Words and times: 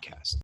podcast. 0.00 0.36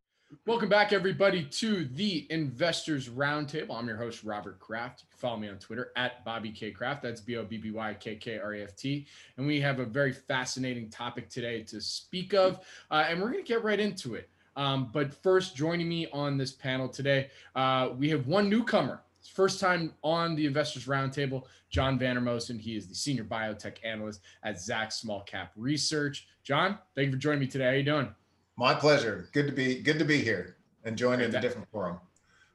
Welcome 0.46 0.68
back, 0.68 0.92
everybody, 0.92 1.44
to 1.44 1.84
the 1.84 2.26
Investors 2.30 3.08
Roundtable. 3.08 3.74
I'm 3.74 3.86
your 3.86 3.96
host, 3.96 4.22
Robert 4.24 4.58
Kraft. 4.58 5.02
You 5.02 5.08
can 5.10 5.18
follow 5.18 5.36
me 5.38 5.48
on 5.48 5.58
Twitter 5.58 5.92
at 5.96 6.24
Bobby 6.24 6.50
K 6.50 6.70
Kraft. 6.70 7.02
That's 7.02 7.20
B 7.20 7.36
O 7.36 7.44
B 7.44 7.56
B 7.56 7.70
Y 7.70 7.94
K 7.94 8.16
K 8.16 8.38
R 8.38 8.54
A 8.54 8.62
F 8.62 8.76
T. 8.76 9.06
And 9.36 9.46
we 9.46 9.60
have 9.60 9.78
a 9.78 9.84
very 9.84 10.12
fascinating 10.12 10.90
topic 10.90 11.28
today 11.28 11.62
to 11.64 11.80
speak 11.80 12.34
of, 12.34 12.60
uh, 12.90 13.06
and 13.08 13.20
we're 13.20 13.30
going 13.30 13.44
to 13.44 13.48
get 13.48 13.64
right 13.64 13.78
into 13.80 14.14
it. 14.14 14.28
Um, 14.56 14.90
but 14.92 15.14
first, 15.14 15.56
joining 15.56 15.88
me 15.88 16.06
on 16.12 16.36
this 16.36 16.52
panel 16.52 16.88
today, 16.88 17.30
uh, 17.54 17.90
we 17.96 18.08
have 18.10 18.26
one 18.26 18.48
newcomer. 18.48 19.02
First 19.34 19.58
time 19.58 19.92
on 20.02 20.36
the 20.36 20.46
Investors 20.46 20.86
Roundtable, 20.86 21.44
John 21.68 21.98
Vandermosten. 21.98 22.58
He 22.60 22.76
is 22.76 22.86
the 22.86 22.94
senior 22.94 23.24
biotech 23.24 23.78
analyst 23.84 24.20
at 24.44 24.56
Zacks 24.56 24.94
Small 24.94 25.22
Cap 25.22 25.52
Research. 25.56 26.28
John, 26.44 26.78
thank 26.94 27.06
you 27.06 27.12
for 27.12 27.18
joining 27.18 27.40
me 27.40 27.46
today. 27.48 27.64
How 27.64 27.70
are 27.70 27.76
you 27.76 27.82
doing? 27.82 28.14
My 28.56 28.74
pleasure. 28.74 29.28
Good 29.32 29.46
to 29.46 29.52
be 29.52 29.82
good 29.82 29.98
to 29.98 30.04
be 30.04 30.22
here 30.22 30.56
and 30.84 30.96
join 30.96 31.20
in 31.20 31.34
a 31.34 31.40
different 31.40 31.68
forum. 31.70 31.98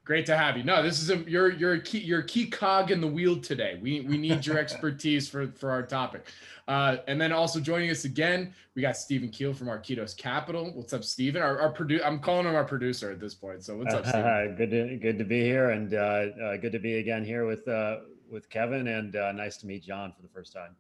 Great 0.04 0.26
to 0.26 0.36
have 0.36 0.58
you. 0.58 0.64
No, 0.64 0.82
this 0.82 1.00
is 1.00 1.12
a 1.12 1.18
you're 1.30 1.52
you're 1.52 1.74
a 1.74 1.82
key 1.82 2.00
you're 2.00 2.22
a 2.22 2.26
key 2.26 2.48
cog 2.48 2.90
in 2.90 3.00
the 3.00 3.08
wheel 3.08 3.40
today. 3.40 3.78
We 3.80 4.02
we 4.02 4.18
need 4.18 4.44
your 4.46 4.58
expertise 4.66 5.30
for 5.30 5.48
for 5.52 5.70
our 5.70 5.84
topic. 5.84 6.32
Uh, 6.68 6.98
and 7.08 7.22
then 7.22 7.32
also 7.32 7.60
joining 7.60 7.92
us 7.92 8.06
again, 8.06 8.54
we 8.76 8.82
got 8.82 8.98
Stephen 8.98 9.30
Kiel 9.30 9.54
from 9.54 9.68
Arquitos 9.68 10.16
Capital. 10.16 10.72
What's 10.74 10.94
up, 10.94 11.04
Stephen? 11.04 11.42
Our, 11.42 11.60
our 11.60 11.74
produ- 11.74 12.04
I'm 12.04 12.20
calling 12.20 12.46
him 12.48 12.56
our 12.56 12.64
producer 12.64 13.12
at 13.12 13.20
this 13.20 13.36
point. 13.36 13.64
So 13.64 13.78
what's 13.78 13.94
up, 13.94 14.06
Stephen? 14.08 14.26
Uh, 14.26 14.56
good 14.58 14.72
to 14.72 14.98
good 14.98 15.20
to 15.20 15.24
be 15.24 15.42
here, 15.42 15.70
and 15.70 15.94
uh, 15.94 15.98
uh, 15.98 16.58
good 16.58 16.72
to 16.72 16.80
be 16.80 16.96
again 16.98 17.24
here 17.24 17.46
with 17.46 17.68
uh, 17.68 17.98
with 18.32 18.50
Kevin, 18.50 18.88
and 18.88 19.16
uh, 19.16 19.34
nice 19.34 19.58
to 19.58 19.68
meet 19.68 19.84
John 19.84 20.14
for 20.14 20.24
the 20.24 20.30
first 20.30 20.52
time. 20.52 20.76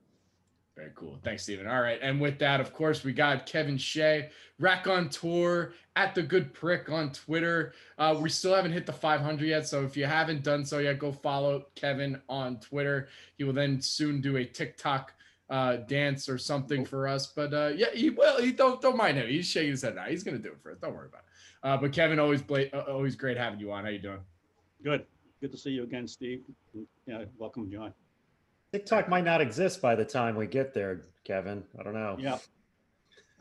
Very 0.75 0.91
cool. 0.95 1.19
Thanks, 1.23 1.43
Stephen. 1.43 1.67
All 1.67 1.81
right. 1.81 1.99
And 2.01 2.19
with 2.19 2.39
that, 2.39 2.61
of 2.61 2.73
course, 2.73 3.03
we 3.03 3.11
got 3.11 3.45
Kevin 3.45 3.77
Shea, 3.77 4.29
Rack 4.57 4.87
on 4.87 5.09
Tour, 5.09 5.73
at 5.97 6.15
the 6.15 6.23
good 6.23 6.53
prick 6.53 6.89
on 6.89 7.11
Twitter. 7.11 7.73
Uh, 7.97 8.17
we 8.19 8.29
still 8.29 8.55
haven't 8.55 8.71
hit 8.71 8.85
the 8.85 8.93
500 8.93 9.45
yet. 9.45 9.67
So 9.67 9.83
if 9.83 9.97
you 9.97 10.05
haven't 10.05 10.43
done 10.43 10.65
so 10.65 10.79
yet, 10.79 10.97
go 10.97 11.11
follow 11.11 11.65
Kevin 11.75 12.21
on 12.29 12.59
Twitter. 12.61 13.09
He 13.37 13.43
will 13.43 13.53
then 13.53 13.81
soon 13.81 14.21
do 14.21 14.37
a 14.37 14.45
TikTok 14.45 15.13
uh, 15.49 15.77
dance 15.87 16.29
or 16.29 16.37
something 16.37 16.85
for 16.85 17.07
us. 17.07 17.27
But 17.27 17.53
uh, 17.53 17.71
yeah, 17.75 17.91
he 17.93 18.09
well, 18.09 18.41
he 18.41 18.53
don't 18.53 18.81
don't 18.81 18.95
mind 18.95 19.17
him. 19.17 19.27
He's 19.27 19.47
shaking 19.47 19.71
his 19.71 19.81
head 19.81 19.95
now. 19.95 20.05
He's 20.05 20.23
gonna 20.23 20.39
do 20.39 20.49
it 20.49 20.61
for 20.63 20.71
us. 20.71 20.77
Don't 20.81 20.95
worry 20.95 21.07
about 21.07 21.23
it. 21.23 21.67
Uh, 21.67 21.77
but 21.77 21.91
Kevin, 21.91 22.19
always 22.19 22.41
bla- 22.41 22.69
uh, 22.73 22.85
always 22.87 23.15
great 23.15 23.35
having 23.37 23.59
you 23.59 23.71
on. 23.71 23.83
How 23.83 23.89
you 23.89 23.99
doing? 23.99 24.21
Good. 24.81 25.05
Good 25.41 25.51
to 25.51 25.57
see 25.57 25.71
you 25.71 25.83
again, 25.83 26.07
Steve. 26.07 26.43
Yeah, 27.05 27.25
welcome, 27.37 27.69
John. 27.69 27.93
TikTok 28.71 29.09
might 29.09 29.25
not 29.25 29.41
exist 29.41 29.81
by 29.81 29.95
the 29.95 30.05
time 30.05 30.35
we 30.35 30.47
get 30.47 30.73
there, 30.73 31.01
Kevin. 31.25 31.63
I 31.79 31.83
don't 31.83 31.93
know. 31.93 32.15
Yeah. 32.19 32.37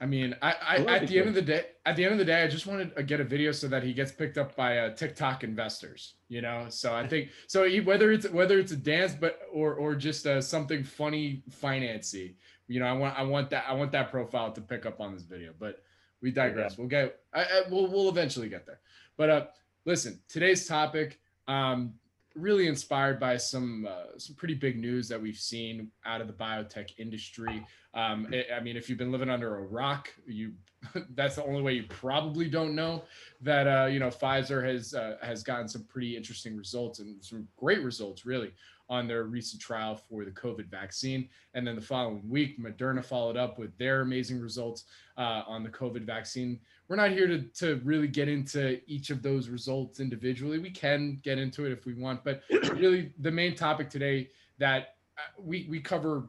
I 0.01 0.07
mean, 0.07 0.35
I, 0.41 0.55
I 0.63 0.77
at 0.97 1.09
the 1.09 1.19
end 1.19 1.29
of 1.29 1.35
the 1.35 1.43
day, 1.43 1.67
at 1.85 1.95
the 1.95 2.05
end 2.05 2.13
of 2.13 2.19
the 2.19 2.25
day, 2.25 2.43
I 2.43 2.49
just 2.49 2.67
wanted 2.67 2.97
to 2.97 3.03
get 3.03 3.21
a 3.21 3.25
video 3.25 3.53
so 3.53 3.69
that 3.69 3.83
he 3.83 3.93
gets 3.93 4.11
picked 4.11 4.39
up 4.39 4.57
by 4.57 4.79
uh, 4.79 4.95
TikTok 4.95 5.45
investors. 5.45 6.15
You 6.29 6.41
know, 6.41 6.67
so 6.71 6.95
I 6.95 7.07
think 7.07 7.29
so. 7.47 7.69
He, 7.69 7.81
whether 7.81 8.11
it's 8.11 8.29
whether 8.31 8.59
it's 8.59 8.73
a 8.73 8.77
dance, 8.77 9.15
but 9.15 9.41
or 9.53 9.75
or 9.75 9.95
just 9.95 10.27
uh, 10.27 10.41
something 10.41 10.85
funny, 10.85 11.43
financy. 11.63 12.35
You 12.67 12.81
know, 12.81 12.87
I 12.87 12.93
want 12.93 13.19
I 13.19 13.23
want 13.23 13.51
that 13.51 13.65
I 13.69 13.75
want 13.75 13.93
that 13.93 14.11
profile 14.11 14.51
to 14.53 14.61
pick 14.63 14.87
up 14.87 15.01
on 15.01 15.13
this 15.13 15.25
video. 15.25 15.53
But 15.59 15.83
we 16.23 16.31
digress. 16.31 16.79
We'll 16.79 16.89
get 16.89 17.21
I, 17.35 17.43
I, 17.43 17.63
we'll 17.71 17.87
we'll 17.87 18.09
eventually 18.09 18.49
get 18.49 18.65
there. 18.65 18.81
But 19.19 19.31
uh, 19.31 19.47
listen, 19.85 20.19
today's 20.29 20.67
topic. 20.67 21.21
Um, 21.47 21.93
really 22.41 22.67
inspired 22.67 23.21
by 23.21 23.37
some 23.37 23.87
uh, 23.89 24.19
some 24.19 24.35
pretty 24.37 24.55
big 24.55 24.79
news 24.79 25.09
that 25.09 25.21
we've 25.21 25.37
seen 25.37 25.91
out 26.05 26.21
of 26.21 26.27
the 26.27 26.33
biotech 26.33 26.91
industry. 26.99 27.65
Um, 27.95 28.33
I 28.55 28.61
mean, 28.61 28.77
if 28.77 28.89
you've 28.89 28.99
been 28.99 29.13
living 29.13 29.31
under 29.31 29.57
a 29.57 29.63
rock, 29.63 30.11
you 30.27 30.53
that's 31.15 31.37
the 31.37 31.45
only 31.45 31.63
way 31.63 31.75
you 31.75 31.85
probably 31.89 32.49
don't 32.49 32.75
know 32.75 33.03
that 33.43 33.67
uh, 33.67 33.87
you 33.87 33.99
know 33.99 34.09
Pfizer 34.09 34.65
has 34.65 34.95
uh, 34.95 35.17
has 35.23 35.43
gotten 35.43 35.69
some 35.69 35.85
pretty 35.85 36.17
interesting 36.17 36.57
results 36.57 36.99
and 36.99 37.23
some 37.23 37.47
great 37.57 37.83
results 37.83 38.25
really 38.25 38.53
on 38.91 39.07
their 39.07 39.23
recent 39.23 39.63
trial 39.63 39.95
for 39.95 40.25
the 40.25 40.33
COVID 40.33 40.69
vaccine. 40.69 41.29
And 41.55 41.65
then 41.65 41.77
the 41.77 41.81
following 41.81 42.29
week, 42.29 42.59
Moderna 42.59 43.05
followed 43.05 43.37
up 43.37 43.57
with 43.57 43.77
their 43.79 44.01
amazing 44.01 44.41
results 44.41 44.85
uh, 45.17 45.43
on 45.47 45.63
the 45.63 45.69
COVID 45.69 46.03
vaccine. 46.03 46.59
We're 46.89 46.97
not 46.97 47.13
here 47.13 47.29
to, 47.29 47.43
to 47.43 47.81
really 47.85 48.09
get 48.09 48.29
into 48.29 48.81
each 48.91 49.11
of 49.11 49.23
those 49.23 49.49
results 49.49 50.01
individually. 50.01 50.59
We 50.59 50.71
can 50.71 51.21
get 51.23 51.39
into 51.39 51.67
it 51.67 51.73
if 51.73 51.87
we 51.87 51.95
want, 51.95 52.25
but 52.25 52.43
really 52.73 53.13
the 53.21 53.31
main 53.31 53.55
topic 53.55 53.91
today 53.91 54.31
that 54.59 54.97
uh, 55.17 55.41
we, 55.41 55.69
we 55.71 55.79
cover 55.79 56.29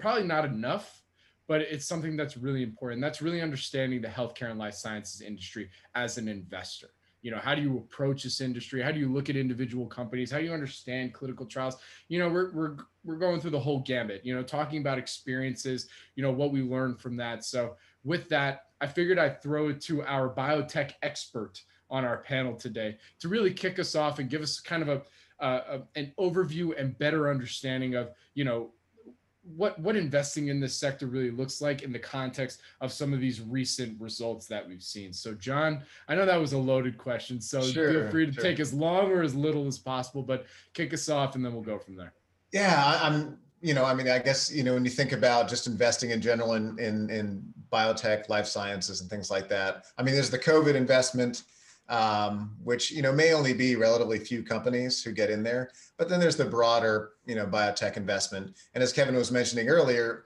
probably 0.00 0.24
not 0.24 0.44
enough 0.44 1.02
but 1.48 1.60
it's 1.60 1.86
something 1.86 2.16
that's 2.16 2.36
really 2.36 2.62
important. 2.62 3.00
That's 3.00 3.22
really 3.22 3.40
understanding 3.40 4.00
the 4.00 4.08
healthcare 4.08 4.50
and 4.50 4.58
life 4.58 4.74
sciences 4.74 5.20
industry 5.20 5.70
as 5.94 6.18
an 6.18 6.28
investor. 6.28 6.88
You 7.22 7.32
know 7.32 7.38
how 7.38 7.54
do 7.54 7.62
you 7.62 7.78
approach 7.78 8.22
this 8.22 8.40
industry? 8.40 8.80
How 8.80 8.92
do 8.92 9.00
you 9.00 9.12
look 9.12 9.28
at 9.28 9.36
individual 9.36 9.86
companies? 9.86 10.30
How 10.30 10.38
do 10.38 10.44
you 10.44 10.52
understand 10.52 11.12
clinical 11.12 11.46
trials? 11.46 11.76
You 12.08 12.20
know 12.20 12.28
we're 12.28 12.52
we're 12.52 12.76
we're 13.04 13.16
going 13.16 13.40
through 13.40 13.50
the 13.50 13.58
whole 13.60 13.80
gambit 13.80 14.24
you 14.24 14.34
know 14.34 14.42
talking 14.42 14.80
about 14.80 14.98
experiences 14.98 15.88
you 16.14 16.22
know 16.22 16.30
what 16.30 16.52
we 16.52 16.62
learned 16.62 17.00
from 17.00 17.16
that. 17.16 17.44
So 17.44 17.74
with 18.06 18.28
that 18.28 18.62
i 18.80 18.86
figured 18.86 19.18
i'd 19.18 19.42
throw 19.42 19.68
it 19.68 19.80
to 19.80 20.02
our 20.04 20.32
biotech 20.32 20.92
expert 21.02 21.62
on 21.90 22.04
our 22.04 22.18
panel 22.18 22.54
today 22.54 22.96
to 23.20 23.28
really 23.28 23.52
kick 23.52 23.78
us 23.78 23.94
off 23.94 24.18
and 24.18 24.30
give 24.30 24.42
us 24.42 24.60
kind 24.60 24.82
of 24.82 24.88
a, 24.88 25.44
uh, 25.44 25.78
an 25.96 26.12
overview 26.18 26.78
and 26.80 26.98
better 26.98 27.28
understanding 27.30 27.94
of 27.94 28.10
you 28.34 28.44
know 28.44 28.70
what 29.54 29.78
what 29.78 29.96
investing 29.96 30.48
in 30.48 30.60
this 30.60 30.74
sector 30.74 31.06
really 31.06 31.30
looks 31.30 31.60
like 31.60 31.82
in 31.82 31.92
the 31.92 31.98
context 31.98 32.60
of 32.80 32.92
some 32.92 33.12
of 33.12 33.20
these 33.20 33.40
recent 33.40 34.00
results 34.00 34.46
that 34.46 34.66
we've 34.66 34.82
seen. 34.82 35.12
So, 35.12 35.34
John, 35.34 35.82
I 36.08 36.14
know 36.14 36.26
that 36.26 36.40
was 36.40 36.52
a 36.52 36.58
loaded 36.58 36.98
question, 36.98 37.40
so 37.40 37.60
sure, 37.60 37.92
feel 37.92 38.10
free 38.10 38.26
to 38.26 38.32
sure. 38.32 38.42
take 38.42 38.60
as 38.60 38.72
long 38.72 39.10
or 39.10 39.22
as 39.22 39.34
little 39.34 39.66
as 39.66 39.78
possible, 39.78 40.22
but 40.22 40.46
kick 40.74 40.92
us 40.92 41.08
off, 41.08 41.36
and 41.36 41.44
then 41.44 41.52
we'll 41.52 41.62
go 41.62 41.78
from 41.78 41.96
there. 41.96 42.12
Yeah, 42.52 42.98
I'm. 43.02 43.38
You 43.62 43.72
know, 43.72 43.84
I 43.84 43.94
mean, 43.94 44.08
I 44.08 44.18
guess 44.18 44.52
you 44.52 44.62
know 44.62 44.74
when 44.74 44.84
you 44.84 44.90
think 44.90 45.12
about 45.12 45.48
just 45.48 45.66
investing 45.66 46.10
in 46.10 46.20
general 46.20 46.54
in 46.54 46.78
in, 46.78 47.08
in 47.10 47.54
biotech, 47.72 48.28
life 48.28 48.46
sciences, 48.46 49.00
and 49.00 49.08
things 49.08 49.30
like 49.30 49.48
that. 49.48 49.86
I 49.98 50.02
mean, 50.02 50.14
there's 50.14 50.30
the 50.30 50.38
COVID 50.38 50.74
investment 50.74 51.42
um, 51.88 52.56
which 52.62 52.90
you 52.90 53.02
know 53.02 53.12
may 53.12 53.32
only 53.32 53.52
be 53.52 53.76
relatively 53.76 54.18
few 54.18 54.42
companies 54.42 55.02
who 55.02 55.12
get 55.12 55.30
in 55.30 55.42
there. 55.42 55.70
But 55.96 56.08
then 56.08 56.20
there's 56.20 56.36
the 56.36 56.44
broader 56.44 57.12
you 57.26 57.34
know 57.34 57.46
biotech 57.46 57.96
investment, 57.96 58.56
and 58.74 58.82
as 58.82 58.92
Kevin 58.92 59.14
was 59.14 59.32
mentioning 59.32 59.68
earlier, 59.68 60.24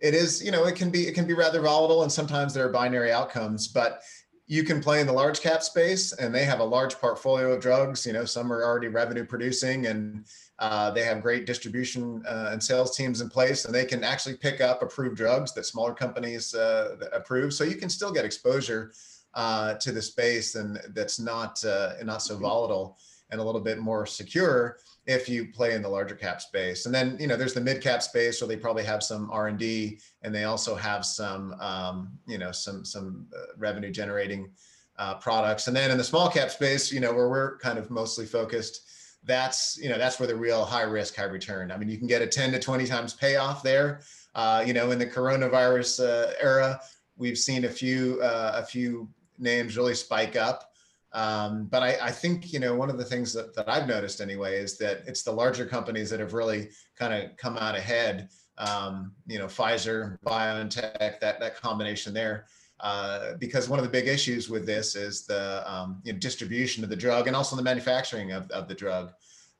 it 0.00 0.14
is 0.14 0.42
you 0.44 0.50
know 0.50 0.64
it 0.64 0.76
can 0.76 0.90
be 0.90 1.06
it 1.06 1.14
can 1.14 1.26
be 1.26 1.34
rather 1.34 1.60
volatile, 1.60 2.02
and 2.02 2.12
sometimes 2.12 2.54
there 2.54 2.66
are 2.66 2.72
binary 2.72 3.12
outcomes, 3.12 3.68
but 3.68 4.02
you 4.50 4.64
can 4.64 4.82
play 4.82 5.00
in 5.00 5.06
the 5.06 5.12
large 5.12 5.40
cap 5.40 5.62
space 5.62 6.12
and 6.14 6.34
they 6.34 6.44
have 6.44 6.58
a 6.58 6.64
large 6.64 6.96
portfolio 6.96 7.52
of 7.52 7.60
drugs. 7.60 8.04
You 8.04 8.12
know 8.12 8.24
some 8.24 8.52
are 8.52 8.64
already 8.64 8.88
revenue 8.88 9.24
producing 9.24 9.86
and 9.86 10.26
uh, 10.58 10.90
they 10.90 11.04
have 11.04 11.22
great 11.22 11.46
distribution 11.46 12.20
uh, 12.26 12.48
and 12.50 12.60
sales 12.60 12.96
teams 12.96 13.20
in 13.20 13.30
place 13.30 13.64
and 13.64 13.72
they 13.72 13.84
can 13.84 14.02
actually 14.02 14.36
pick 14.36 14.60
up 14.60 14.82
approved 14.82 15.16
drugs 15.16 15.54
that 15.54 15.66
smaller 15.66 15.94
companies 15.94 16.52
uh, 16.52 16.96
approve. 17.12 17.54
So 17.54 17.62
you 17.62 17.76
can 17.76 17.88
still 17.88 18.10
get 18.10 18.24
exposure 18.24 18.92
uh, 19.34 19.74
to 19.74 19.92
the 19.92 20.02
space 20.02 20.54
and 20.54 20.80
that's 20.94 21.20
not 21.20 21.64
uh, 21.64 21.92
not 22.02 22.22
so 22.22 22.34
mm-hmm. 22.34 22.44
volatile 22.44 22.98
and 23.30 23.40
a 23.40 23.44
little 23.44 23.60
bit 23.60 23.78
more 23.78 24.06
secure 24.06 24.78
if 25.06 25.28
you 25.28 25.46
play 25.52 25.74
in 25.74 25.82
the 25.82 25.88
larger 25.88 26.14
cap 26.14 26.40
space. 26.40 26.86
And 26.86 26.94
then 26.94 27.16
you 27.20 27.26
know 27.26 27.36
there's 27.36 27.54
the 27.54 27.60
mid 27.60 27.80
cap 27.80 28.02
space 28.02 28.40
where 28.40 28.48
they 28.48 28.56
probably 28.56 28.84
have 28.84 29.02
some 29.02 29.30
R 29.30 29.48
and 29.48 29.58
D 29.58 30.00
and 30.22 30.34
they 30.34 30.44
also 30.44 30.74
have 30.74 31.04
some 31.04 31.54
um, 31.60 32.12
you 32.26 32.38
know 32.38 32.52
some 32.52 32.84
some 32.84 33.26
uh, 33.36 33.52
revenue 33.56 33.90
generating 33.90 34.50
uh, 34.98 35.14
products. 35.14 35.66
And 35.66 35.76
then 35.76 35.90
in 35.90 35.98
the 35.98 36.04
small 36.04 36.28
cap 36.30 36.50
space, 36.50 36.92
you 36.92 37.00
know 37.00 37.12
where 37.12 37.28
we're 37.28 37.58
kind 37.58 37.78
of 37.78 37.90
mostly 37.90 38.26
focused. 38.26 38.82
That's 39.24 39.78
you 39.78 39.88
know 39.88 39.98
that's 39.98 40.18
where 40.18 40.26
the 40.26 40.36
real 40.36 40.64
high 40.64 40.82
risk, 40.82 41.16
high 41.16 41.24
return. 41.24 41.70
I 41.70 41.76
mean, 41.76 41.88
you 41.88 41.98
can 41.98 42.06
get 42.06 42.22
a 42.22 42.26
10 42.26 42.52
to 42.52 42.58
20 42.58 42.86
times 42.86 43.14
payoff 43.14 43.62
there. 43.62 44.00
Uh, 44.34 44.62
you 44.64 44.72
know, 44.72 44.92
in 44.92 44.98
the 44.98 45.06
coronavirus 45.06 46.06
uh, 46.06 46.32
era, 46.40 46.80
we've 47.16 47.38
seen 47.38 47.64
a 47.64 47.68
few 47.68 48.20
uh, 48.22 48.52
a 48.56 48.64
few 48.64 49.08
names 49.40 49.76
really 49.76 49.94
spike 49.94 50.36
up. 50.36 50.70
Um, 51.12 51.66
but 51.66 51.82
I, 51.82 51.98
I, 52.02 52.10
think 52.12 52.52
you 52.52 52.60
know 52.60 52.76
one 52.76 52.88
of 52.88 52.96
the 52.96 53.04
things 53.04 53.32
that, 53.32 53.52
that 53.56 53.68
I've 53.68 53.88
noticed 53.88 54.20
anyway 54.20 54.58
is 54.58 54.78
that 54.78 55.02
it's 55.08 55.24
the 55.24 55.32
larger 55.32 55.66
companies 55.66 56.08
that 56.10 56.20
have 56.20 56.34
really 56.34 56.70
kind 56.96 57.12
of 57.12 57.36
come 57.36 57.56
out 57.56 57.74
ahead. 57.74 58.28
Um, 58.58 59.12
you 59.26 59.38
know, 59.38 59.46
Pfizer, 59.46 60.18
BioNTech, 60.24 61.18
that 61.18 61.40
that 61.40 61.56
combination 61.60 62.14
there. 62.14 62.46
uh, 62.80 63.34
because 63.38 63.68
one 63.68 63.78
of 63.78 63.84
the 63.84 63.90
big 63.90 64.08
issues 64.08 64.48
with 64.48 64.66
this 64.66 64.96
is 64.96 65.26
the 65.26 65.62
um, 65.70 66.00
you 66.04 66.12
know, 66.12 66.18
distribution 66.18 66.82
of 66.82 66.90
the 66.90 66.96
drug 66.96 67.26
and 67.26 67.36
also 67.36 67.54
the 67.54 67.62
manufacturing 67.62 68.32
of, 68.32 68.50
of 68.50 68.68
the 68.68 68.74
drug. 68.74 69.12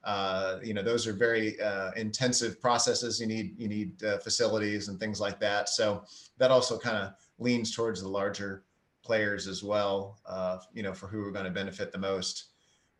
Uh, 0.05 0.57
you 0.63 0.73
know, 0.73 0.83
those 0.83 1.07
are 1.07 1.13
very 1.13 1.61
uh, 1.61 1.91
intensive 1.97 2.61
processes. 2.61 3.21
You 3.21 3.27
need 3.27 3.55
you 3.59 3.69
need 3.69 4.03
uh, 4.03 4.19
facilities 4.19 4.89
and 4.89 4.99
things 4.99 5.21
like 5.21 5.39
that. 5.41 5.69
So 5.69 6.05
that 6.39 6.51
also 6.51 6.79
kind 6.79 6.97
of 6.97 7.13
leans 7.39 7.75
towards 7.75 8.01
the 8.01 8.09
larger 8.09 8.65
players 9.11 9.49
as 9.49 9.61
well. 9.65 10.21
Uh, 10.25 10.59
you 10.73 10.85
know, 10.85 10.95
for 10.95 11.09
who 11.09 11.21
are 11.25 11.33
going 11.33 11.45
to 11.47 11.51
benefit 11.51 11.91
the 11.91 11.99
most. 11.99 12.51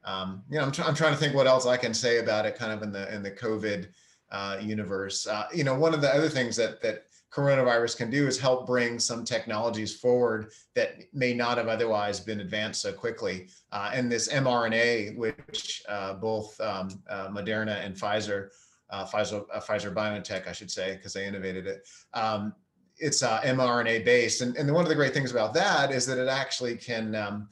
Um, 0.05 0.43
you 0.51 0.59
know, 0.59 0.65
I'm, 0.65 0.73
tr- 0.73 0.83
I'm 0.83 0.95
trying 0.95 1.13
to 1.13 1.19
think 1.21 1.37
what 1.37 1.47
else 1.47 1.67
I 1.67 1.77
can 1.77 1.95
say 1.95 2.19
about 2.19 2.47
it, 2.47 2.57
kind 2.57 2.73
of 2.73 2.83
in 2.83 2.91
the 2.91 3.15
in 3.15 3.23
the 3.23 3.31
COVID 3.31 3.87
uh, 4.33 4.57
universe. 4.61 5.29
you 5.55 5.63
know, 5.63 5.77
one 5.79 5.95
of 5.95 6.01
the 6.01 6.13
other 6.13 6.29
things 6.29 6.57
that 6.57 6.83
that 6.83 7.05
coronavirus 7.31 7.97
can 7.97 8.11
do 8.11 8.27
is 8.27 8.41
help 8.41 8.67
bring 8.67 8.99
some 8.99 9.25
technologies 9.25 9.95
forward 9.95 10.51
that 10.75 10.97
may 11.13 11.33
not 11.33 11.59
have 11.59 11.69
otherwise 11.69 12.19
been 12.19 12.41
advanced 12.41 12.83
so 12.83 12.93
quickly. 12.93 13.49
Uh, 13.71 13.91
and 13.95 14.11
this 14.11 14.29
mRNA, 14.33 15.17
which 15.17 15.83
uh, 15.89 16.15
both 16.15 16.61
um, 16.61 16.89
uh, 17.09 17.29
Moderna 17.29 17.85
and 17.85 17.95
Pfizer, 17.95 18.49
uh, 18.91 19.07
Pfizer, 19.07 19.45
uh, 19.55 19.61
Pfizer 19.61 19.95
BioNTech, 19.95 20.49
I 20.49 20.53
should 20.53 20.73
say, 20.73 20.97
because 20.97 21.13
they 21.13 21.27
innovated 21.27 21.69
it. 21.69 21.87
Um, 22.15 22.53
it's 23.01 23.23
uh, 23.23 23.41
mRNA 23.41 24.05
based, 24.05 24.41
and, 24.43 24.57
and 24.57 24.73
one 24.73 24.85
of 24.85 24.89
the 24.89 24.95
great 24.95 25.15
things 25.15 25.31
about 25.31 25.55
that 25.55 25.91
is 25.91 26.07
that 26.07 26.19
it 26.19 26.29
actually 26.29 26.77
can 26.77 27.15
um, 27.15 27.49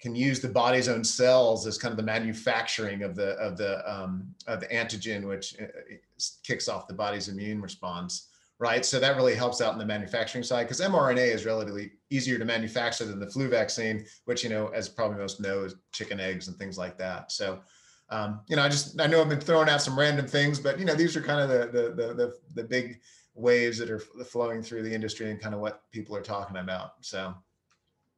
can 0.00 0.14
use 0.14 0.40
the 0.40 0.48
body's 0.48 0.88
own 0.88 1.04
cells 1.04 1.66
as 1.66 1.78
kind 1.78 1.92
of 1.92 1.96
the 1.96 2.02
manufacturing 2.02 3.02
of 3.02 3.14
the 3.14 3.30
of 3.38 3.56
the 3.56 3.90
um, 3.90 4.34
of 4.46 4.60
the 4.60 4.66
antigen, 4.66 5.26
which 5.28 5.56
kicks 6.44 6.68
off 6.68 6.86
the 6.86 6.94
body's 6.94 7.28
immune 7.28 7.60
response 7.60 8.28
right? 8.62 8.86
So 8.86 9.00
that 9.00 9.16
really 9.16 9.34
helps 9.34 9.60
out 9.60 9.72
in 9.72 9.78
the 9.80 9.84
manufacturing 9.84 10.44
side 10.44 10.68
because 10.68 10.80
mRNA 10.80 11.34
is 11.34 11.44
relatively 11.44 11.90
easier 12.10 12.38
to 12.38 12.44
manufacture 12.44 13.04
than 13.04 13.18
the 13.18 13.26
flu 13.26 13.48
vaccine, 13.48 14.06
which, 14.26 14.44
you 14.44 14.50
know, 14.50 14.68
as 14.68 14.88
probably 14.88 15.18
most 15.18 15.40
know, 15.40 15.64
is 15.64 15.74
chicken 15.90 16.20
eggs 16.20 16.46
and 16.46 16.56
things 16.56 16.78
like 16.78 16.96
that. 16.96 17.32
So, 17.32 17.58
um, 18.10 18.40
you 18.46 18.54
know, 18.54 18.62
I 18.62 18.68
just, 18.68 19.00
I 19.00 19.08
know 19.08 19.20
I've 19.20 19.28
been 19.28 19.40
throwing 19.40 19.68
out 19.68 19.82
some 19.82 19.98
random 19.98 20.28
things, 20.28 20.60
but, 20.60 20.78
you 20.78 20.84
know, 20.84 20.94
these 20.94 21.16
are 21.16 21.20
kind 21.20 21.40
of 21.40 21.48
the, 21.48 21.66
the, 21.72 21.88
the, 21.88 22.14
the, 22.14 22.34
the 22.54 22.62
big 22.62 23.00
waves 23.34 23.78
that 23.78 23.90
are 23.90 23.98
flowing 23.98 24.62
through 24.62 24.82
the 24.82 24.94
industry 24.94 25.30
and 25.30 25.40
kind 25.40 25.54
of 25.54 25.60
what 25.60 25.90
people 25.90 26.14
are 26.16 26.22
talking 26.22 26.56
about. 26.56 26.94
So, 27.00 27.34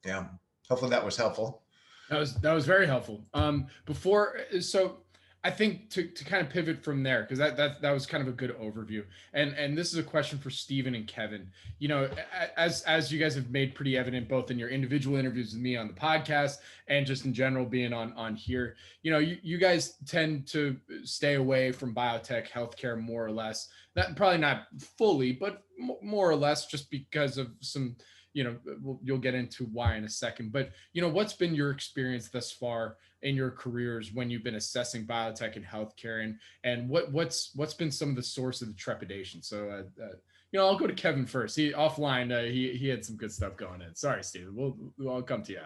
yeah, 0.04 0.26
hopefully 0.68 0.90
that 0.90 1.04
was 1.04 1.16
helpful. 1.16 1.62
That 2.10 2.18
was, 2.18 2.34
that 2.40 2.52
was 2.52 2.66
very 2.66 2.86
helpful. 2.86 3.24
Um, 3.32 3.68
before, 3.86 4.40
so 4.60 5.03
I 5.44 5.50
think 5.50 5.90
to, 5.90 6.06
to 6.08 6.24
kind 6.24 6.44
of 6.44 6.50
pivot 6.50 6.82
from 6.82 7.02
there 7.02 7.22
because 7.22 7.38
that, 7.38 7.58
that 7.58 7.82
that 7.82 7.90
was 7.90 8.06
kind 8.06 8.22
of 8.22 8.28
a 8.28 8.32
good 8.32 8.58
overview. 8.58 9.04
And 9.34 9.52
and 9.54 9.76
this 9.76 9.92
is 9.92 9.98
a 9.98 10.02
question 10.02 10.38
for 10.38 10.48
Stephen 10.48 10.94
and 10.94 11.06
Kevin. 11.06 11.50
You 11.78 11.88
know 11.88 12.08
as 12.56 12.80
as 12.82 13.12
you 13.12 13.18
guys 13.18 13.34
have 13.34 13.50
made 13.50 13.74
pretty 13.74 13.98
evident 13.98 14.26
both 14.26 14.50
in 14.50 14.58
your 14.58 14.70
individual 14.70 15.18
interviews 15.18 15.52
with 15.52 15.60
me 15.60 15.76
on 15.76 15.86
the 15.86 15.92
podcast 15.92 16.56
and 16.88 17.04
just 17.04 17.26
in 17.26 17.34
general 17.34 17.66
being 17.66 17.92
on 17.92 18.14
on 18.14 18.34
here 18.36 18.76
you 19.02 19.10
know 19.10 19.18
you, 19.18 19.36
you 19.42 19.58
guys 19.58 19.96
tend 20.06 20.46
to 20.48 20.76
stay 21.02 21.34
away 21.34 21.72
from 21.72 21.94
biotech 21.94 22.48
healthcare 22.48 22.98
more 22.98 23.26
or 23.26 23.32
less. 23.32 23.68
That 23.94 24.16
probably 24.16 24.38
not 24.38 24.68
fully 24.96 25.32
but 25.32 25.62
more 25.78 26.30
or 26.30 26.36
less 26.36 26.66
just 26.66 26.90
because 26.90 27.36
of 27.36 27.50
some 27.60 27.96
you 28.32 28.44
know 28.44 28.56
you'll 29.02 29.18
get 29.18 29.34
into 29.34 29.64
why 29.66 29.96
in 29.96 30.04
a 30.04 30.08
second. 30.08 30.52
But 30.52 30.70
you 30.94 31.02
know 31.02 31.08
what's 31.08 31.34
been 31.34 31.54
your 31.54 31.70
experience 31.70 32.28
thus 32.30 32.50
far 32.50 32.96
in 33.24 33.34
your 33.34 33.50
careers 33.50 34.12
when 34.12 34.30
you've 34.30 34.44
been 34.44 34.54
assessing 34.54 35.06
biotech 35.06 35.56
and 35.56 35.64
healthcare 35.64 36.22
and 36.22 36.38
and 36.62 36.88
what 36.88 37.10
what's 37.12 37.50
what's 37.54 37.74
been 37.74 37.90
some 37.90 38.10
of 38.10 38.16
the 38.16 38.22
source 38.22 38.62
of 38.62 38.68
the 38.68 38.74
trepidation? 38.74 39.42
So 39.42 39.68
uh, 39.68 40.02
uh, 40.02 40.08
you 40.52 40.60
know 40.60 40.66
i'll 40.66 40.78
go 40.78 40.86
to 40.86 40.94
kevin 40.94 41.26
first. 41.26 41.56
He 41.56 41.72
offline 41.72 42.32
uh, 42.32 42.50
he 42.50 42.76
he 42.76 42.88
had 42.88 43.04
some 43.04 43.16
good 43.16 43.32
stuff 43.32 43.56
going 43.56 43.82
in. 43.82 43.94
Sorry 43.94 44.22
steve 44.22 44.48
we'll 44.52 44.76
we'll 44.96 45.20
come 45.22 45.42
to 45.42 45.52
you 45.52 45.58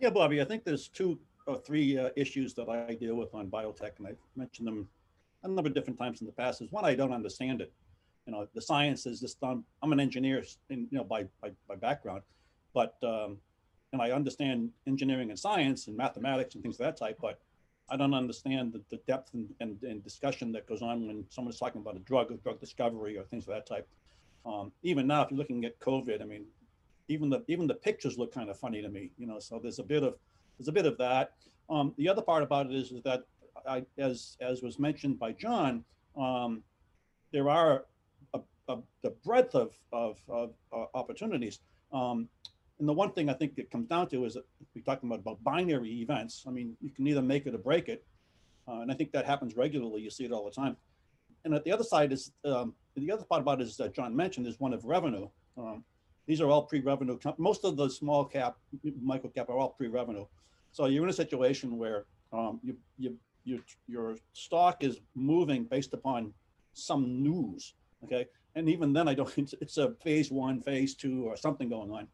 yeah 0.00 0.10
bobby 0.10 0.42
i 0.42 0.44
think 0.44 0.64
there's 0.64 0.88
two 0.88 1.18
or 1.46 1.56
three 1.56 1.96
uh, 1.96 2.10
issues 2.16 2.52
that 2.54 2.68
i 2.68 2.94
deal 2.94 3.14
with 3.14 3.32
on 3.34 3.46
biotech 3.46 3.92
and 3.98 4.08
i've 4.08 4.18
mentioned 4.34 4.66
them 4.66 4.88
a 5.44 5.48
number 5.48 5.68
of 5.68 5.74
different 5.74 5.98
times 5.98 6.20
in 6.20 6.26
the 6.26 6.32
past. 6.32 6.60
Is 6.60 6.70
one 6.72 6.84
i 6.84 6.94
don't 6.94 7.12
understand 7.12 7.60
it. 7.60 7.72
You 8.26 8.32
know 8.32 8.48
the 8.54 8.60
science 8.60 9.06
is 9.06 9.20
just 9.20 9.38
i'm, 9.42 9.64
I'm 9.82 9.92
an 9.92 10.00
engineer 10.00 10.42
in, 10.70 10.88
you 10.90 10.98
know 10.98 11.04
by, 11.04 11.24
by, 11.40 11.50
by 11.68 11.76
background. 11.76 12.22
But 12.74 12.96
um, 13.02 13.38
and 13.92 14.02
I 14.02 14.10
understand 14.10 14.70
engineering 14.86 15.30
and 15.30 15.38
science 15.38 15.86
and 15.86 15.96
mathematics 15.96 16.54
and 16.54 16.62
things 16.62 16.76
of 16.76 16.86
that 16.86 16.96
type, 16.96 17.18
but 17.20 17.40
I 17.88 17.96
don't 17.96 18.14
understand 18.14 18.72
the, 18.72 18.82
the 18.90 19.00
depth 19.06 19.34
and, 19.34 19.48
and, 19.60 19.80
and, 19.82 20.02
discussion 20.02 20.50
that 20.52 20.66
goes 20.66 20.82
on 20.82 21.06
when 21.06 21.24
someone's 21.30 21.58
talking 21.58 21.80
about 21.80 21.94
a 21.94 22.00
drug 22.00 22.32
or 22.32 22.36
drug 22.36 22.58
discovery 22.58 23.16
or 23.16 23.22
things 23.22 23.44
of 23.46 23.54
that 23.54 23.66
type. 23.66 23.88
Um, 24.44 24.72
even 24.82 25.06
now, 25.06 25.22
if 25.22 25.30
you're 25.30 25.38
looking 25.38 25.64
at 25.64 25.78
COVID, 25.78 26.20
I 26.20 26.24
mean, 26.24 26.46
even 27.08 27.30
the 27.30 27.44
even 27.46 27.66
the 27.66 27.74
pictures 27.74 28.18
look 28.18 28.34
kind 28.34 28.50
of 28.50 28.58
funny 28.58 28.82
to 28.82 28.88
me, 28.88 29.12
you 29.16 29.26
know. 29.26 29.38
So 29.38 29.60
there's 29.60 29.78
a 29.78 29.84
bit 29.84 30.02
of 30.02 30.16
there's 30.58 30.68
a 30.68 30.72
bit 30.72 30.86
of 30.86 30.98
that. 30.98 31.34
Um, 31.70 31.94
the 31.96 32.08
other 32.08 32.22
part 32.22 32.42
about 32.42 32.66
it 32.66 32.74
is, 32.74 32.90
is 32.90 33.02
that 33.02 33.22
I, 33.68 33.84
as 33.98 34.36
as 34.40 34.62
was 34.62 34.78
mentioned 34.78 35.18
by 35.18 35.32
John, 35.32 35.84
um, 36.16 36.62
there 37.32 37.48
are 37.48 37.84
a, 38.34 38.40
a, 38.68 38.78
the 39.02 39.10
breadth 39.24 39.54
of 39.54 39.72
of, 39.92 40.18
of 40.28 40.54
uh, 40.72 40.86
opportunities. 40.94 41.60
Um, 41.92 42.28
and 42.78 42.88
the 42.88 42.92
one 42.92 43.12
thing 43.12 43.30
I 43.30 43.32
think 43.32 43.54
it 43.56 43.70
comes 43.70 43.88
down 43.88 44.08
to 44.10 44.24
is 44.24 44.36
we're 44.74 44.82
talking 44.82 45.08
about, 45.08 45.20
about 45.20 45.42
binary 45.42 45.90
events. 46.02 46.44
I 46.46 46.50
mean, 46.50 46.76
you 46.82 46.90
can 46.90 47.06
either 47.06 47.22
make 47.22 47.46
it 47.46 47.54
or 47.54 47.58
break 47.58 47.88
it. 47.88 48.04
Uh, 48.68 48.80
and 48.80 48.90
I 48.90 48.94
think 48.94 49.12
that 49.12 49.24
happens 49.24 49.56
regularly. 49.56 50.02
You 50.02 50.10
see 50.10 50.24
it 50.24 50.32
all 50.32 50.44
the 50.44 50.50
time. 50.50 50.76
And 51.44 51.54
at 51.54 51.64
the 51.64 51.72
other 51.72 51.84
side 51.84 52.12
is 52.12 52.32
um, 52.44 52.74
the 52.96 53.10
other 53.12 53.24
part 53.24 53.40
about 53.40 53.60
it 53.60 53.64
is 53.64 53.76
that 53.76 53.94
John 53.94 54.14
mentioned 54.14 54.46
is 54.46 54.58
one 54.58 54.74
of 54.74 54.84
revenue. 54.84 55.28
Um, 55.56 55.84
these 56.26 56.40
are 56.40 56.48
all 56.48 56.62
pre-revenue. 56.62 57.18
Most 57.38 57.64
of 57.64 57.76
the 57.76 57.88
small 57.88 58.24
cap, 58.24 58.56
micro 59.00 59.30
cap 59.30 59.48
are 59.48 59.56
all 59.56 59.70
pre-revenue. 59.70 60.26
So 60.72 60.86
you're 60.86 61.04
in 61.04 61.10
a 61.10 61.14
situation 61.14 61.78
where 61.78 62.04
um, 62.32 62.60
you, 62.62 62.76
you, 62.98 63.16
you, 63.44 63.62
your 63.86 64.16
stock 64.32 64.82
is 64.82 64.98
moving 65.14 65.64
based 65.64 65.94
upon 65.94 66.34
some 66.74 67.22
news. 67.22 67.74
Okay. 68.04 68.26
And 68.56 68.68
even 68.68 68.92
then, 68.92 69.06
I 69.08 69.14
don't, 69.14 69.32
it's, 69.38 69.54
it's 69.60 69.78
a 69.78 69.92
phase 70.02 70.30
one, 70.30 70.60
phase 70.60 70.94
two, 70.94 71.24
or 71.24 71.36
something 71.36 71.68
going 71.68 71.92
on. 71.92 72.08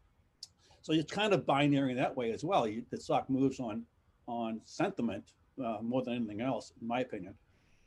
So 0.83 0.91
it's 0.91 1.11
kind 1.11 1.33
of 1.33 1.45
binary 1.45 1.91
in 1.91 1.97
that 1.97 2.15
way 2.15 2.31
as 2.31 2.43
well. 2.43 2.67
You, 2.67 2.83
the 2.91 2.99
stock 2.99 3.29
moves 3.29 3.59
on 3.59 3.83
on 4.27 4.61
sentiment 4.65 5.23
uh, 5.63 5.77
more 5.81 6.01
than 6.03 6.13
anything 6.13 6.41
else, 6.41 6.71
in 6.79 6.87
my 6.87 6.99
opinion. 6.99 7.33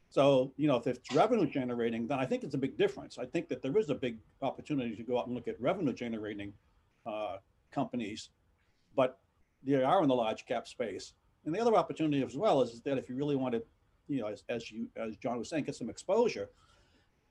So 0.08 0.52
you 0.56 0.66
know, 0.66 0.76
if 0.76 0.86
it's 0.86 1.14
revenue 1.14 1.46
generating, 1.46 2.06
then 2.06 2.18
I 2.18 2.24
think 2.24 2.42
it's 2.42 2.54
a 2.54 2.58
big 2.58 2.78
difference. 2.78 3.18
I 3.18 3.26
think 3.26 3.48
that 3.48 3.60
there 3.62 3.76
is 3.76 3.90
a 3.90 3.94
big 3.94 4.18
opportunity 4.40 4.96
to 4.96 5.02
go 5.02 5.18
out 5.18 5.26
and 5.26 5.34
look 5.34 5.46
at 5.46 5.60
revenue 5.60 5.92
generating 5.92 6.54
uh, 7.04 7.36
companies, 7.70 8.30
but 8.96 9.18
they 9.62 9.82
are 9.82 10.02
in 10.02 10.08
the 10.08 10.14
large 10.14 10.46
cap 10.46 10.66
space. 10.66 11.12
And 11.44 11.54
the 11.54 11.60
other 11.60 11.76
opportunity 11.76 12.22
as 12.24 12.34
well 12.34 12.62
is 12.62 12.80
that 12.80 12.96
if 12.96 13.10
you 13.10 13.14
really 13.14 13.36
want 13.36 13.54
to, 13.54 13.62
you 14.08 14.22
know, 14.22 14.28
as, 14.28 14.42
as 14.48 14.70
you 14.70 14.88
as 14.96 15.16
John 15.18 15.36
was 15.38 15.50
saying, 15.50 15.64
get 15.64 15.74
some 15.74 15.90
exposure, 15.90 16.48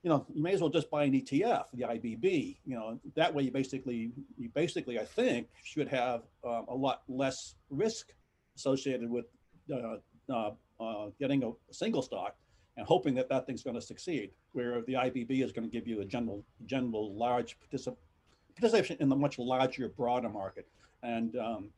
you 0.06 0.12
know, 0.12 0.24
you 0.32 0.40
may 0.40 0.52
as 0.52 0.60
well 0.60 0.70
just 0.70 0.88
buy 0.88 1.02
an 1.02 1.14
ETF, 1.14 1.64
the 1.74 1.82
IBB. 1.82 2.58
You 2.64 2.76
know, 2.76 3.00
that 3.16 3.34
way 3.34 3.42
you 3.42 3.50
basically, 3.50 4.12
you 4.38 4.48
basically, 4.54 5.00
I 5.00 5.04
think, 5.04 5.48
should 5.64 5.88
have 5.88 6.22
um, 6.44 6.66
a 6.68 6.74
lot 6.76 7.02
less 7.08 7.56
risk 7.70 8.12
associated 8.54 9.10
with 9.10 9.24
uh, 9.68 9.96
uh, 10.32 10.50
uh, 10.78 11.06
getting 11.18 11.42
a 11.42 11.50
single 11.72 12.02
stock 12.02 12.36
and 12.76 12.86
hoping 12.86 13.16
that 13.16 13.28
that 13.30 13.46
thing's 13.46 13.64
going 13.64 13.74
to 13.74 13.82
succeed. 13.82 14.30
Where 14.52 14.82
the 14.82 14.92
IBB 14.92 15.44
is 15.44 15.50
going 15.50 15.68
to 15.68 15.72
give 15.76 15.88
you 15.88 16.02
a 16.02 16.04
general, 16.04 16.44
general 16.66 17.12
large 17.12 17.56
particip- 17.58 17.96
participation 18.54 18.98
in 19.00 19.08
the 19.08 19.16
much 19.16 19.40
larger, 19.40 19.88
broader 19.88 20.28
market, 20.28 20.68
and 21.02 21.36
um, 21.36 21.70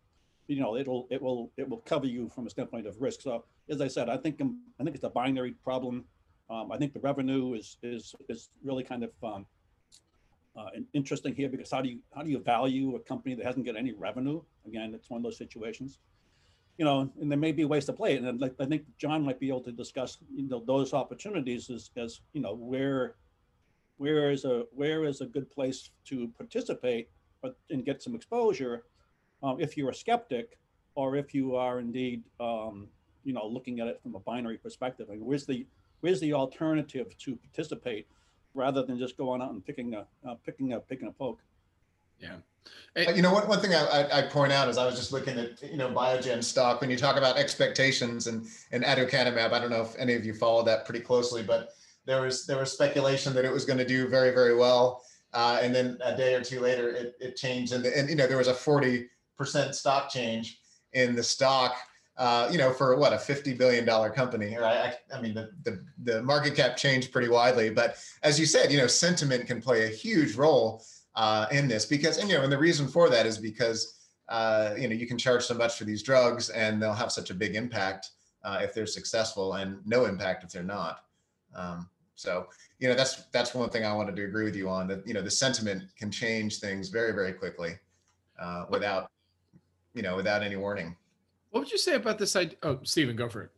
you 0.49 0.61
know, 0.61 0.77
it'll 0.77 1.07
it 1.11 1.23
will 1.23 1.51
it 1.57 1.67
will 1.67 1.79
cover 1.79 2.07
you 2.07 2.29
from 2.29 2.47
a 2.47 2.51
standpoint 2.51 2.87
of 2.87 3.01
risk. 3.01 3.23
So, 3.23 3.47
as 3.71 3.81
I 3.81 3.89
said, 3.89 4.11
I 4.11 4.19
think 4.19 4.39
I 4.79 4.85
think 4.85 4.97
it's 4.97 5.05
a 5.05 5.09
binary 5.09 5.53
problem. 5.65 6.05
Um, 6.51 6.73
I 6.73 6.79
think 6.79 6.93
the 6.93 7.01
revenue 7.01 7.55
is 7.55 7.77
is 7.83 8.15
is 8.29 8.51
really 8.65 8.83
kind 8.83 9.05
of 9.05 9.11
um, 9.23 9.47
uh, 10.57 10.71
interesting 10.95 11.35
here 11.35 11.49
because 11.49 11.71
how 11.71 11.83
do 11.83 11.89
you 11.89 11.99
how 12.15 12.23
do 12.23 12.31
you 12.31 12.39
value 12.39 12.97
a 12.97 13.01
company 13.01 13.35
that 13.35 13.45
hasn't 13.45 13.67
got 13.67 13.77
any 13.77 13.93
revenue? 13.93 14.43
Again, 14.67 14.95
it's 14.95 15.11
one 15.11 15.19
of 15.19 15.25
those 15.25 15.37
situations. 15.37 15.99
You 16.79 16.85
know, 16.85 17.11
and 17.21 17.31
there 17.31 17.39
may 17.39 17.53
be 17.53 17.65
ways 17.65 17.87
to 17.87 17.93
play 17.93 18.15
it, 18.15 18.23
and 18.23 18.53
I 18.61 18.65
think 18.65 18.85
John 18.99 19.25
might 19.25 19.41
be 19.41 19.49
able 19.49 19.63
to 19.63 19.73
discuss 19.73 20.19
you 20.35 20.49
know 20.49 20.63
those 20.65 20.95
opportunities 20.95 21.71
as 21.71 21.91
as 21.97 22.21
you 22.33 22.41
know 22.41 22.55
where 22.55 23.17
where 23.99 24.31
is 24.31 24.45
a 24.45 24.65
where 24.73 25.05
is 25.05 25.21
a 25.21 25.27
good 25.27 25.51
place 25.51 25.91
to 26.05 26.29
participate 26.37 27.11
but 27.43 27.57
and 27.71 27.85
get 27.85 28.01
some 28.01 28.15
exposure 28.15 28.85
um, 29.43 29.61
if 29.61 29.77
you're 29.77 29.91
a 29.91 29.95
skeptic 29.95 30.59
or 30.95 31.17
if 31.17 31.35
you 31.35 31.57
are 31.57 31.81
indeed 31.81 32.23
um, 32.41 32.89
you 33.25 33.33
know 33.33 33.47
looking 33.47 33.81
at 33.81 33.87
it 33.89 34.01
from 34.03 34.15
a 34.15 34.21
binary 34.21 34.57
perspective. 34.57 35.09
I 35.11 35.15
mean, 35.15 35.25
where's 35.25 35.47
the 35.47 35.67
where's 36.01 36.21
the 36.21 36.33
alternative 36.33 37.17
to 37.19 37.37
participate 37.37 38.07
rather 38.55 38.83
than 38.83 38.99
just 38.99 39.17
going 39.17 39.43
out 39.43 39.51
and 39.51 39.65
picking 39.65 39.95
a 39.95 40.07
uh, 40.29 40.35
picking 40.45 40.73
a 40.73 40.81
picking 40.81 41.09
a 41.09 41.13
poke? 41.13 41.41
Yeah. 42.19 42.37
Uh, 42.97 43.13
you 43.13 43.23
know 43.23 43.33
one, 43.33 43.49
one 43.49 43.61
thing 43.61 43.75
I, 43.75 44.09
I 44.13 44.23
point 44.23 44.53
out 44.53 44.69
is 44.69 44.77
i 44.77 44.85
was 44.85 44.95
just 44.95 45.11
looking 45.11 45.39
at 45.39 45.63
you 45.63 45.79
know 45.79 45.89
biogen 45.89 46.45
stock. 46.45 46.81
When 46.81 46.91
you 46.91 46.97
talk 46.97 47.17
about 47.17 47.39
expectations 47.39 48.27
and 48.27 48.47
and 48.73 48.85
aducanumab 48.85 49.53
i 49.53 49.59
don't 49.59 49.71
know 49.71 49.83
if 49.83 49.97
any 49.97 50.15
of 50.15 50.25
you 50.27 50.35
follow 50.35 50.63
that 50.65 50.85
pretty 50.85 51.01
closely 51.01 51.43
but 51.43 51.73
there 52.09 52.23
was 52.23 52.47
there 52.47 52.59
was 52.59 52.73
speculation 52.73 53.35
that 53.35 53.45
it 53.45 53.53
was 53.53 53.65
going 53.65 53.79
to 53.79 53.87
do 53.87 54.09
very 54.09 54.33
very 54.33 54.57
well. 54.57 55.05
Uh, 55.35 55.61
and 55.63 55.75
then 55.75 55.99
a 56.03 56.17
day 56.17 56.35
or 56.35 56.43
two 56.43 56.59
later 56.59 56.89
it, 56.89 57.15
it 57.21 57.37
changed, 57.37 57.75
and, 57.75 57.85
the, 57.85 57.97
and 57.97 58.09
you 58.09 58.17
know 58.17 58.27
there 58.27 58.39
was 58.39 58.49
a 58.49 58.55
forty 58.55 59.09
percent 59.37 59.75
stock 59.75 60.11
change 60.11 60.61
in 60.95 61.15
the 61.15 61.23
stock. 61.23 61.77
Uh, 62.19 62.49
you 62.51 62.59
know, 62.59 62.73
for 62.73 62.97
what 62.97 63.13
a 63.13 63.19
fifty 63.19 63.55
billion 63.55 63.85
dollar 63.85 64.11
company, 64.11 64.57
right? 64.57 64.93
I, 65.13 65.17
I 65.17 65.21
mean, 65.21 65.35
the, 65.35 65.51
the 65.63 65.85
the 66.03 66.23
market 66.23 66.57
cap 66.57 66.77
changed 66.77 67.13
pretty 67.13 67.29
widely, 67.29 67.71
but 67.71 67.97
as 68.25 68.41
you 68.41 68.45
said, 68.45 68.73
you 68.73 68.79
know, 68.79 68.89
sentiment 68.89 69.47
can 69.47 69.63
play 69.63 69.87
a 69.87 69.89
huge 69.89 70.35
role 70.35 70.83
uh, 71.15 71.47
in 71.53 71.69
this 71.69 71.87
because, 71.87 72.19
and 72.19 72.29
you 72.29 72.37
know, 72.37 72.43
and 72.43 72.53
the 72.53 72.59
reason 72.59 72.89
for 72.89 73.09
that 73.09 73.25
is 73.25 73.39
because 73.39 74.01
uh, 74.29 74.75
you 74.77 74.89
know 74.89 74.95
you 74.95 75.07
can 75.07 75.17
charge 75.17 75.45
so 75.45 75.55
much 75.55 75.79
for 75.79 75.85
these 75.85 76.03
drugs, 76.03 76.51
and 76.51 76.83
they'll 76.83 76.93
have 76.93 77.13
such 77.13 77.31
a 77.31 77.35
big 77.35 77.55
impact 77.55 78.11
uh, 78.43 78.59
if 78.63 78.75
they're 78.75 78.87
successful, 78.87 79.55
and 79.55 79.79
no 79.87 80.07
impact 80.07 80.43
if 80.43 80.51
they're 80.51 80.65
not. 80.65 81.05
Um, 81.55 81.89
so 82.17 82.49
you 82.81 82.89
know 82.89 82.95
that's 82.95 83.27
that's 83.33 83.55
one 83.55 83.71
thing 83.71 83.85
I 83.85 83.93
wanted 83.93 84.17
to 84.17 84.25
agree 84.25 84.45
with 84.45 84.57
you 84.57 84.69
on 84.69 84.89
that 84.89 85.07
you 85.07 85.15
know 85.15 85.23
the 85.23 85.31
sentiment 85.31 85.85
can 85.97 86.11
change 86.11 86.59
things 86.59 86.89
very 86.89 87.13
very 87.13 87.33
quickly 87.33 87.79
uh, 88.41 88.65
without 88.69 89.11
you 89.95 90.03
know 90.03 90.17
without 90.17 90.43
any 90.43 90.57
warning. 90.57 90.97
What 91.51 91.61
would 91.61 91.73
you 91.73 91.79
say 91.79 91.95
about 91.95 92.19
this 92.19 92.37
idea? 92.37 92.57
Oh, 92.63 92.81
Stephen, 92.83 93.17
go 93.17 93.29
for 93.29 93.43
it. 93.43 93.51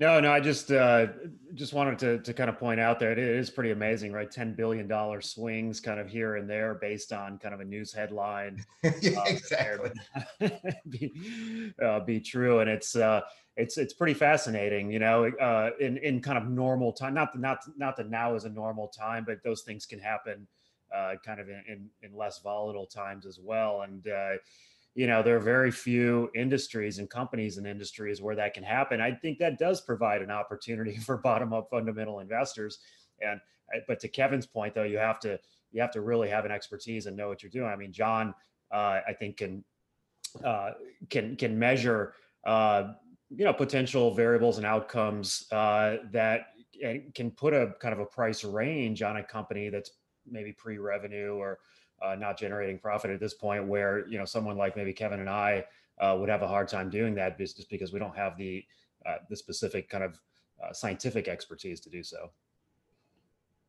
No, 0.00 0.20
no, 0.20 0.30
I 0.30 0.38
just 0.38 0.70
uh, 0.70 1.08
just 1.54 1.72
wanted 1.72 1.98
to 1.98 2.18
to 2.20 2.32
kind 2.32 2.48
of 2.48 2.56
point 2.56 2.78
out 2.78 3.00
that 3.00 3.12
it 3.12 3.18
is 3.18 3.50
pretty 3.50 3.72
amazing, 3.72 4.12
right? 4.12 4.30
Ten 4.30 4.54
billion 4.54 4.86
dollar 4.86 5.20
swings, 5.20 5.80
kind 5.80 5.98
of 5.98 6.08
here 6.08 6.36
and 6.36 6.48
there, 6.48 6.74
based 6.74 7.12
on 7.12 7.36
kind 7.38 7.52
of 7.52 7.60
a 7.60 7.64
news 7.64 7.92
headline. 7.92 8.64
yeah, 9.00 9.18
uh, 9.18 9.24
exactly. 9.26 9.90
be, 10.88 11.72
uh, 11.84 11.98
be 12.00 12.20
true, 12.20 12.60
and 12.60 12.70
it's 12.70 12.94
uh, 12.94 13.22
it's 13.56 13.76
it's 13.76 13.92
pretty 13.92 14.14
fascinating, 14.14 14.88
you 14.92 15.00
know, 15.00 15.24
uh, 15.40 15.70
in 15.80 15.96
in 15.96 16.22
kind 16.22 16.38
of 16.38 16.48
normal 16.48 16.92
time. 16.92 17.12
Not 17.12 17.32
the, 17.32 17.40
not 17.40 17.58
not 17.76 17.96
that 17.96 18.08
now 18.08 18.36
is 18.36 18.44
a 18.44 18.50
normal 18.50 18.86
time, 18.86 19.24
but 19.26 19.42
those 19.42 19.62
things 19.62 19.84
can 19.84 19.98
happen, 19.98 20.46
uh, 20.94 21.14
kind 21.26 21.40
of 21.40 21.48
in, 21.48 21.64
in, 21.66 21.90
in 22.02 22.16
less 22.16 22.38
volatile 22.38 22.86
times 22.86 23.26
as 23.26 23.40
well. 23.42 23.82
And 23.82 24.06
uh, 24.06 24.34
you 24.98 25.06
know, 25.06 25.22
there 25.22 25.36
are 25.36 25.40
very 25.40 25.70
few 25.70 26.28
industries 26.34 26.98
and 26.98 27.08
companies 27.08 27.56
and 27.56 27.68
industries 27.68 28.20
where 28.20 28.34
that 28.34 28.52
can 28.52 28.64
happen. 28.64 29.00
I 29.00 29.12
think 29.12 29.38
that 29.38 29.56
does 29.56 29.80
provide 29.80 30.22
an 30.22 30.30
opportunity 30.32 30.96
for 31.06 31.18
bottom 31.18 31.52
up 31.52 31.68
fundamental 31.70 32.18
investors. 32.18 32.80
And 33.20 33.40
but 33.86 34.00
to 34.00 34.08
Kevin's 34.08 34.44
point, 34.44 34.74
though, 34.74 34.82
you 34.82 34.98
have 34.98 35.20
to 35.20 35.38
you 35.70 35.80
have 35.80 35.92
to 35.92 36.00
really 36.00 36.28
have 36.28 36.44
an 36.44 36.50
expertise 36.50 37.06
and 37.06 37.16
know 37.16 37.28
what 37.28 37.44
you're 37.44 37.50
doing. 37.50 37.68
I 37.68 37.76
mean, 37.76 37.92
John, 37.92 38.34
uh, 38.72 38.98
I 39.06 39.12
think 39.16 39.36
can 39.36 39.62
uh, 40.44 40.72
can 41.10 41.36
can 41.36 41.56
measure 41.56 42.14
uh, 42.44 42.94
you 43.30 43.44
know 43.44 43.52
potential 43.52 44.12
variables 44.12 44.56
and 44.56 44.66
outcomes 44.66 45.46
uh, 45.52 45.98
that 46.10 46.48
can 47.14 47.30
put 47.30 47.54
a 47.54 47.72
kind 47.80 47.94
of 47.94 48.00
a 48.00 48.06
price 48.06 48.42
range 48.42 49.02
on 49.02 49.18
a 49.18 49.22
company 49.22 49.68
that's 49.68 49.92
maybe 50.28 50.52
pre-revenue 50.52 51.34
or 51.34 51.60
uh, 52.02 52.14
not 52.14 52.38
generating 52.38 52.78
profit 52.78 53.10
at 53.10 53.20
this 53.20 53.34
point 53.34 53.66
where 53.66 54.06
you 54.08 54.18
know 54.18 54.24
someone 54.24 54.56
like 54.56 54.76
maybe 54.76 54.92
kevin 54.92 55.20
and 55.20 55.30
i 55.30 55.64
uh, 56.00 56.16
would 56.18 56.28
have 56.28 56.42
a 56.42 56.48
hard 56.48 56.68
time 56.68 56.90
doing 56.90 57.14
that 57.14 57.38
just 57.38 57.68
because 57.70 57.92
we 57.92 57.98
don't 57.98 58.16
have 58.16 58.36
the 58.36 58.64
uh, 59.06 59.16
the 59.28 59.36
specific 59.36 59.88
kind 59.88 60.04
of 60.04 60.18
uh, 60.62 60.72
scientific 60.72 61.28
expertise 61.28 61.80
to 61.80 61.90
do 61.90 62.02
so. 62.02 62.30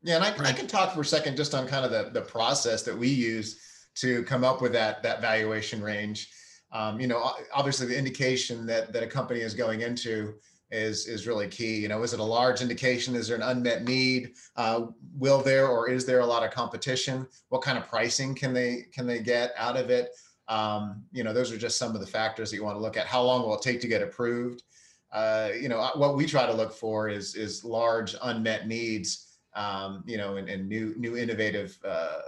Yeah 0.01 0.15
and 0.15 0.23
I, 0.23 0.49
I 0.49 0.53
can 0.53 0.67
talk 0.67 0.93
for 0.93 1.01
a 1.01 1.05
second 1.05 1.35
just 1.35 1.53
on 1.53 1.67
kind 1.67 1.85
of 1.85 1.91
the, 1.91 2.09
the 2.11 2.25
process 2.25 2.83
that 2.83 2.97
we 2.97 3.07
use 3.07 3.59
to 3.95 4.23
come 4.23 4.43
up 4.43 4.61
with 4.61 4.71
that 4.73 5.03
that 5.03 5.21
valuation 5.21 5.81
range. 5.81 6.31
Um, 6.71 6.99
you 6.99 7.07
know 7.07 7.31
obviously 7.53 7.87
the 7.87 7.97
indication 7.97 8.65
that 8.67 8.93
that 8.93 9.03
a 9.03 9.07
company 9.07 9.41
is 9.41 9.53
going 9.53 9.81
into 9.81 10.35
is 10.71 11.07
is 11.07 11.27
really 11.27 11.47
key. 11.47 11.77
You 11.77 11.87
know, 11.87 12.03
is 12.03 12.13
it 12.13 12.19
a 12.19 12.23
large 12.23 12.61
indication? 12.61 13.15
Is 13.15 13.27
there 13.27 13.37
an 13.37 13.43
unmet 13.43 13.83
need? 13.83 14.33
Uh, 14.55 14.87
will 15.17 15.41
there 15.41 15.67
or 15.67 15.89
is 15.89 16.05
there 16.05 16.19
a 16.19 16.25
lot 16.25 16.43
of 16.43 16.51
competition? 16.51 17.27
What 17.49 17.61
kind 17.61 17.77
of 17.77 17.87
pricing 17.87 18.35
can 18.35 18.53
they 18.53 18.85
can 18.91 19.07
they 19.07 19.19
get 19.19 19.53
out 19.57 19.77
of 19.77 19.89
it? 19.89 20.11
Um, 20.47 21.03
you 21.11 21.23
know, 21.23 21.33
those 21.33 21.51
are 21.51 21.57
just 21.57 21.77
some 21.77 21.93
of 21.95 22.01
the 22.01 22.07
factors 22.07 22.49
that 22.49 22.55
you 22.55 22.63
want 22.63 22.75
to 22.75 22.81
look 22.81 22.97
at. 22.97 23.05
How 23.05 23.21
long 23.21 23.43
will 23.43 23.55
it 23.55 23.61
take 23.61 23.81
to 23.81 23.87
get 23.87 24.01
approved? 24.01 24.63
Uh, 25.11 25.49
you 25.59 25.69
know, 25.69 25.89
what 25.95 26.15
we 26.15 26.25
try 26.25 26.45
to 26.45 26.53
look 26.53 26.71
for 26.71 27.09
is 27.09 27.35
is 27.35 27.63
large 27.63 28.15
unmet 28.21 28.67
needs. 28.67 29.25
Um, 29.55 30.03
you 30.05 30.17
know, 30.17 30.37
and, 30.37 30.47
and 30.47 30.69
new 30.69 30.93
new 30.97 31.17
innovative 31.17 31.77
uh, 31.83 32.19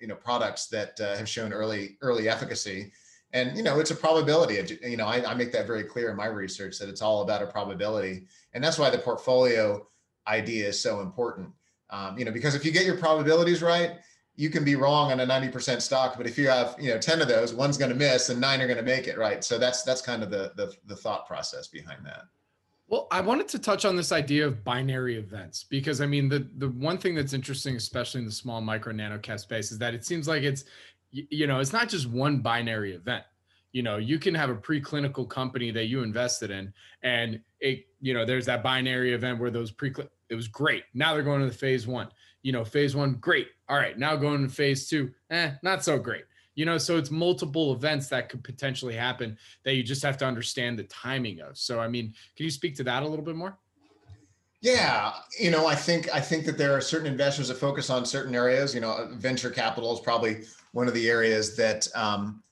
you 0.00 0.08
know 0.08 0.16
products 0.16 0.66
that 0.66 1.00
uh, 1.00 1.16
have 1.16 1.28
shown 1.28 1.52
early 1.52 1.96
early 2.02 2.28
efficacy 2.28 2.92
and 3.32 3.56
you 3.56 3.62
know 3.62 3.78
it's 3.80 3.90
a 3.90 3.94
probability. 3.94 4.78
You 4.82 4.96
know 4.96 5.06
I, 5.06 5.30
I, 5.30 5.34
make 5.34 5.52
that 5.52 5.66
very 5.66 5.84
clear 5.84 6.10
in 6.10 6.16
my 6.16 6.26
research 6.26 6.78
that 6.78 6.88
it's 6.88 7.02
all 7.02 7.22
about 7.22 7.42
a 7.42 7.46
probability. 7.46 8.26
And 8.54 8.64
that's 8.64 8.78
why 8.78 8.90
the 8.90 8.98
portfolio 8.98 9.86
idea 10.26 10.68
is 10.68 10.80
so 10.80 11.00
important. 11.00 11.50
Um, 11.90 12.18
you 12.18 12.24
know 12.24 12.32
because 12.32 12.54
if 12.54 12.64
you 12.64 12.72
get 12.72 12.84
your 12.84 12.96
probabilities 12.96 13.62
right 13.62 13.98
you 14.36 14.50
can 14.50 14.64
be 14.64 14.76
wrong 14.76 15.10
on 15.10 15.18
a 15.18 15.26
90% 15.26 15.82
stock 15.82 16.16
but 16.16 16.24
if 16.24 16.38
you 16.38 16.48
have 16.48 16.76
you 16.78 16.90
know 16.90 16.98
10 16.98 17.20
of 17.20 17.28
those 17.28 17.52
one's 17.52 17.76
going 17.76 17.90
to 17.90 17.96
miss 17.96 18.28
and 18.28 18.40
nine 18.40 18.60
are 18.60 18.66
going 18.66 18.78
to 18.78 18.84
make 18.84 19.08
it 19.08 19.18
right? 19.18 19.42
So 19.42 19.58
that's 19.58 19.82
that's 19.82 20.00
kind 20.00 20.22
of 20.22 20.30
the, 20.30 20.52
the 20.56 20.72
the 20.86 20.96
thought 20.96 21.26
process 21.26 21.66
behind 21.66 22.06
that. 22.06 22.22
Well, 22.88 23.06
I 23.10 23.20
wanted 23.20 23.48
to 23.48 23.58
touch 23.58 23.84
on 23.84 23.96
this 23.96 24.12
idea 24.12 24.46
of 24.46 24.64
binary 24.64 25.16
events 25.16 25.62
because 25.62 26.00
I 26.00 26.06
mean 26.06 26.28
the 26.28 26.48
the 26.56 26.70
one 26.70 26.96
thing 26.96 27.14
that's 27.14 27.34
interesting, 27.34 27.76
especially 27.76 28.20
in 28.20 28.26
the 28.26 28.32
small 28.32 28.62
micro 28.62 28.92
nano 28.92 29.18
cap 29.18 29.40
space, 29.40 29.70
is 29.70 29.78
that 29.78 29.92
it 29.92 30.06
seems 30.06 30.26
like 30.26 30.42
it's 30.42 30.64
you 31.10 31.46
know, 31.46 31.60
it's 31.60 31.72
not 31.72 31.88
just 31.88 32.08
one 32.08 32.38
binary 32.38 32.94
event. 32.94 33.24
You 33.72 33.82
know, 33.82 33.96
you 33.96 34.18
can 34.18 34.34
have 34.34 34.50
a 34.50 34.54
preclinical 34.54 35.28
company 35.28 35.70
that 35.70 35.86
you 35.86 36.02
invested 36.02 36.50
in, 36.50 36.72
and 37.02 37.40
it, 37.60 37.86
you 38.00 38.14
know, 38.14 38.24
there's 38.24 38.46
that 38.46 38.62
binary 38.62 39.12
event 39.12 39.38
where 39.38 39.50
those 39.50 39.70
pre 39.70 39.92
it 40.28 40.34
was 40.34 40.48
great. 40.48 40.84
Now 40.94 41.14
they're 41.14 41.22
going 41.22 41.40
to 41.40 41.46
the 41.46 41.52
phase 41.52 41.86
one. 41.86 42.08
You 42.42 42.52
know, 42.52 42.64
phase 42.64 42.94
one, 42.94 43.14
great. 43.14 43.48
All 43.68 43.76
right, 43.76 43.98
now 43.98 44.16
going 44.16 44.46
to 44.46 44.52
phase 44.52 44.88
two, 44.88 45.12
eh, 45.30 45.52
not 45.62 45.84
so 45.84 45.98
great. 45.98 46.24
You 46.54 46.64
know, 46.64 46.78
so 46.78 46.96
it's 46.96 47.10
multiple 47.10 47.72
events 47.72 48.08
that 48.08 48.28
could 48.28 48.42
potentially 48.42 48.94
happen 48.94 49.38
that 49.64 49.74
you 49.74 49.82
just 49.82 50.02
have 50.02 50.16
to 50.18 50.26
understand 50.26 50.78
the 50.78 50.84
timing 50.84 51.40
of. 51.40 51.56
So, 51.56 51.78
I 51.78 51.88
mean, 51.88 52.14
can 52.36 52.44
you 52.44 52.50
speak 52.50 52.74
to 52.76 52.84
that 52.84 53.02
a 53.02 53.06
little 53.06 53.24
bit 53.24 53.36
more? 53.36 53.56
Yeah, 54.60 55.12
you 55.38 55.52
know, 55.52 55.68
I 55.68 55.76
think 55.76 56.12
I 56.12 56.20
think 56.20 56.44
that 56.46 56.58
there 56.58 56.76
are 56.76 56.80
certain 56.80 57.06
investors 57.06 57.46
that 57.46 57.58
focus 57.58 57.90
on 57.90 58.04
certain 58.04 58.34
areas. 58.34 58.74
You 58.74 58.80
know, 58.80 59.08
venture 59.12 59.50
capital 59.50 59.94
is 59.94 60.00
probably 60.00 60.38
one 60.72 60.88
of 60.88 60.94
the 60.94 61.08
areas 61.08 61.56
that 61.56 61.86
um, 61.94 62.42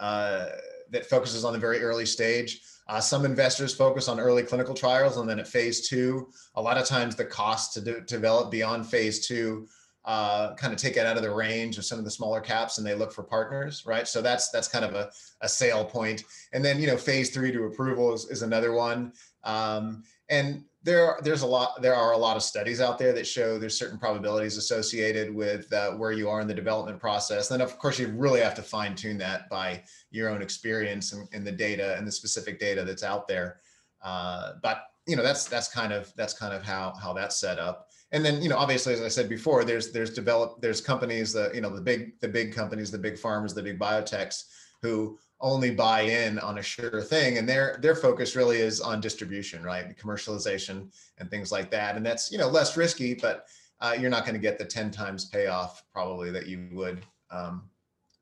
uh, 0.00 0.46
that 0.90 1.06
focuses 1.06 1.44
on 1.44 1.52
the 1.52 1.58
very 1.58 1.80
early 1.80 2.06
stage. 2.06 2.62
Uh, 2.88 3.00
some 3.00 3.26
investors 3.26 3.74
focus 3.74 4.08
on 4.08 4.18
early 4.18 4.42
clinical 4.42 4.74
trials, 4.74 5.18
and 5.18 5.28
then 5.28 5.38
at 5.38 5.46
phase 5.46 5.86
two, 5.88 6.30
a 6.54 6.62
lot 6.62 6.78
of 6.78 6.86
times 6.86 7.14
the 7.14 7.24
costs 7.24 7.74
to 7.74 8.00
develop 8.02 8.50
beyond 8.50 8.86
phase 8.86 9.26
two 9.26 9.66
uh, 10.08 10.54
kind 10.54 10.72
of 10.72 10.78
take 10.78 10.96
it 10.96 11.04
out 11.04 11.18
of 11.18 11.22
the 11.22 11.30
range 11.30 11.76
of 11.76 11.84
some 11.84 11.98
of 11.98 12.04
the 12.04 12.10
smaller 12.10 12.40
caps, 12.40 12.78
and 12.78 12.86
they 12.86 12.94
look 12.94 13.12
for 13.12 13.22
partners, 13.22 13.84
right? 13.84 14.08
So 14.08 14.22
that's 14.22 14.48
that's 14.48 14.66
kind 14.66 14.84
of 14.84 14.94
a, 14.94 15.10
a 15.42 15.48
sale 15.48 15.84
point. 15.84 16.24
And 16.54 16.64
then 16.64 16.80
you 16.80 16.86
know, 16.86 16.96
phase 16.96 17.28
three 17.28 17.52
to 17.52 17.64
approval 17.64 18.14
is, 18.14 18.24
is 18.30 18.40
another 18.40 18.72
one. 18.72 19.12
Um, 19.44 20.02
and 20.30 20.64
there 20.82 21.18
there's 21.22 21.42
a 21.42 21.46
lot 21.46 21.82
there 21.82 21.94
are 21.94 22.12
a 22.12 22.16
lot 22.16 22.36
of 22.36 22.42
studies 22.42 22.80
out 22.80 22.98
there 22.98 23.12
that 23.12 23.26
show 23.26 23.58
there's 23.58 23.76
certain 23.76 23.98
probabilities 23.98 24.56
associated 24.56 25.34
with 25.34 25.72
uh, 25.72 25.90
where 25.92 26.12
you 26.12 26.28
are 26.28 26.40
in 26.40 26.46
the 26.46 26.54
development 26.54 27.00
process. 27.00 27.48
Then 27.48 27.60
of 27.60 27.76
course 27.78 27.98
you 27.98 28.08
really 28.08 28.40
have 28.40 28.54
to 28.54 28.62
fine 28.62 28.94
tune 28.94 29.18
that 29.18 29.48
by 29.48 29.82
your 30.10 30.28
own 30.28 30.40
experience 30.40 31.12
and, 31.12 31.28
and 31.32 31.46
the 31.46 31.52
data 31.52 31.96
and 31.96 32.06
the 32.06 32.12
specific 32.12 32.60
data 32.60 32.84
that's 32.84 33.02
out 33.02 33.26
there. 33.26 33.60
Uh, 34.02 34.52
but 34.62 34.84
you 35.06 35.16
know 35.16 35.22
that's 35.22 35.46
that's 35.46 35.68
kind 35.68 35.92
of 35.92 36.12
that's 36.16 36.34
kind 36.34 36.54
of 36.54 36.62
how 36.62 36.94
how 37.02 37.12
that's 37.12 37.40
set 37.40 37.58
up. 37.58 37.88
And 38.12 38.24
then 38.24 38.40
you 38.40 38.48
know 38.48 38.56
obviously 38.56 38.94
as 38.94 39.02
i 39.02 39.08
said 39.08 39.28
before 39.28 39.64
there's 39.64 39.90
there's 39.90 40.14
developed 40.14 40.62
there's 40.62 40.80
companies 40.80 41.32
that 41.32 41.54
you 41.54 41.60
know 41.60 41.74
the 41.74 41.80
big 41.80 42.18
the 42.20 42.28
big 42.28 42.54
companies 42.54 42.90
the 42.90 42.98
big 42.98 43.14
pharmas 43.14 43.54
the 43.54 43.62
big 43.62 43.78
biotechs 43.78 44.44
who 44.80 45.18
only 45.40 45.70
buy 45.70 46.00
in 46.00 46.38
on 46.40 46.58
a 46.58 46.62
sure 46.62 47.00
thing 47.00 47.38
and 47.38 47.48
their 47.48 47.78
their 47.80 47.94
focus 47.94 48.34
really 48.34 48.58
is 48.58 48.80
on 48.80 49.00
distribution 49.00 49.62
right? 49.62 49.96
Commercialization 49.96 50.88
and 51.18 51.30
things 51.30 51.52
like 51.52 51.70
that 51.70 51.96
and 51.96 52.04
that's 52.04 52.32
you 52.32 52.38
know 52.38 52.48
less 52.48 52.76
risky 52.76 53.14
but 53.14 53.46
uh, 53.80 53.96
you're 53.98 54.10
not 54.10 54.24
going 54.24 54.34
to 54.34 54.40
get 54.40 54.58
the 54.58 54.64
10 54.64 54.90
times 54.90 55.26
payoff 55.26 55.84
probably 55.92 56.30
that 56.32 56.46
you 56.46 56.68
would 56.72 57.04
um, 57.30 57.62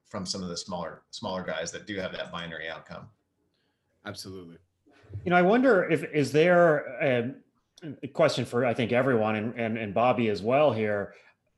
from 0.08 0.26
some 0.26 0.42
of 0.42 0.48
the 0.48 0.56
smaller 0.56 1.02
smaller 1.10 1.42
guys 1.42 1.72
that 1.72 1.86
do 1.86 1.96
have 1.96 2.12
that 2.12 2.30
binary 2.30 2.68
outcome. 2.68 3.08
Absolutely. 4.04 4.58
You 5.24 5.30
know 5.30 5.36
i 5.36 5.42
wonder 5.42 5.84
if 5.88 6.04
is 6.12 6.32
there 6.32 6.78
a, 7.02 7.34
a 8.02 8.08
question 8.08 8.44
for 8.44 8.66
i 8.66 8.74
think 8.74 8.92
everyone 8.92 9.36
and, 9.36 9.54
and, 9.54 9.78
and 9.78 9.94
bobby 9.94 10.28
as 10.28 10.42
well 10.42 10.72
here 10.72 11.14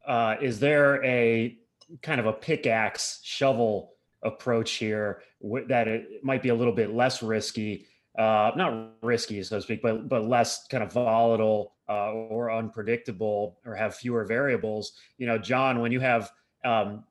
uh, 0.07 0.37
is 0.41 0.59
there 0.59 1.05
a 1.05 1.59
kind 2.03 2.19
of 2.21 2.27
a 2.27 2.33
pickaxe 2.33 3.21
shovel 3.23 3.95
approach 4.23 4.73
here 4.73 5.23
that 5.69 5.87
it 5.87 6.25
might 6.25 6.43
be 6.43 6.49
a 6.49 6.55
little 6.55 6.73
bit 6.73 6.93
less 6.93 7.23
risky 7.23 7.87
uh, 8.19 8.51
not 8.57 8.91
risky 9.03 9.43
so 9.43 9.57
to 9.57 9.63
speak 9.63 9.81
but 9.81 10.09
but 10.09 10.27
less 10.27 10.67
kind 10.67 10.83
of 10.83 10.93
volatile 10.93 11.75
uh, 11.89 12.13
or 12.13 12.51
unpredictable 12.51 13.59
or 13.65 13.75
have 13.75 13.95
fewer 13.95 14.25
variables 14.25 14.93
you 15.19 15.27
know 15.27 15.39
john 15.39 15.81
when 15.81 15.93
you 15.93 16.01
have 16.01 16.31
um, 16.65 17.05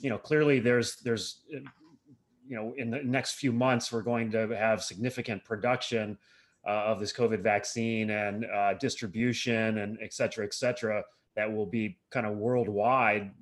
you 0.00 0.08
know 0.08 0.18
clearly 0.18 0.60
there's 0.60 0.96
there's 0.96 1.40
you 1.50 2.56
know 2.56 2.72
in 2.76 2.90
the 2.90 3.02
next 3.02 3.34
few 3.34 3.52
months 3.52 3.90
we're 3.90 4.02
going 4.02 4.30
to 4.30 4.46
have 4.56 4.82
significant 4.82 5.44
production 5.44 6.16
uh, 6.64 6.84
of 6.84 7.00
this 7.00 7.12
covid 7.12 7.40
vaccine 7.40 8.10
and 8.10 8.44
uh, 8.44 8.74
distribution 8.74 9.78
and 9.78 9.98
et 10.00 10.12
cetera 10.12 10.44
et 10.44 10.54
cetera 10.54 11.02
that 11.34 11.50
will 11.50 11.66
be 11.66 11.98
kind 12.10 12.26
of 12.26 12.36
worldwide 12.36 13.32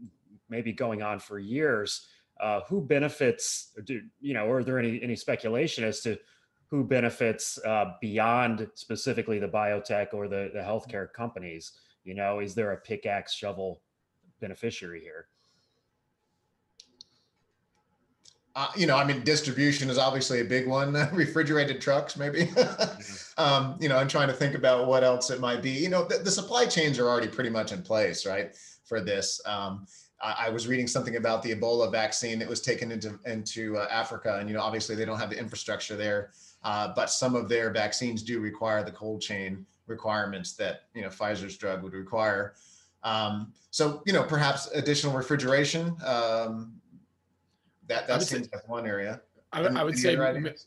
maybe 0.51 0.73
going 0.73 1.01
on 1.01 1.19
for 1.19 1.39
years. 1.39 2.09
Uh, 2.41 2.61
who 2.69 2.81
benefits? 2.81 3.73
Do 3.85 4.01
you 4.21 4.35
know? 4.35 4.47
Or 4.47 4.59
are 4.59 4.65
there 4.65 4.79
any 4.79 5.03
any 5.03 5.17
speculation 5.17 5.85
as 5.85 6.01
to 6.03 6.19
who 6.71 6.85
benefits 6.85 7.59
uh, 7.65 7.93
beyond 8.01 8.69
specifically 8.75 9.39
the 9.39 9.49
biotech 9.49 10.15
or 10.15 10.29
the 10.29 10.51
the 10.55 10.61
healthcare 10.61 11.13
companies? 11.13 11.73
You 12.05 12.15
know, 12.15 12.41
is 12.41 12.55
there 12.55 12.73
a 12.73 12.77
pickaxe 12.79 13.35
shovel 13.35 13.83
beneficiary 14.41 15.01
here? 15.01 15.27
Uh, 18.57 18.69
you 18.77 18.87
know, 18.87 18.97
I 18.97 19.05
mean, 19.05 19.23
distribution 19.23 19.89
is 19.91 19.99
obviously 19.99 20.41
a 20.41 20.45
big 20.45 20.67
one. 20.67 20.93
Refrigerated 21.13 21.81
trucks, 21.81 22.17
maybe. 22.17 22.51
Mm-hmm. 23.01 23.43
um, 23.43 23.77
you 23.81 23.89
know, 23.89 23.97
I'm 23.97 24.09
trying 24.09 24.29
to 24.29 24.35
think 24.35 24.55
about 24.55 24.87
what 24.87 25.03
else 25.03 25.31
it 25.31 25.41
might 25.41 25.63
be. 25.63 25.71
You 25.71 25.89
know, 25.89 26.05
the, 26.05 26.19
the 26.19 26.31
supply 26.31 26.67
chains 26.67 26.99
are 26.99 27.09
already 27.09 27.29
pretty 27.29 27.49
much 27.49 27.73
in 27.73 27.81
place, 27.81 28.27
right, 28.27 28.55
for 28.85 29.01
this. 29.01 29.41
Um, 29.47 29.87
I, 30.21 30.47
I, 30.47 30.51
was 30.51 30.67
reading 30.69 30.87
something 30.87 31.17
about 31.17 31.43
the 31.43 31.55
Ebola 31.55 31.91
vaccine 31.91 32.39
that 32.39 32.49
was 32.49 32.61
taken 32.61 32.93
into 32.93 33.19
into 33.27 33.77
uh, 33.79 33.89
Africa, 33.91 34.39
and 34.39 34.49
you 34.49 34.55
know, 34.55 34.63
obviously 34.63 34.95
they 34.95 35.05
don't 35.05 35.19
have 35.19 35.31
the 35.31 35.39
infrastructure 35.39 35.97
there, 35.97 36.31
uh, 36.63 36.93
but 36.95 37.11
some 37.11 37.35
of 37.35 37.49
their 37.49 37.71
vaccines 37.71 38.23
do 38.23 38.41
require 38.41 38.83
the 38.83 38.93
cold 38.93 39.21
chain 39.21 39.67
requirements 39.87 40.53
that 40.55 40.83
you 40.95 41.03
know 41.03 41.09
Pfizer's 41.09 41.57
drug 41.57 41.83
would 41.83 41.95
require. 41.95 42.55
Um, 43.03 43.53
so 43.71 44.03
you 44.07 44.13
know, 44.13 44.23
perhaps 44.23 44.69
additional 44.73 45.15
refrigeration. 45.15 45.97
Um, 46.05 46.75
that 47.87 48.07
that 48.07 48.23
seems 48.23 48.47
say, 48.47 48.51
like 48.53 48.69
one 48.69 48.87
area. 48.87 49.21
I, 49.53 49.63
I 49.63 49.83
would 49.83 49.99
say, 49.99 50.17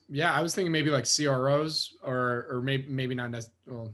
yeah, 0.10 0.33
I 0.33 0.41
was 0.41 0.53
thinking 0.53 0.72
maybe 0.72 0.89
like 0.89 1.05
CROs 1.05 1.95
or 2.03 2.48
or 2.50 2.62
maybe 2.62 2.86
maybe 2.89 3.15
not 3.15 3.31
necessarily. 3.31 3.83
Well, 3.83 3.93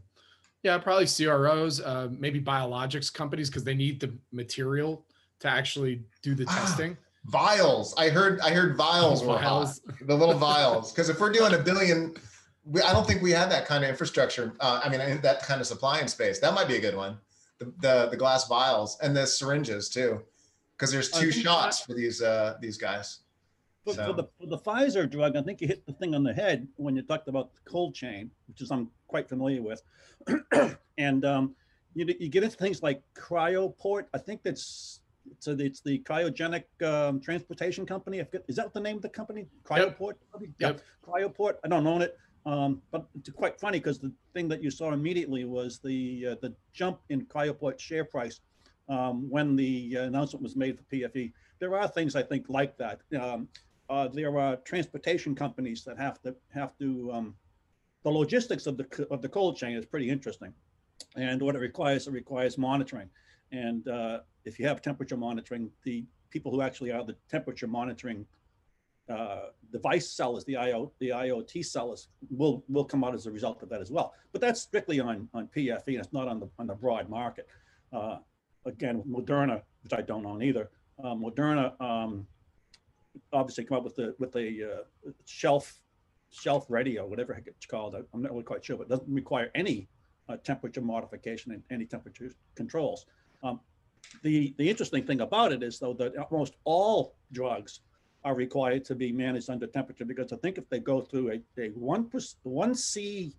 yeah, 0.63 0.77
probably 0.77 1.05
CROs, 1.05 1.79
uh, 1.79 2.09
maybe 2.11 2.41
biologics 2.41 3.13
companies 3.13 3.49
because 3.49 3.63
they 3.63 3.75
need 3.75 3.99
the 3.99 4.13
material 4.33 5.05
to 5.39 5.47
actually 5.47 6.01
do 6.21 6.35
the 6.35 6.45
ah, 6.47 6.55
testing. 6.59 6.97
vials. 7.25 7.93
I 7.97 8.09
heard. 8.09 8.39
I 8.41 8.51
heard 8.51 8.75
vials, 8.77 9.21
were 9.23 9.35
vials. 9.35 9.81
hot. 9.85 9.95
The 10.07 10.15
little 10.15 10.37
vials. 10.37 10.91
Because 10.91 11.09
if 11.09 11.19
we're 11.19 11.31
doing 11.31 11.53
a 11.53 11.59
billion, 11.59 12.15
we, 12.65 12.81
I 12.81 12.93
don't 12.93 13.07
think 13.07 13.21
we 13.21 13.31
have 13.31 13.49
that 13.49 13.65
kind 13.65 13.83
of 13.83 13.89
infrastructure. 13.89 14.53
Uh, 14.59 14.81
I 14.83 14.89
mean, 14.89 15.21
that 15.21 15.43
kind 15.43 15.61
of 15.61 15.67
supply 15.67 15.99
in 15.99 16.07
space. 16.07 16.39
That 16.39 16.53
might 16.53 16.67
be 16.67 16.75
a 16.75 16.81
good 16.81 16.95
one. 16.95 17.17
The 17.59 17.73
the, 17.79 18.07
the 18.11 18.17
glass 18.17 18.47
vials 18.47 18.97
and 19.01 19.15
the 19.15 19.25
syringes 19.25 19.89
too 19.89 20.21
because 20.79 20.91
there's 20.93 21.11
two 21.11 21.31
shots 21.31 21.81
for 21.81 21.93
these 21.93 22.21
uh, 22.21 22.55
these 22.61 22.77
guys. 22.77 23.19
For, 23.83 23.93
so. 23.93 24.07
for, 24.07 24.13
the, 24.13 24.23
for 24.39 24.45
the 24.45 24.57
Pfizer 24.57 25.09
drug, 25.09 25.35
I 25.35 25.41
think 25.41 25.61
you 25.61 25.67
hit 25.67 25.85
the 25.85 25.93
thing 25.93 26.13
on 26.15 26.23
the 26.23 26.33
head 26.33 26.67
when 26.75 26.95
you 26.95 27.01
talked 27.01 27.27
about 27.27 27.53
the 27.53 27.69
cold 27.69 27.95
chain, 27.95 28.29
which 28.47 28.61
is 28.61 28.71
I'm 28.71 28.89
quite 29.07 29.27
familiar 29.27 29.61
with. 29.61 29.81
and 30.97 31.25
um, 31.25 31.55
you, 31.95 32.05
you 32.19 32.29
get 32.29 32.43
into 32.43 32.57
things 32.57 32.83
like 32.83 33.01
cryoport. 33.13 34.05
I 34.13 34.17
think 34.17 34.43
that's 34.43 35.01
so 35.39 35.55
it's 35.59 35.81
the 35.81 35.99
cryogenic 35.99 36.63
um, 36.83 37.19
transportation 37.21 37.85
company. 37.85 38.23
Is 38.47 38.55
that 38.55 38.73
the 38.73 38.79
name 38.79 38.97
of 38.97 39.01
the 39.01 39.09
company? 39.09 39.45
Cryoport. 39.63 40.15
Yep. 40.39 40.49
yep. 40.59 40.81
Cryoport. 41.05 41.55
I 41.63 41.67
don't 41.67 41.85
own 41.85 42.01
it. 42.01 42.17
Um, 42.45 42.81
but 42.91 43.07
it's 43.15 43.29
quite 43.29 43.59
funny 43.59 43.79
because 43.79 43.99
the 43.99 44.11
thing 44.33 44.47
that 44.47 44.63
you 44.63 44.71
saw 44.71 44.91
immediately 44.91 45.45
was 45.45 45.79
the 45.79 46.27
uh, 46.31 46.35
the 46.41 46.55
jump 46.73 46.99
in 47.09 47.25
Cryoport 47.25 47.79
share 47.79 48.05
price 48.05 48.39
um, 48.87 49.29
when 49.29 49.55
the 49.55 49.97
uh, 49.97 50.03
announcement 50.03 50.41
was 50.43 50.55
made 50.55 50.77
for 50.77 50.83
PFE. 50.85 51.31
There 51.59 51.75
are 51.75 51.87
things 51.87 52.15
I 52.15 52.23
think 52.23 52.45
like 52.49 52.77
that. 52.77 53.01
Um, 53.19 53.47
uh, 53.89 54.07
there 54.07 54.37
are 54.37 54.55
transportation 54.57 55.35
companies 55.35 55.83
that 55.83 55.97
have 55.97 56.21
to 56.21 56.35
have 56.53 56.77
to. 56.79 57.11
Um, 57.13 57.35
the 58.03 58.09
logistics 58.09 58.65
of 58.65 58.77
the 58.77 59.07
of 59.11 59.21
the 59.21 59.29
cold 59.29 59.57
chain 59.57 59.75
is 59.75 59.85
pretty 59.85 60.09
interesting, 60.09 60.53
and 61.15 61.41
what 61.41 61.55
it 61.55 61.59
requires 61.59 62.07
it 62.07 62.11
requires 62.11 62.57
monitoring. 62.57 63.09
And 63.51 63.87
uh, 63.87 64.19
if 64.49 64.59
you 64.59 64.67
have 64.67 64.81
temperature 64.81 65.15
monitoring, 65.15 65.69
the 65.83 66.03
people 66.29 66.51
who 66.51 66.61
actually 66.61 66.91
are 66.91 67.03
the 67.05 67.15
temperature 67.29 67.67
monitoring 67.67 68.25
uh, 69.09 69.47
device 69.71 70.09
sellers, 70.09 70.43
the 70.45 70.57
IO, 70.57 70.91
the 70.99 71.09
IoT 71.09 71.65
sellers, 71.65 72.09
will 72.29 72.63
will 72.67 72.85
come 72.85 73.03
out 73.03 73.15
as 73.15 73.25
a 73.25 73.31
result 73.31 73.63
of 73.63 73.69
that 73.69 73.81
as 73.81 73.91
well. 73.91 74.13
But 74.31 74.41
that's 74.41 74.61
strictly 74.61 74.99
on 74.99 75.29
on 75.33 75.47
PFE, 75.55 75.87
and 75.87 75.97
it's 75.97 76.13
not 76.13 76.27
on 76.27 76.39
the 76.39 76.49
on 76.59 76.67
the 76.67 76.75
broad 76.75 77.09
market. 77.09 77.47
Uh, 77.91 78.17
again, 78.65 79.03
Moderna, 79.07 79.61
which 79.83 79.93
I 79.93 80.01
don't 80.01 80.25
own 80.25 80.43
either, 80.43 80.69
uh, 81.03 81.15
Moderna 81.15 81.79
um, 81.81 82.27
obviously 83.33 83.63
come 83.63 83.77
up 83.77 83.83
with 83.83 83.95
the 83.95 84.15
with 84.19 84.35
a 84.35 84.47
uh, 84.71 85.11
shelf 85.25 85.79
shelf 86.31 86.65
ready 86.69 86.99
or 86.99 87.07
whatever 87.07 87.33
it's 87.33 87.65
called. 87.65 87.95
I'm 87.95 88.21
not 88.21 88.31
really 88.31 88.43
quite 88.43 88.63
sure, 88.63 88.77
but 88.77 88.83
it 88.83 88.89
doesn't 88.89 89.11
require 89.11 89.49
any 89.55 89.87
uh, 90.27 90.37
temperature 90.37 90.81
modification 90.81 91.51
and 91.51 91.63
any 91.71 91.85
temperature 91.85 92.31
controls. 92.55 93.07
Um, 93.41 93.59
the 94.23 94.53
the 94.57 94.69
interesting 94.69 95.05
thing 95.05 95.21
about 95.21 95.51
it 95.51 95.63
is 95.63 95.79
though 95.79 95.93
that 95.93 96.17
almost 96.17 96.55
all 96.63 97.15
drugs 97.31 97.81
are 98.23 98.35
required 98.35 98.83
to 98.85 98.95
be 98.95 99.11
managed 99.11 99.49
under 99.49 99.67
temperature 99.67 100.05
because 100.05 100.33
I 100.33 100.37
think 100.37 100.57
if 100.57 100.67
they 100.69 100.79
go 100.79 101.01
through 101.01 101.31
a, 101.31 101.61
a 101.61 101.69
one 101.69 102.09
one 102.43 102.75
C 102.75 103.33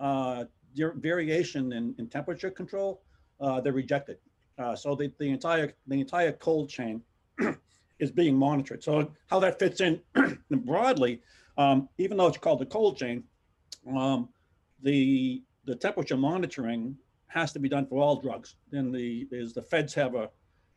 uh, 0.00 0.44
variation 0.76 1.72
in, 1.72 1.94
in 1.98 2.08
temperature 2.08 2.50
control, 2.50 3.02
uh, 3.40 3.60
they're 3.60 3.72
rejected. 3.72 4.18
Uh, 4.58 4.74
so 4.74 4.94
the, 4.94 5.12
the 5.18 5.28
entire 5.28 5.72
the 5.86 6.00
entire 6.00 6.32
cold 6.32 6.70
chain 6.70 7.02
is 7.98 8.10
being 8.10 8.36
monitored. 8.36 8.82
So 8.82 9.10
how 9.26 9.38
that 9.40 9.58
fits 9.58 9.80
in 9.80 10.00
broadly, 10.50 11.20
um, 11.58 11.88
even 11.98 12.16
though 12.16 12.26
it's 12.26 12.38
called 12.38 12.60
the 12.60 12.66
cold 12.66 12.96
chain, 12.96 13.22
um, 13.94 14.30
the 14.82 15.42
the 15.66 15.74
temperature 15.74 16.16
monitoring 16.16 16.96
has 17.28 17.52
to 17.52 17.58
be 17.58 17.68
done 17.68 17.86
for 17.86 17.98
all 17.98 18.16
drugs. 18.16 18.56
Then 18.70 18.92
the 18.92 19.26
is 19.30 19.52
the 19.52 19.62
feds 19.62 19.94
have 19.94 20.14
a 20.14 20.30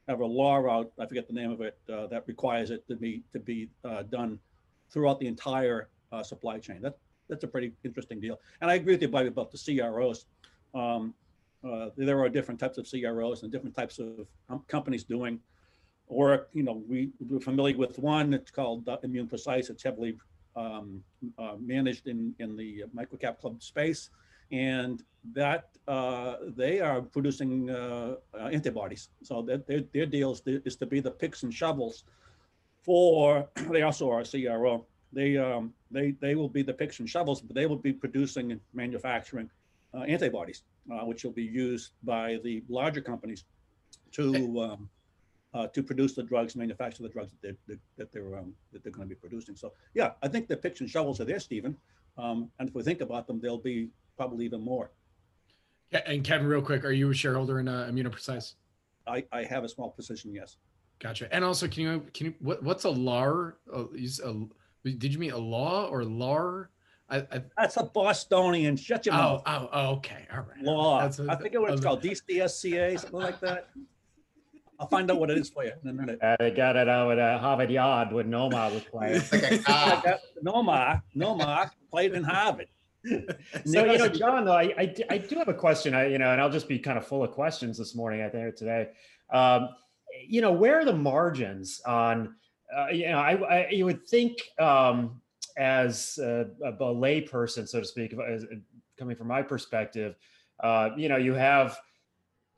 have 0.08 0.22
a 0.22 0.26
law 0.26 0.68
out. 0.70 0.92
I 1.00 1.06
forget 1.06 1.28
the 1.28 1.34
name 1.34 1.52
of 1.52 1.62
it 1.62 1.78
uh, 1.92 2.08
that 2.08 2.24
requires 2.28 2.72
it 2.72 2.88
to 2.88 2.96
be 2.96 3.24
to 3.34 3.40
be 3.40 3.70
uh, 3.84 4.04
done 4.04 4.40
throughout 4.92 5.20
the 5.20 5.28
entire 5.28 5.90
uh, 6.12 6.24
supply 6.24 6.60
chain. 6.60 6.82
That 6.82 6.98
that's 7.28 7.44
a 7.44 7.48
pretty 7.48 7.74
interesting 7.84 8.20
deal. 8.20 8.40
And 8.62 8.72
I 8.72 8.76
agree 8.76 8.94
with 8.94 9.02
you, 9.02 9.08
Bobby, 9.08 9.28
about 9.28 9.52
the 9.52 9.58
CROs. 9.58 10.26
Um, 10.74 11.14
uh, 11.64 11.90
there 11.98 12.20
are 12.20 12.30
different 12.30 12.60
types 12.60 12.78
of 12.78 12.90
CROs 12.90 13.44
and 13.44 13.52
different 13.52 13.76
types 13.76 14.00
of 14.00 14.26
companies 14.68 15.04
doing 15.04 15.40
or 16.10 16.48
you 16.54 16.64
know 16.64 16.84
we 16.88 17.10
we're 17.30 17.40
familiar 17.40 17.78
with 17.78 17.98
one 18.00 18.34
it's 18.34 18.52
called 18.52 18.88
uh, 18.90 18.98
ImmunoPrecise 19.04 19.70
it's 19.70 19.84
heavily 19.84 20.18
um, 20.56 21.02
uh, 21.38 21.56
managed 21.60 22.08
in 22.08 22.34
in 22.40 22.58
the 22.58 22.84
microcap 22.96 23.40
club 23.40 23.62
space 23.62 24.10
and 24.52 25.04
that 25.34 25.70
uh, 25.88 26.36
they 26.56 26.80
are 26.80 27.02
producing 27.02 27.70
uh, 27.70 28.16
uh, 28.34 28.46
antibodies 28.48 29.10
so 29.24 29.42
that 29.42 29.68
their, 29.68 29.82
their 29.94 30.06
deal 30.06 30.32
is 30.32 30.42
to, 30.42 30.62
is 30.66 30.76
to 30.76 30.86
be 30.86 31.00
the 31.00 31.12
picks 31.12 31.44
and 31.44 31.54
shovels 31.54 32.04
for 32.84 33.48
they 33.72 33.82
also 33.82 34.10
are 34.12 34.24
cro 34.24 34.86
they 35.12 35.38
um, 35.38 35.74
they 35.92 36.12
they 36.22 36.36
will 36.36 36.50
be 36.50 36.62
the 36.62 36.74
picks 36.74 37.00
and 37.00 37.10
shovels 37.10 37.42
but 37.42 37.56
they 37.56 37.66
will 37.66 37.76
be 37.90 37.92
producing 37.92 38.52
and 38.52 38.62
manufacturing 38.74 39.50
uh, 39.94 40.02
antibodies 40.02 40.64
which 41.04 41.24
will 41.24 41.32
be 41.32 41.44
used 41.44 41.92
by 42.04 42.40
the 42.44 42.64
larger 42.70 43.02
companies 43.02 43.44
to 44.12 44.62
um, 44.62 44.90
uh, 45.54 45.68
to 45.68 45.82
produce 45.82 46.14
the 46.14 46.24
drugs, 46.24 46.56
manufacture 46.56 47.04
the 47.04 47.10
drugs 47.10 47.32
that 47.32 47.42
they're, 47.42 47.58
that, 47.68 47.80
that 47.98 48.12
they're 48.12 48.38
um, 48.38 48.54
that 48.72 48.84
they're 48.84 48.92
going 48.92 49.08
to 49.08 49.16
be 49.16 49.20
producing. 49.20 49.56
So 49.56 49.74
yeah, 49.94 50.12
I 50.22 50.28
think 50.28 50.48
the 50.48 50.58
picks 50.58 50.82
and 50.82 50.90
shovels 50.90 51.20
are 51.20 51.26
there, 51.26 51.40
Stephen. 51.40 51.76
Um, 52.18 52.52
and 52.60 52.70
if 52.70 52.76
we 52.76 52.84
think 52.84 53.02
about 53.02 53.28
them, 53.28 53.40
they'll 53.42 53.58
be 53.58 53.90
probably 54.20 54.44
even 54.44 54.62
more. 54.62 54.92
And 56.06 56.26
Kevin, 56.26 56.46
real 56.46 56.62
quick, 56.62 56.84
are 56.84 56.92
you 56.92 57.10
a 57.10 57.14
shareholder 57.14 57.60
in 57.60 57.70
uh, 57.70 57.90
ImmunoPrecise? 57.90 58.56
I, 59.08 59.24
I 59.32 59.44
have 59.44 59.64
a 59.64 59.70
small 59.70 59.92
position, 59.92 60.34
yes. 60.34 60.58
Gotcha. 61.00 61.34
And 61.34 61.46
also, 61.46 61.70
can 61.70 61.84
you 61.84 62.06
can 62.14 62.26
you 62.28 62.34
what, 62.40 62.62
what's 62.62 62.84
a 62.84 62.90
LAR? 62.90 63.56
Uh, 63.74 63.86
a, 63.86 64.34
did 64.84 65.14
you 65.14 65.20
mean 65.20 65.32
a 65.32 65.38
law 65.38 65.88
or 65.88 66.04
LAR? 66.04 66.70
I, 67.10 67.18
I, 67.32 67.42
That's 67.58 67.78
a 67.78 67.84
Bostonian. 67.84 68.76
Shut 68.76 69.06
your 69.06 69.16
oh, 69.16 69.18
mouth. 69.18 69.44
Oh, 69.46 69.70
oh, 69.72 69.90
okay. 69.96 70.28
All 70.32 70.40
right. 70.40 70.62
Law. 70.62 71.00
That's 71.02 71.20
a, 71.20 71.28
I 71.30 71.36
think 71.36 71.54
it 71.54 71.62
was 71.62 71.80
called 71.80 72.04
DCSCA, 72.04 73.00
something 73.00 73.20
like 73.20 73.40
that. 73.40 73.70
I'll 74.80 74.88
find 74.88 75.10
out 75.10 75.20
what 75.20 75.30
it 75.30 75.38
is 75.38 75.50
for 75.50 75.64
you 75.64 75.72
in 75.82 75.90
a 75.90 75.94
minute. 75.94 76.20
Uh, 76.22 76.36
they 76.40 76.52
got 76.52 76.76
it 76.76 76.90
out 76.90 77.18
at 77.18 77.40
Harvard 77.40 77.72
Yard 77.72 78.12
when 78.12 78.30
Nomar 78.30 78.74
was 78.74 78.84
playing. 78.84 79.22
Nomar, 80.44 81.02
Nomar 81.16 81.72
played 81.90 82.14
in 82.14 82.24
Harvard. 82.24 82.68
so 83.66 83.86
you 83.86 83.98
know, 83.98 84.10
John, 84.10 84.46
though, 84.46 84.54
I, 84.54 84.74
I, 84.78 84.96
I 85.10 85.18
do 85.18 85.38
have 85.38 85.48
a 85.48 85.54
question. 85.54 85.94
I 85.94 86.08
you 86.08 86.18
know, 86.18 86.32
and 86.32 86.42
I'll 86.42 86.50
just 86.50 86.68
be 86.68 86.80
kind 86.80 86.98
of 86.98 87.08
full 87.08 87.24
of 87.24 87.32
questions 87.32 87.78
this 87.78 87.96
morning. 87.96 88.22
I 88.22 88.30
think 88.30 88.56
today, 88.56 88.90
um, 89.32 89.70
you 90.28 90.42
know, 90.42 90.52
where 90.52 90.80
are 90.80 90.86
the 90.86 90.94
margins 90.94 91.82
on? 91.86 92.36
Uh, 92.76 92.88
you 92.90 93.08
know, 93.08 93.20
I, 93.20 93.34
I 93.36 93.70
you 93.70 93.86
would 93.86 94.08
think 94.08 94.38
um, 94.60 95.22
as 95.58 96.20
a, 96.22 96.48
a 96.64 96.74
layperson, 96.74 97.68
so 97.68 97.80
to 97.80 97.86
speak, 97.86 98.14
as, 98.14 98.46
coming 98.98 99.16
from 99.16 99.28
my 99.28 99.42
perspective, 99.42 100.16
uh, 100.60 100.90
you 100.98 101.08
know, 101.08 101.18
you 101.18 101.34
have 101.34 101.80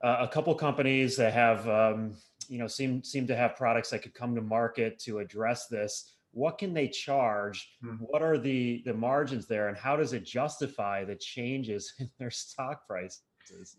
uh, 0.04 0.17
a 0.21 0.27
couple 0.27 0.54
companies 0.56 1.15
that 1.17 1.34
have 1.34 1.69
um, 1.69 2.15
you 2.49 2.58
know 2.58 2.67
seem 2.67 3.04
seem 3.04 3.27
to 3.27 3.36
have 3.36 3.56
products 3.56 3.91
that 3.91 4.01
could 4.01 4.13
come 4.13 4.34
to 4.36 4.41
market 4.41 4.99
to 4.99 5.19
address 5.19 5.67
this 5.67 6.13
what 6.34 6.58
can 6.58 6.74
they 6.74 6.88
charge 6.88 7.70
mm-hmm. 7.84 8.04
what 8.06 8.22
are 8.22 8.38
the 8.38 8.82
the 8.86 8.94
margins 8.94 9.48
there 9.48 9.67
and 9.67 9.78
how 9.78 9.96
does 9.96 10.13
it 10.13 10.26
justify 10.26 11.04
the 11.04 11.15
changes 11.15 11.94
in 12.00 12.10
their 12.20 12.32
stock 12.32 12.88
prices 12.88 13.22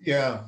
yeah 0.04 0.42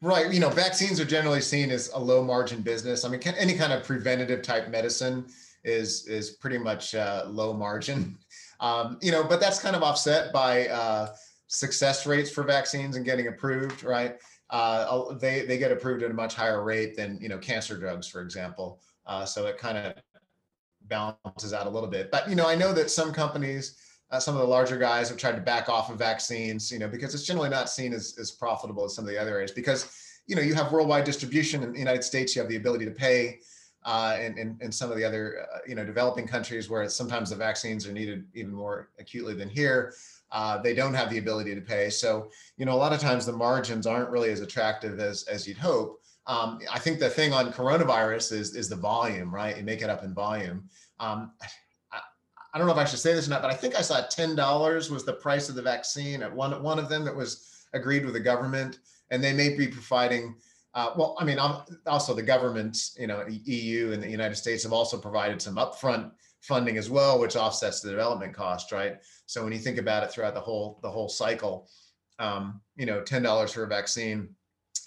Right. 0.00 0.32
You 0.32 0.40
know, 0.40 0.48
vaccines 0.48 0.98
are 0.98 1.04
generally 1.04 1.40
seen 1.40 1.70
as 1.70 1.90
a 1.94 1.98
low 1.98 2.24
margin 2.24 2.60
business. 2.60 3.04
I 3.04 3.08
mean, 3.08 3.20
any 3.38 3.54
kind 3.54 3.72
of 3.72 3.84
preventative 3.84 4.42
type 4.42 4.68
medicine 4.68 5.26
is 5.64 6.08
is 6.08 6.30
pretty 6.30 6.58
much 6.58 6.94
uh, 6.94 7.24
low 7.28 7.52
margin. 7.52 8.18
Um, 8.60 8.98
you 9.02 9.10
know, 9.10 9.24
but 9.24 9.40
that's 9.40 9.58
kind 9.58 9.74
of 9.74 9.82
offset 9.82 10.32
by 10.32 10.68
uh, 10.68 11.08
success 11.48 12.06
rates 12.06 12.30
for 12.30 12.44
vaccines 12.44 12.94
and 12.94 13.04
getting 13.04 13.26
approved. 13.26 13.82
Right. 13.82 14.18
Uh, 14.50 15.14
they 15.14 15.44
they 15.44 15.58
get 15.58 15.72
approved 15.72 16.04
at 16.04 16.12
a 16.12 16.14
much 16.14 16.36
higher 16.36 16.62
rate 16.62 16.96
than 16.96 17.18
you 17.20 17.28
know 17.28 17.38
cancer 17.38 17.76
drugs, 17.76 18.06
for 18.06 18.20
example. 18.20 18.80
Uh, 19.04 19.24
so 19.24 19.46
it 19.46 19.58
kind 19.58 19.78
of 19.78 19.94
balances 20.88 21.52
out 21.52 21.66
a 21.66 21.70
little 21.70 21.88
bit. 21.88 22.10
But 22.10 22.28
you 22.28 22.34
know, 22.34 22.48
I 22.48 22.54
know 22.54 22.72
that 22.72 22.90
some 22.90 23.12
companies 23.12 23.76
uh, 24.12 24.20
some 24.20 24.34
of 24.34 24.42
the 24.42 24.46
larger 24.46 24.76
guys 24.76 25.08
have 25.08 25.16
tried 25.16 25.34
to 25.34 25.40
back 25.40 25.70
off 25.70 25.90
of 25.90 25.98
vaccines, 25.98 26.70
you 26.70 26.78
know, 26.78 26.86
because 26.86 27.14
it's 27.14 27.24
generally 27.24 27.48
not 27.48 27.70
seen 27.70 27.94
as, 27.94 28.14
as 28.20 28.30
profitable 28.30 28.84
as 28.84 28.94
some 28.94 29.04
of 29.04 29.10
the 29.10 29.18
other 29.18 29.30
areas 29.30 29.50
because, 29.50 30.20
you 30.26 30.36
know, 30.36 30.42
you 30.42 30.54
have 30.54 30.70
worldwide 30.70 31.04
distribution 31.04 31.62
in 31.62 31.72
the 31.72 31.78
United 31.78 32.04
States, 32.04 32.36
you 32.36 32.42
have 32.42 32.48
the 32.48 32.56
ability 32.56 32.84
to 32.84 32.90
pay 32.90 33.38
uh, 33.84 34.16
and, 34.20 34.38
and, 34.38 34.72
some 34.72 34.92
of 34.92 34.96
the 34.96 35.04
other, 35.04 35.46
uh, 35.52 35.58
you 35.66 35.74
know, 35.74 35.84
developing 35.84 36.24
countries 36.26 36.70
where 36.70 36.88
sometimes 36.88 37.30
the 37.30 37.36
vaccines 37.36 37.84
are 37.86 37.92
needed 37.92 38.24
even 38.34 38.52
more 38.52 38.90
acutely 39.00 39.34
than 39.34 39.48
here. 39.48 39.94
Uh, 40.30 40.58
they 40.58 40.74
don't 40.74 40.94
have 40.94 41.10
the 41.10 41.18
ability 41.18 41.54
to 41.54 41.60
pay. 41.60 41.90
So, 41.90 42.28
you 42.58 42.64
know, 42.64 42.74
a 42.74 42.76
lot 42.76 42.92
of 42.92 43.00
times 43.00 43.26
the 43.26 43.32
margins 43.32 43.86
aren't 43.86 44.10
really 44.10 44.30
as 44.30 44.40
attractive 44.40 45.00
as, 45.00 45.24
as 45.24 45.48
you'd 45.48 45.58
hope. 45.58 46.01
Um, 46.26 46.60
I 46.70 46.78
think 46.78 47.00
the 47.00 47.10
thing 47.10 47.32
on 47.32 47.52
coronavirus 47.52 48.32
is, 48.32 48.54
is 48.54 48.68
the 48.68 48.76
volume, 48.76 49.34
right? 49.34 49.56
You 49.56 49.64
make 49.64 49.82
it 49.82 49.90
up 49.90 50.04
in 50.04 50.14
volume. 50.14 50.68
Um, 51.00 51.32
I 52.52 52.58
don't 52.58 52.66
know 52.66 52.72
if 52.72 52.78
I 52.78 52.84
should 52.84 52.98
say 52.98 53.14
this 53.14 53.26
or 53.26 53.30
not, 53.30 53.42
but 53.42 53.50
I 53.50 53.54
think 53.54 53.76
I 53.76 53.80
saw 53.80 54.02
ten 54.02 54.36
dollars 54.36 54.90
was 54.90 55.04
the 55.04 55.14
price 55.14 55.48
of 55.48 55.54
the 55.54 55.62
vaccine 55.62 56.22
at 56.22 56.32
one 56.32 56.62
one 56.62 56.78
of 56.78 56.88
them 56.88 57.04
that 57.04 57.16
was 57.16 57.66
agreed 57.72 58.04
with 58.04 58.14
the 58.14 58.20
government, 58.20 58.78
and 59.10 59.24
they 59.24 59.32
may 59.32 59.56
be 59.56 59.66
providing. 59.66 60.36
Uh, 60.74 60.90
well, 60.96 61.16
I 61.18 61.24
mean, 61.24 61.38
also 61.86 62.14
the 62.14 62.22
governments, 62.22 62.96
you 62.98 63.06
know, 63.06 63.24
EU 63.28 63.92
and 63.92 64.02
the 64.02 64.08
United 64.08 64.36
States 64.36 64.62
have 64.62 64.72
also 64.72 64.98
provided 64.98 65.40
some 65.40 65.56
upfront 65.56 66.10
funding 66.40 66.78
as 66.78 66.88
well, 66.88 67.18
which 67.18 67.36
offsets 67.36 67.80
the 67.80 67.90
development 67.90 68.32
cost, 68.32 68.72
right? 68.72 68.96
So 69.26 69.44
when 69.44 69.52
you 69.52 69.58
think 69.58 69.76
about 69.76 70.02
it 70.02 70.10
throughout 70.10 70.34
the 70.34 70.40
whole 70.40 70.78
the 70.82 70.90
whole 70.90 71.08
cycle, 71.08 71.68
um, 72.18 72.60
you 72.76 72.86
know, 72.86 73.02
ten 73.02 73.22
dollars 73.22 73.52
for 73.52 73.64
a 73.64 73.68
vaccine, 73.68 74.28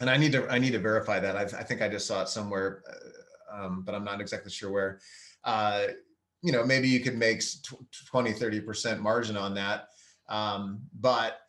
and 0.01 0.10
I 0.10 0.17
need 0.17 0.31
to 0.34 0.47
I 0.49 0.60
need 0.60 0.71
to 0.71 0.79
verify 0.79 1.19
that. 1.19 1.36
I've, 1.36 1.53
i 1.53 1.63
think 1.63 1.81
I 1.81 1.89
just 1.89 2.08
saw 2.08 2.21
it 2.21 2.29
somewhere, 2.29 2.84
uh, 3.51 3.65
um, 3.65 3.84
but 3.86 3.95
I'm 3.95 4.03
not 4.03 4.21
exactly 4.21 4.51
sure 4.51 4.71
where. 4.71 4.99
Uh, 5.43 5.88
you 6.41 6.51
know, 6.51 6.63
maybe 6.63 6.88
you 6.88 6.99
could 6.99 7.17
make 7.17 7.41
20, 8.12 8.34
30% 8.34 8.99
margin 8.99 9.36
on 9.36 9.55
that. 9.55 9.88
Um, 10.29 10.81
but 10.99 11.39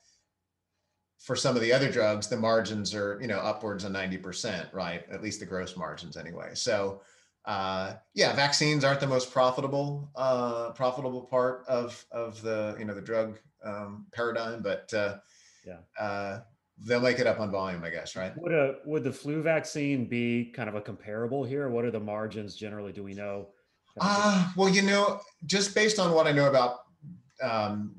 for 1.18 1.36
some 1.36 1.54
of 1.54 1.60
the 1.60 1.72
other 1.72 1.90
drugs, 1.90 2.28
the 2.28 2.36
margins 2.36 2.94
are, 2.94 3.18
you 3.20 3.26
know, 3.26 3.38
upwards 3.38 3.84
of 3.84 3.92
90%, 3.92 4.72
right? 4.72 5.04
At 5.10 5.22
least 5.22 5.40
the 5.40 5.46
gross 5.46 5.76
margins 5.76 6.16
anyway. 6.16 6.50
So, 6.54 7.02
uh, 7.44 7.94
yeah, 8.14 8.34
vaccines 8.34 8.84
aren't 8.84 9.00
the 9.00 9.06
most 9.06 9.32
profitable, 9.32 10.10
uh, 10.16 10.70
profitable 10.70 11.22
part 11.22 11.64
of, 11.68 12.02
of 12.10 12.40
the, 12.40 12.74
you 12.78 12.84
know, 12.84 12.94
the 12.94 13.02
drug, 13.02 13.38
um, 13.64 14.06
paradigm, 14.14 14.62
but, 14.62 14.92
uh, 14.94 15.16
yeah, 15.66 15.78
uh, 15.98 16.40
they'll 16.84 17.00
make 17.00 17.18
it 17.18 17.26
up 17.26 17.40
on 17.40 17.50
volume, 17.50 17.82
I 17.84 17.90
guess, 17.90 18.16
right? 18.16 18.36
Would 18.36 18.52
a, 18.52 18.76
would 18.84 19.04
the 19.04 19.12
flu 19.12 19.42
vaccine 19.42 20.06
be 20.06 20.52
kind 20.54 20.68
of 20.68 20.74
a 20.74 20.80
comparable 20.80 21.44
here? 21.44 21.68
What 21.68 21.84
are 21.84 21.90
the 21.90 22.00
margins 22.00 22.54
generally? 22.54 22.92
Do 22.92 23.02
we 23.02 23.14
know? 23.14 23.48
Uh, 24.00 24.50
well, 24.56 24.68
you 24.68 24.82
know, 24.82 25.20
just 25.46 25.74
based 25.74 25.98
on 25.98 26.12
what 26.12 26.26
I 26.26 26.32
know 26.32 26.48
about 26.48 26.80
um, 27.42 27.94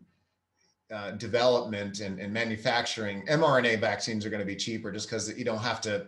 uh, 0.94 1.12
development 1.12 2.02
and, 2.02 2.20
and, 2.20 2.32
manufacturing, 2.32 3.26
mRNA 3.26 3.80
vaccines 3.80 4.26
are 4.26 4.30
going 4.30 4.40
to 4.40 4.46
be 4.46 4.56
cheaper 4.56 4.92
just 4.92 5.10
because 5.10 5.36
you 5.38 5.44
don't 5.44 5.58
have 5.58 5.82
to 5.82 6.08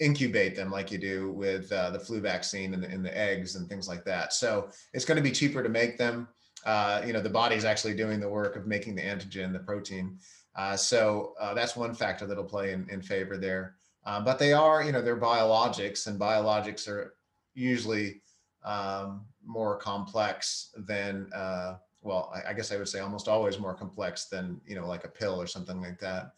incubate 0.00 0.54
them 0.54 0.70
like 0.70 0.90
you 0.90 0.98
do 0.98 1.32
with 1.32 1.72
uh, 1.72 1.90
the 1.90 1.98
flu 1.98 2.20
vaccine 2.20 2.74
and 2.74 2.82
the, 2.82 2.88
and 2.88 3.04
the, 3.04 3.16
eggs 3.16 3.56
and 3.56 3.68
things 3.68 3.88
like 3.88 4.04
that. 4.04 4.32
So 4.32 4.68
it's 4.92 5.04
going 5.04 5.16
to 5.16 5.22
be 5.22 5.30
cheaper 5.30 5.62
to 5.62 5.68
make 5.68 5.96
them. 5.96 6.28
Uh, 6.66 7.02
you 7.06 7.12
know, 7.12 7.20
the 7.20 7.30
body's 7.30 7.64
actually 7.64 7.94
doing 7.94 8.20
the 8.20 8.28
work 8.28 8.56
of 8.56 8.66
making 8.66 8.94
the 8.94 9.02
antigen, 9.02 9.52
the 9.52 9.58
protein. 9.58 10.18
Uh, 10.56 10.76
so 10.76 11.34
uh, 11.40 11.54
that's 11.54 11.76
one 11.76 11.94
factor 11.94 12.26
that'll 12.26 12.44
play 12.44 12.72
in, 12.72 12.88
in 12.88 13.02
favor 13.02 13.36
there. 13.36 13.76
Uh, 14.06 14.20
but 14.20 14.38
they 14.38 14.52
are, 14.52 14.82
you 14.82 14.92
know, 14.92 15.00
they're 15.00 15.16
biologics, 15.16 16.06
and 16.06 16.20
biologics 16.20 16.88
are 16.88 17.14
usually 17.54 18.20
um, 18.64 19.24
more 19.44 19.76
complex 19.76 20.70
than, 20.76 21.30
uh, 21.34 21.76
well, 22.02 22.32
I, 22.34 22.50
I, 22.50 22.52
guess 22.52 22.70
I 22.70 22.76
would 22.76 22.88
say 22.88 23.00
almost 23.00 23.28
always 23.28 23.58
more 23.58 23.74
complex 23.74 24.26
than, 24.26 24.60
you 24.66 24.74
know, 24.74 24.86
like 24.86 25.04
a 25.04 25.08
pill 25.08 25.40
or 25.40 25.46
something 25.46 25.80
like 25.80 25.98
that. 26.00 26.32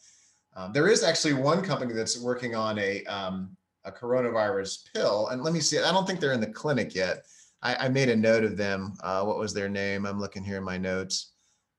Um, 0.55 0.73
there 0.73 0.89
is 0.89 1.03
actually 1.03 1.35
one 1.35 1.63
company 1.63 1.93
that's 1.93 2.21
working 2.21 2.55
on 2.55 2.79
a, 2.79 3.05
um, 3.05 3.57
a 3.85 3.93
coronavirus 3.93 4.93
pill. 4.93 5.29
And 5.29 5.43
let 5.43 5.53
me 5.53 5.61
see, 5.61 5.79
I 5.79 5.93
don't 5.93 6.07
think 6.07 6.21
they're 6.21 6.33
in 6.33 6.41
the 6.41 6.47
clinic 6.47 6.95
yet. 6.95 7.27
I, 7.63 7.87
I 7.87 7.89
made 7.89 8.09
a 8.09 8.17
note 8.17 8.45
of 8.45 8.57
them. 8.57 8.95
Uh, 9.03 9.25
what 9.25 9.39
was 9.39 9.53
their 9.53 9.69
name? 9.69 10.07
I'm 10.07 10.21
looking 10.21 10.45
here 10.45 10.59
in 10.59 10.65
my 10.65 10.79
notes. 10.79 11.33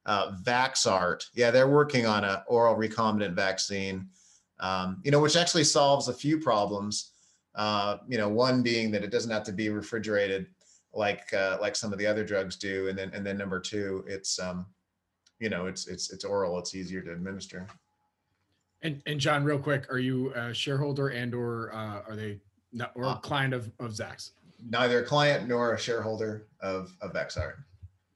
Uh, 0.07 0.31
Vaxart. 0.43 1.25
Yeah, 1.35 1.51
they're 1.51 1.67
working 1.67 2.05
on 2.05 2.23
an 2.23 2.37
oral 2.47 2.75
recombinant 2.75 3.33
vaccine, 3.33 4.07
um, 4.61 5.01
you 5.03 5.11
know, 5.11 5.19
which 5.19 5.35
actually 5.35 5.65
solves 5.65 6.07
a 6.07 6.13
few 6.13 6.39
problems. 6.39 7.11
Uh, 7.55 7.97
you 8.07 8.17
know, 8.17 8.29
one 8.29 8.63
being 8.63 8.89
that 8.91 9.03
it 9.03 9.11
doesn't 9.11 9.31
have 9.31 9.43
to 9.43 9.51
be 9.51 9.67
refrigerated 9.69 10.47
like 10.93 11.31
uh, 11.33 11.57
like 11.59 11.75
some 11.75 11.91
of 11.91 11.99
the 11.99 12.07
other 12.07 12.23
drugs 12.23 12.55
do, 12.55 12.87
and 12.87 12.97
then 12.97 13.11
and 13.13 13.25
then 13.25 13.37
number 13.37 13.59
two, 13.59 14.05
it's 14.07 14.39
um, 14.39 14.65
you 15.39 15.49
know, 15.49 15.67
it's 15.67 15.87
it's 15.87 16.11
it's 16.11 16.23
oral, 16.23 16.57
it's 16.57 16.73
easier 16.73 17.01
to 17.01 17.11
administer. 17.11 17.67
And 18.81 19.01
and 19.05 19.19
John, 19.19 19.43
real 19.43 19.59
quick, 19.59 19.91
are 19.91 19.99
you 19.99 20.33
a 20.35 20.53
shareholder 20.53 21.09
and 21.09 21.33
or 21.33 21.73
uh, 21.73 22.01
are 22.07 22.15
they 22.15 22.39
not, 22.71 22.91
or 22.95 23.03
a 23.03 23.07
uh, 23.09 23.17
client 23.17 23.53
of 23.53 23.69
of 23.79 23.91
Zacks? 23.91 24.31
Neither 24.69 25.03
a 25.03 25.03
client 25.03 25.47
nor 25.47 25.73
a 25.73 25.79
shareholder 25.79 26.47
of 26.61 26.95
of 27.01 27.13
Vaxart. 27.13 27.55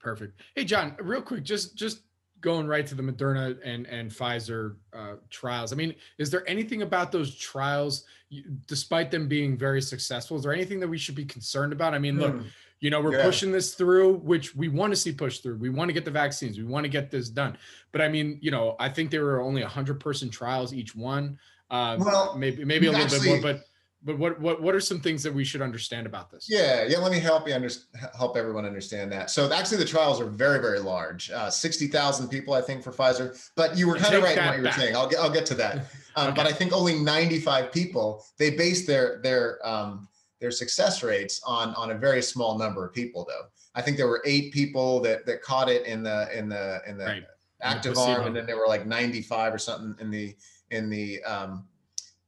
Perfect. 0.02 0.40
Hey, 0.56 0.64
John, 0.64 0.96
real 1.00 1.22
quick, 1.22 1.44
just 1.44 1.76
just 1.76 2.00
going 2.40 2.66
right 2.66 2.84
to 2.86 2.94
the 2.94 3.02
Moderna 3.02 3.56
and 3.64 3.86
and 3.86 4.10
Pfizer 4.10 4.74
uh, 4.92 5.14
trials. 5.30 5.72
I 5.72 5.76
mean, 5.76 5.94
is 6.18 6.28
there 6.28 6.46
anything 6.48 6.82
about 6.82 7.12
those 7.12 7.36
trials, 7.36 8.04
despite 8.66 9.10
them 9.12 9.28
being 9.28 9.56
very 9.56 9.80
successful, 9.80 10.36
is 10.36 10.42
there 10.42 10.52
anything 10.52 10.80
that 10.80 10.88
we 10.88 10.98
should 10.98 11.14
be 11.14 11.24
concerned 11.24 11.72
about? 11.72 11.94
I 11.94 11.98
mean, 11.98 12.18
look, 12.18 12.34
hmm. 12.34 12.46
you 12.80 12.90
know, 12.90 13.00
we're 13.00 13.16
yeah. 13.16 13.22
pushing 13.22 13.52
this 13.52 13.74
through, 13.74 14.14
which 14.16 14.56
we 14.56 14.68
want 14.68 14.92
to 14.92 14.96
see 14.96 15.12
pushed 15.12 15.44
through. 15.44 15.56
We 15.56 15.70
want 15.70 15.88
to 15.88 15.92
get 15.92 16.04
the 16.04 16.10
vaccines. 16.10 16.58
We 16.58 16.64
want 16.64 16.84
to 16.84 16.90
get 16.90 17.10
this 17.10 17.28
done. 17.28 17.56
But 17.92 18.00
I 18.02 18.08
mean, 18.08 18.38
you 18.42 18.50
know, 18.50 18.74
I 18.80 18.88
think 18.88 19.12
there 19.12 19.24
were 19.24 19.40
only 19.40 19.62
hundred 19.62 20.00
person 20.00 20.28
trials 20.28 20.74
each 20.74 20.96
one. 20.96 21.38
Uh, 21.70 21.96
well, 22.00 22.36
maybe 22.36 22.64
maybe 22.64 22.88
a 22.88 22.90
little 22.90 23.06
actually, 23.06 23.20
bit 23.20 23.42
more, 23.42 23.52
but 23.52 23.64
but 24.04 24.18
what 24.18 24.40
what 24.40 24.60
what 24.60 24.74
are 24.74 24.80
some 24.80 25.00
things 25.00 25.22
that 25.22 25.32
we 25.32 25.44
should 25.44 25.62
understand 25.62 26.06
about 26.06 26.30
this? 26.30 26.46
Yeah, 26.48 26.84
yeah. 26.88 26.98
Let 26.98 27.12
me 27.12 27.20
help 27.20 27.46
you 27.46 27.54
under, 27.54 27.70
help 28.16 28.36
everyone 28.36 28.64
understand 28.64 29.12
that. 29.12 29.30
So 29.30 29.52
actually, 29.52 29.78
the 29.78 29.84
trials 29.84 30.20
are 30.20 30.26
very 30.26 30.60
very 30.60 30.80
large. 30.80 31.30
Uh, 31.30 31.50
Sixty 31.50 31.86
thousand 31.86 32.28
people, 32.28 32.54
I 32.54 32.62
think, 32.62 32.82
for 32.82 32.92
Pfizer. 32.92 33.50
But 33.54 33.76
you 33.76 33.86
were 33.86 33.96
kind 33.96 34.14
of 34.14 34.22
right 34.22 34.36
in 34.36 34.44
what 34.44 34.56
you 34.56 34.62
were 34.62 34.72
saying. 34.72 34.96
I'll 34.96 35.08
get 35.08 35.20
I'll 35.20 35.30
get 35.30 35.46
to 35.46 35.54
that. 35.56 35.86
Um, 36.14 36.26
okay. 36.26 36.36
But 36.42 36.46
I 36.46 36.52
think 36.52 36.74
only 36.74 36.98
ninety 36.98 37.40
five 37.40 37.72
people. 37.72 38.22
They 38.36 38.50
base 38.50 38.86
their 38.86 39.22
their 39.22 39.66
um, 39.66 40.08
their 40.40 40.50
success 40.50 41.02
rates 41.02 41.40
on 41.46 41.74
on 41.74 41.92
a 41.92 41.94
very 41.94 42.20
small 42.20 42.58
number 42.58 42.84
of 42.84 42.92
people, 42.92 43.24
though. 43.26 43.46
I 43.74 43.80
think 43.80 43.96
there 43.96 44.08
were 44.08 44.22
eight 44.26 44.52
people 44.52 45.00
that 45.00 45.24
that 45.24 45.40
caught 45.40 45.70
it 45.70 45.86
in 45.86 46.02
the 46.02 46.28
in 46.36 46.50
the 46.50 46.82
in 46.86 46.98
the 46.98 47.06
right. 47.06 47.24
active 47.62 47.96
arm, 47.96 48.26
and 48.26 48.36
then 48.36 48.44
there 48.44 48.58
were 48.58 48.68
like 48.68 48.84
ninety 48.86 49.22
five 49.22 49.54
or 49.54 49.58
something 49.58 49.94
in 50.04 50.10
the 50.10 50.36
in 50.70 50.90
the 50.90 51.22
um, 51.24 51.64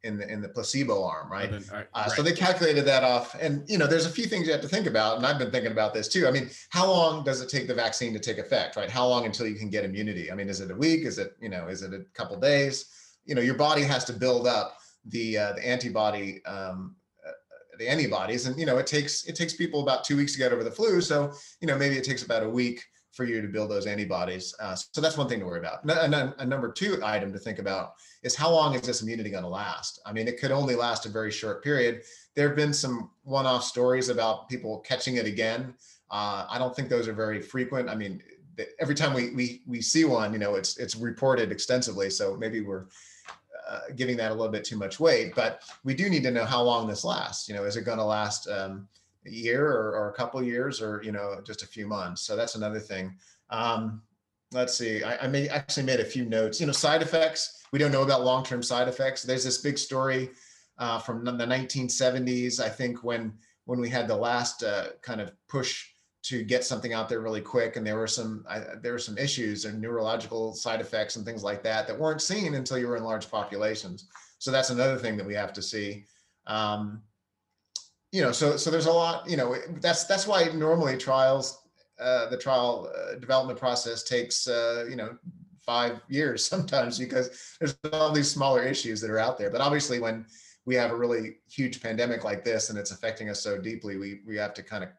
in 0.05 0.19
the 0.19 0.31
in 0.31 0.41
the 0.41 0.49
placebo 0.49 1.03
arm, 1.03 1.31
right? 1.31 1.51
Then, 1.51 1.65
right, 1.73 1.87
uh, 1.95 2.05
right? 2.07 2.11
So 2.13 2.23
they 2.23 2.33
calculated 2.33 2.85
that 2.85 3.03
off, 3.03 3.35
and 3.41 3.69
you 3.69 3.79
know, 3.79 3.87
there's 3.87 4.07
a 4.07 4.11
few 4.11 4.27
things 4.27 4.47
you 4.47 4.53
have 4.53 4.63
to 4.63 4.69
think 4.69 4.87
about, 4.87 5.17
and 5.17 5.27
I've 5.27 5.39
been 5.39 5.51
thinking 5.51 5.73
about 5.73 5.95
this 5.95 6.09
too. 6.09 6.27
I 6.27 6.31
mean, 6.31 6.51
how 6.69 6.89
long 6.89 7.25
does 7.25 7.41
it 7.41 7.49
take 7.49 7.67
the 7.67 7.75
vaccine 7.75 8.13
to 8.13 8.21
take 8.21 8.39
effect, 8.39 8.77
right? 8.77 8.91
How 8.91 9.07
long 9.07 9.25
until 9.27 9.47
you 9.47 9.57
can 9.57 9.71
get 9.71 9.85
immunity? 9.85 10.31
I 10.31 10.35
mean, 10.35 10.49
is 10.49 10.61
it 10.61 10.71
a 10.71 10.75
week? 10.75 11.05
Is 11.05 11.19
it 11.19 11.37
you 11.41 11.49
know, 11.49 11.67
is 11.67 11.83
it 11.83 11.93
a 11.93 12.05
couple 12.15 12.39
days? 12.39 12.87
You 13.25 13.35
know, 13.35 13.43
your 13.43 13.57
body 13.57 13.83
has 13.83 14.05
to 14.05 14.13
build 14.13 14.47
up 14.47 14.79
the 15.07 15.39
uh, 15.39 15.53
the 15.55 15.67
antibody. 15.67 16.45
Um, 16.45 16.95
uh, 17.27 17.33
the 17.79 17.89
antibodies 17.89 18.47
and 18.47 18.57
you 18.57 18.67
know 18.67 18.79
it 18.79 18.87
takes 18.87 19.25
it 19.25 19.35
takes 19.35 19.55
people 19.55 19.83
about 19.83 20.05
two 20.05 20.17
weeks 20.17 20.33
to 20.33 20.39
get 20.39 20.53
over 20.53 20.63
the 20.63 20.71
flu 20.71 21.01
so 21.01 21.33
you 21.61 21.67
know 21.67 21.77
maybe 21.77 21.97
it 21.97 22.05
takes 22.05 22.23
about 22.23 22.45
a 22.45 22.49
week 22.49 22.85
for 23.15 23.25
you 23.25 23.41
to 23.41 23.49
build 23.49 23.71
those 23.71 23.87
antibodies. 23.87 24.55
Uh, 24.61 24.75
so 24.75 25.01
that's 25.01 25.17
one 25.17 25.29
thing 25.29 25.41
to 25.41 25.47
worry 25.47 25.61
about. 25.61 25.89
A, 25.89 26.35
a, 26.39 26.45
number 26.45 26.71
two 26.73 27.01
item 27.03 27.33
to 27.33 27.39
think 27.39 27.59
about 27.59 27.95
is 28.25 28.35
how 28.35 28.51
long 28.51 28.75
is 28.75 28.83
this 28.83 29.03
immunity 29.03 29.31
going 29.31 29.45
to 29.45 29.49
last? 29.49 30.01
I 30.05 30.13
mean, 30.13 30.27
it 30.27 30.41
could 30.41 30.51
only 30.51 30.75
last 30.75 31.07
a 31.07 31.11
very 31.11 31.31
short 31.31 31.63
period. 31.63 32.03
There 32.35 32.49
have 32.49 32.57
been 32.57 32.73
some 32.73 33.11
one-off 33.23 33.63
stories 33.63 34.09
about 34.09 34.49
people 34.49 34.81
catching 34.81 35.17
it 35.17 35.27
again. 35.27 35.75
Uh, 36.11 36.47
I 36.49 36.59
don't 36.59 36.75
think 36.75 36.89
those 36.89 37.07
are 37.07 37.13
very 37.13 37.41
frequent. 37.41 37.89
I 37.89 37.95
mean, 37.95 38.23
every 38.81 38.95
time 38.95 39.13
we 39.13 39.31
we 39.31 39.63
we 39.67 39.81
see 39.81 40.05
one, 40.05 40.33
you 40.33 40.39
know, 40.39 40.55
it's 40.55 40.79
it's 40.79 40.97
reported 40.97 41.53
extensively. 41.53 42.09
So 42.11 42.37
maybe 42.37 42.63
we're 42.63 42.87
uh, 43.69 43.81
giving 43.95 44.17
that 44.17 44.31
a 44.31 44.35
little 44.35 44.53
bit 44.53 44.65
too 44.65 44.77
much 44.77 44.99
weight. 44.99 45.35
But 45.35 45.63
we 45.85 45.95
do 45.95 46.09
need 46.09 46.23
to 46.23 46.31
know 46.31 46.45
how 46.45 46.63
long 46.63 46.89
this 46.89 47.05
lasts. 47.05 47.49
You 47.49 47.55
know, 47.55 47.65
is 47.65 47.77
it 47.77 47.83
going 47.83 47.99
to 47.99 48.05
last? 48.05 48.49
Um, 48.49 48.89
a 49.27 49.31
year 49.31 49.67
or, 49.67 49.97
or 49.97 50.11
a 50.11 50.13
couple 50.13 50.43
years 50.43 50.83
or 50.83 51.01
you 51.03 51.11
know 51.11 51.41
just 51.47 51.63
a 51.63 51.67
few 51.67 51.87
months 51.87 52.21
so 52.21 52.37
that's 52.37 52.57
another 52.57 52.79
thing 52.79 53.17
um, 53.49 54.03
let's 54.55 54.77
see. 54.77 55.03
I, 55.03 55.25
I 55.25 55.27
may 55.27 55.49
actually 55.49 55.85
made 55.85 56.01
a 56.01 56.05
few 56.05 56.25
notes. 56.25 56.61
You 56.61 56.67
know, 56.67 56.73
side 56.73 57.03
effects. 57.03 57.65
We 57.73 57.79
don't 57.79 57.93
know 57.93 58.03
about 58.03 58.25
long-term 58.25 58.63
side 58.63 58.89
effects. 58.89 59.23
There's 59.23 59.45
this 59.45 59.59
big 59.59 59.77
story 59.77 60.31
uh, 60.79 60.99
from 61.01 61.25
the 61.25 61.33
1970s. 61.33 62.61
I 62.61 62.69
think 62.69 63.03
when 63.03 63.35
when 63.67 63.81
we 63.81 63.89
had 63.89 64.07
the 64.09 64.17
last 64.17 64.63
uh, 64.63 64.89
kind 65.03 65.21
of 65.21 65.33
push 65.49 65.87
to 66.25 66.43
get 66.43 66.65
something 66.65 66.93
out 66.93 67.09
there 67.09 67.21
really 67.21 67.41
quick, 67.41 67.77
and 67.77 67.87
there 67.87 67.97
were 67.97 68.07
some 68.07 68.45
I, 68.49 68.61
there 68.81 68.93
were 68.93 68.99
some 68.99 69.19
issues 69.19 69.65
and 69.65 69.81
neurological 69.81 70.55
side 70.55 70.81
effects 70.81 71.17
and 71.17 71.25
things 71.25 71.43
like 71.43 71.63
that 71.65 71.87
that 71.87 71.99
weren't 71.99 72.23
seen 72.23 72.55
until 72.55 72.79
you 72.79 72.89
were 72.89 72.97
in 72.97 73.05
large 73.05 73.31
populations. 73.31 74.09
So 74.39 74.51
that's 74.51 74.71
another 74.71 74.97
thing 74.97 75.17
that 75.17 75.27
we 75.27 75.35
have 75.35 75.53
to 75.55 75.63
see. 75.63 76.05
Um, 76.47 77.03
you 78.13 78.23
know, 78.23 78.31
so 78.31 78.57
so 78.57 78.71
there's 78.71 78.87
a 78.87 78.93
lot. 78.93 79.29
You 79.29 79.37
know, 79.37 79.57
that's 79.81 80.05
that's 80.05 80.27
why 80.27 80.45
normally 80.55 80.97
trials 80.97 81.64
uh, 82.01 82.29
the 82.29 82.37
trial 82.37 82.91
uh, 82.95 83.15
development 83.17 83.59
process 83.59 84.03
takes 84.03 84.49
uh, 84.49 84.87
you 84.89 84.97
know 84.97 85.17
five 85.65 86.01
years 86.09 86.45
sometimes 86.47 86.99
because 86.99 87.57
there's 87.61 87.77
all 87.93 88.13
these 88.13 88.31
smaller 88.31 88.63
issues 88.63 89.01
that 89.01 89.11
are 89.11 89.19
out 89.19 89.39
there. 89.39 89.51
But 89.51 89.61
obviously, 89.61 90.01
when 90.01 90.27
we 90.67 90.75
have 90.75 90.91
a 90.91 90.97
really 90.97 91.37
huge 91.49 91.83
pandemic 91.83 92.25
like 92.25 92.45
this 92.45 92.71
and 92.71 92.79
it's 92.79 92.91
affecting 92.91 93.29
us 93.29 93.41
so 93.41 93.59
deeply, 93.59 93.97
we 93.97 94.21
we 94.27 94.37
have 94.37 94.55
to 94.55 94.63
kind 94.63 94.85
of 94.85 94.91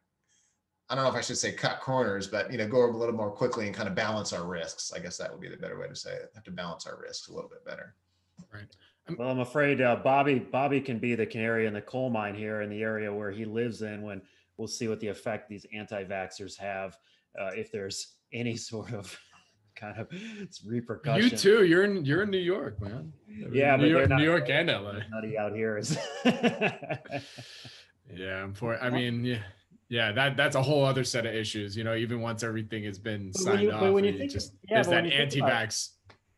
I 0.90 0.96
don't 0.96 1.04
know 1.04 1.10
if 1.10 1.16
I 1.16 1.22
should 1.22 1.38
say 1.38 1.52
cut 1.52 1.80
corners, 1.82 2.28
but 2.28 2.52
you 2.52 2.58
know, 2.58 2.68
go 2.68 2.86
a 2.86 2.92
little 2.92 3.16
more 3.16 3.32
quickly 3.32 3.66
and 3.66 3.76
kind 3.76 3.90
of 3.90 3.96
balance 3.96 4.34
our 4.34 4.46
risks. 4.46 4.94
I 4.96 5.00
guess 5.00 5.18
that 5.18 5.32
would 5.32 5.42
be 5.42 5.50
the 5.50 5.58
better 5.58 5.80
way 5.80 5.88
to 5.88 5.96
say 5.96 6.14
it. 6.14 6.32
Have 6.36 6.44
to 6.44 6.52
balance 6.52 6.86
our 6.86 7.00
risks 7.02 7.28
a 7.28 7.34
little 7.34 7.50
bit 7.50 7.66
better. 7.66 7.96
Right. 8.54 8.68
Well, 9.18 9.30
I'm 9.30 9.40
afraid 9.40 9.82
uh, 9.82 9.98
Bobby 9.98 10.40
Bobby 10.40 10.82
can 10.82 11.00
be 11.00 11.16
the 11.16 11.26
canary 11.26 11.66
in 11.66 11.74
the 11.74 11.82
coal 11.82 12.10
mine 12.10 12.36
here 12.36 12.62
in 12.62 12.70
the 12.70 12.82
area 12.82 13.12
where 13.14 13.32
he 13.32 13.46
lives 13.46 13.82
in 13.82 14.02
when 14.02 14.22
we'll 14.58 14.68
see 14.68 14.88
what 14.88 15.00
the 15.00 15.08
effect 15.08 15.50
these 15.50 15.65
anti-vaxxers 15.74 16.58
have 16.58 16.98
uh, 17.39 17.52
if 17.56 17.72
there's 17.72 18.15
any 18.34 18.58
sort 18.58 18.94
of 18.94 19.18
kind 19.76 20.00
of 20.00 20.08
repercussion. 20.65 21.30
You 21.30 21.38
too. 21.38 21.65
You're 21.65 21.84
in 21.84 22.06
you're 22.06 22.24
in 22.24 22.30
New 22.30 22.38
York, 22.38 22.82
man. 22.82 23.12
Yeah, 23.28 23.76
New 23.76 23.88
York, 23.88 24.10
not, 24.10 24.20
New 24.20 24.26
York 24.26 24.50
and 24.50 24.70
LA. 24.70 25.00
Nutty 25.12 25.38
out 25.38 25.54
here 25.54 25.78
is. 25.78 25.98
yeah, 26.26 28.44
I'm 28.44 28.54
for. 28.54 28.82
I 28.82 28.89
mean, 28.89 29.26
yeah, 29.26 29.39
yeah. 29.89 30.12
That 30.12 30.38
that's 30.38 30.56
a 30.56 30.62
whole 30.62 30.86
other 30.86 31.04
set 31.04 31.26
of 31.26 31.34
issues. 31.34 31.76
You 31.76 31.84
know, 31.84 31.96
even 31.96 32.22
once 32.22 32.44
everything 32.44 32.84
has 32.86 32.98
been 32.98 33.34
signed 33.34 33.63
you, 33.63 33.72
off, 33.72 33.94
when 33.94 34.04
you, 34.04 34.12
you 34.12 34.18
think, 34.18 34.32
just 34.32 34.54
yeah, 34.63 34.76
there's 34.76 34.88
that 34.88 35.06
about, 35.06 35.20
anti-vax. 35.20 35.89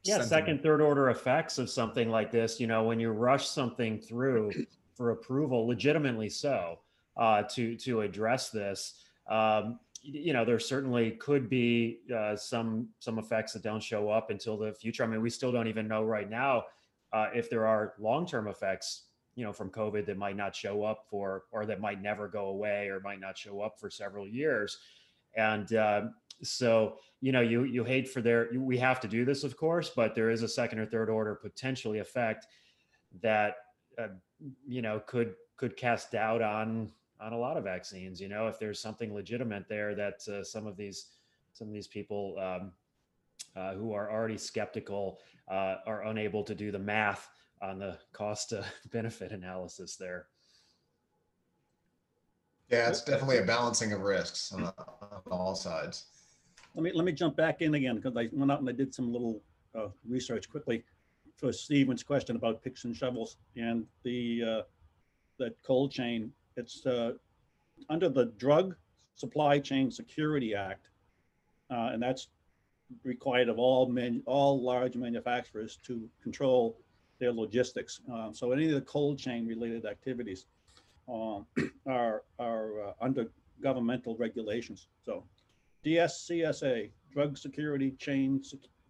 yeah, 0.03 0.15
sentiment. 0.15 0.29
second, 0.29 0.63
third 0.63 0.81
order 0.81 1.09
effects 1.09 1.59
of 1.59 1.69
something 1.69 2.09
like 2.09 2.31
this. 2.31 2.59
You 2.59 2.67
know, 2.67 2.83
when 2.83 2.99
you 2.99 3.11
rush 3.11 3.47
something 3.47 3.99
through 3.99 4.51
for 4.95 5.11
approval, 5.11 5.67
legitimately 5.67 6.29
so, 6.29 6.79
uh, 7.17 7.43
to 7.43 7.75
to 7.77 8.01
address 8.01 8.49
this. 8.49 8.93
Um, 9.29 9.79
you 10.03 10.31
know 10.31 10.45
there 10.45 10.59
certainly 10.59 11.11
could 11.11 11.49
be 11.49 11.99
uh, 12.15 12.35
some 12.35 12.89
some 12.99 13.19
effects 13.19 13.53
that 13.53 13.63
don't 13.63 13.83
show 13.83 14.09
up 14.09 14.29
until 14.29 14.57
the 14.57 14.73
future. 14.73 15.03
I 15.03 15.07
mean, 15.07 15.21
we 15.21 15.29
still 15.29 15.51
don't 15.51 15.67
even 15.67 15.87
know 15.87 16.03
right 16.03 16.29
now 16.29 16.63
uh, 17.13 17.27
if 17.33 17.49
there 17.49 17.65
are 17.65 17.93
long 17.99 18.25
term 18.25 18.47
effects, 18.47 19.03
you 19.35 19.43
know, 19.43 19.53
from 19.53 19.69
COVID 19.69 20.05
that 20.05 20.17
might 20.17 20.35
not 20.35 20.55
show 20.55 20.83
up 20.83 21.05
for 21.09 21.43
or 21.51 21.65
that 21.65 21.79
might 21.79 22.01
never 22.01 22.27
go 22.27 22.45
away 22.47 22.87
or 22.89 22.99
might 23.01 23.19
not 23.19 23.37
show 23.37 23.61
up 23.61 23.79
for 23.79 23.89
several 23.89 24.27
years. 24.27 24.77
And 25.35 25.73
uh, 25.73 26.01
so, 26.43 26.97
you 27.21 27.31
know, 27.31 27.41
you 27.41 27.63
you 27.63 27.83
hate 27.83 28.09
for 28.09 28.21
there. 28.21 28.49
We 28.55 28.77
have 28.77 28.99
to 29.01 29.07
do 29.07 29.25
this, 29.25 29.43
of 29.43 29.57
course, 29.57 29.89
but 29.95 30.15
there 30.15 30.29
is 30.29 30.43
a 30.43 30.47
second 30.47 30.79
or 30.79 30.85
third 30.85 31.09
order 31.09 31.35
potentially 31.35 31.99
effect 31.99 32.47
that 33.21 33.55
uh, 33.99 34.07
you 34.65 34.81
know 34.81 35.01
could 35.07 35.33
could 35.55 35.75
cast 35.75 36.11
doubt 36.11 36.41
on 36.41 36.91
on 37.19 37.33
a 37.33 37.37
lot 37.37 37.57
of 37.57 37.63
vaccines. 37.63 38.21
You 38.21 38.29
know, 38.29 38.47
if 38.47 38.59
there's 38.59 38.79
something 38.79 39.13
legitimate 39.13 39.67
there 39.67 39.95
that 39.95 40.27
uh, 40.27 40.43
some 40.43 40.67
of 40.67 40.77
these 40.77 41.07
some 41.53 41.67
of 41.67 41.73
these 41.73 41.87
people 41.87 42.35
um, 42.39 42.71
uh, 43.55 43.73
who 43.73 43.93
are 43.93 44.11
already 44.11 44.37
skeptical 44.37 45.19
uh, 45.49 45.77
are 45.85 46.03
unable 46.03 46.43
to 46.43 46.53
do 46.53 46.71
the 46.71 46.79
math 46.79 47.29
on 47.61 47.79
the 47.79 47.97
cost 48.13 48.49
to 48.49 48.63
benefit 48.91 49.31
analysis 49.31 49.95
there. 49.95 50.27
Yeah, 52.69 52.89
it's 52.89 53.03
definitely 53.03 53.37
a 53.37 53.43
balancing 53.43 53.93
of 53.93 54.01
risks 54.01 54.51
on, 54.51 54.65
on 54.65 55.21
all 55.31 55.55
sides. 55.55 56.05
Let 56.75 56.83
me 56.83 56.91
let 56.93 57.05
me 57.05 57.11
jump 57.11 57.35
back 57.35 57.61
in 57.61 57.73
again 57.73 57.95
because 57.95 58.15
I 58.15 58.29
went 58.31 58.51
out 58.51 58.59
and 58.59 58.69
I 58.69 58.73
did 58.73 58.93
some 58.93 59.11
little 59.11 59.41
uh, 59.73 59.87
research 60.07 60.49
quickly 60.49 60.83
for 61.37 61.51
Stephen's 61.51 62.03
question 62.03 62.35
about 62.35 62.63
picks 62.63 62.83
and 62.83 62.95
shovels 62.95 63.37
and 63.55 63.85
the 64.03 64.43
uh, 64.43 64.61
that 65.39 65.55
cold 65.63 65.91
chain 65.91 66.31
it's 66.57 66.85
uh, 66.85 67.13
under 67.89 68.09
the 68.09 68.25
Drug 68.37 68.75
Supply 69.15 69.59
Chain 69.59 69.91
Security 69.91 70.55
Act, 70.55 70.89
uh, 71.71 71.89
and 71.93 72.01
that's 72.01 72.29
required 73.03 73.49
of 73.49 73.59
all 73.59 73.87
men, 73.87 74.21
all 74.25 74.61
large 74.61 74.95
manufacturers 74.95 75.77
to 75.85 76.09
control 76.21 76.77
their 77.19 77.31
logistics. 77.31 78.01
Um, 78.11 78.33
so 78.33 78.51
any 78.51 78.65
of 78.67 78.73
the 78.73 78.81
cold 78.81 79.17
chain 79.17 79.47
related 79.47 79.85
activities 79.85 80.45
um, 81.09 81.45
are 81.87 82.23
are 82.39 82.89
uh, 82.89 82.93
under 83.01 83.27
governmental 83.61 84.15
regulations. 84.17 84.87
So 85.03 85.23
DSCSA, 85.85 86.91
Drug 87.11 87.37
Security 87.37 87.91
Chain, 87.91 88.41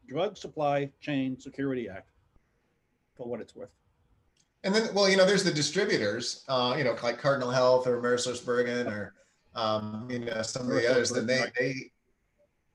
Drug 0.07 0.37
Supply 0.37 0.89
Chain 0.99 1.39
Security 1.39 1.87
Act, 1.89 2.09
for 3.15 3.27
what 3.27 3.39
it's 3.41 3.55
worth. 3.55 3.76
And 4.67 4.75
then, 4.75 4.93
well, 4.93 5.07
you 5.07 5.15
know, 5.15 5.25
there's 5.25 5.45
the 5.45 5.53
distributors, 5.53 6.43
uh, 6.49 6.75
you 6.77 6.83
know, 6.83 6.93
like 7.01 7.19
Cardinal 7.19 7.49
Health 7.49 7.87
or 7.87 8.01
AmerisourceBergen 8.01 8.91
or, 8.91 9.13
um, 9.55 10.09
you 10.11 10.19
know, 10.19 10.41
some 10.41 10.63
of 10.63 10.75
the 10.75 10.91
others. 10.91 11.09
Then 11.09 11.25
they, 11.25 11.45
they, 11.57 11.75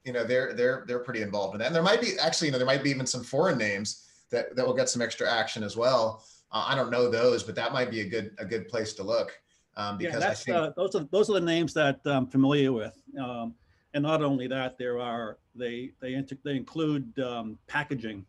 you 0.03 0.15
know, 0.15 0.25
they're 0.25 0.55
they're 0.55 0.85
they're 0.87 1.01
pretty 1.01 1.21
involved 1.21 1.55
in 1.55 1.59
that. 1.59 1.67
And 1.67 1.75
there 1.75 1.83
might 1.83 2.01
be 2.01 2.19
actually, 2.19 2.49
you 2.49 2.53
know, 2.53 2.57
there 2.57 2.67
might 2.67 2.83
be 2.83 2.89
even 2.89 3.05
some 3.05 3.23
foreign 3.23 3.59
names 3.59 4.09
that 4.31 4.57
that 4.57 4.67
will 4.67 4.73
get 4.73 4.89
some 4.89 5.03
extra 5.03 5.31
action 5.31 5.63
as 5.63 5.77
well. 5.77 6.25
Uh, 6.51 6.65
I 6.67 6.75
don't 6.75 6.91
know 6.91 7.11
those, 7.11 7.43
but 7.43 7.55
that 7.57 7.75
might 7.75 7.91
be 7.91 8.01
a 8.01 8.09
good 8.09 8.31
a 8.39 8.47
good 8.47 8.69
place 8.69 8.95
to 8.95 9.03
look. 9.03 9.39
Um, 9.77 9.99
because 9.99 10.15
yeah, 10.15 10.21
that's, 10.21 10.41
I 10.41 10.45
think 10.45 10.57
uh, 10.57 10.71
those 10.75 10.95
are 10.95 11.07
those 11.11 11.29
are 11.29 11.35
the 11.35 11.43
names 11.43 11.75
that 11.75 12.01
I'm 12.07 12.27
familiar 12.27 12.73
with. 12.73 12.97
Um, 13.21 13.55
and 13.93 14.03
not 14.03 14.23
only 14.23 14.47
that, 14.47 14.79
there 14.79 14.99
are 14.99 15.37
they 15.55 15.93
they 16.01 16.15
inter- 16.15 16.39
they 16.43 16.57
include 16.57 17.19
um, 17.19 17.59
packaging 17.67 18.25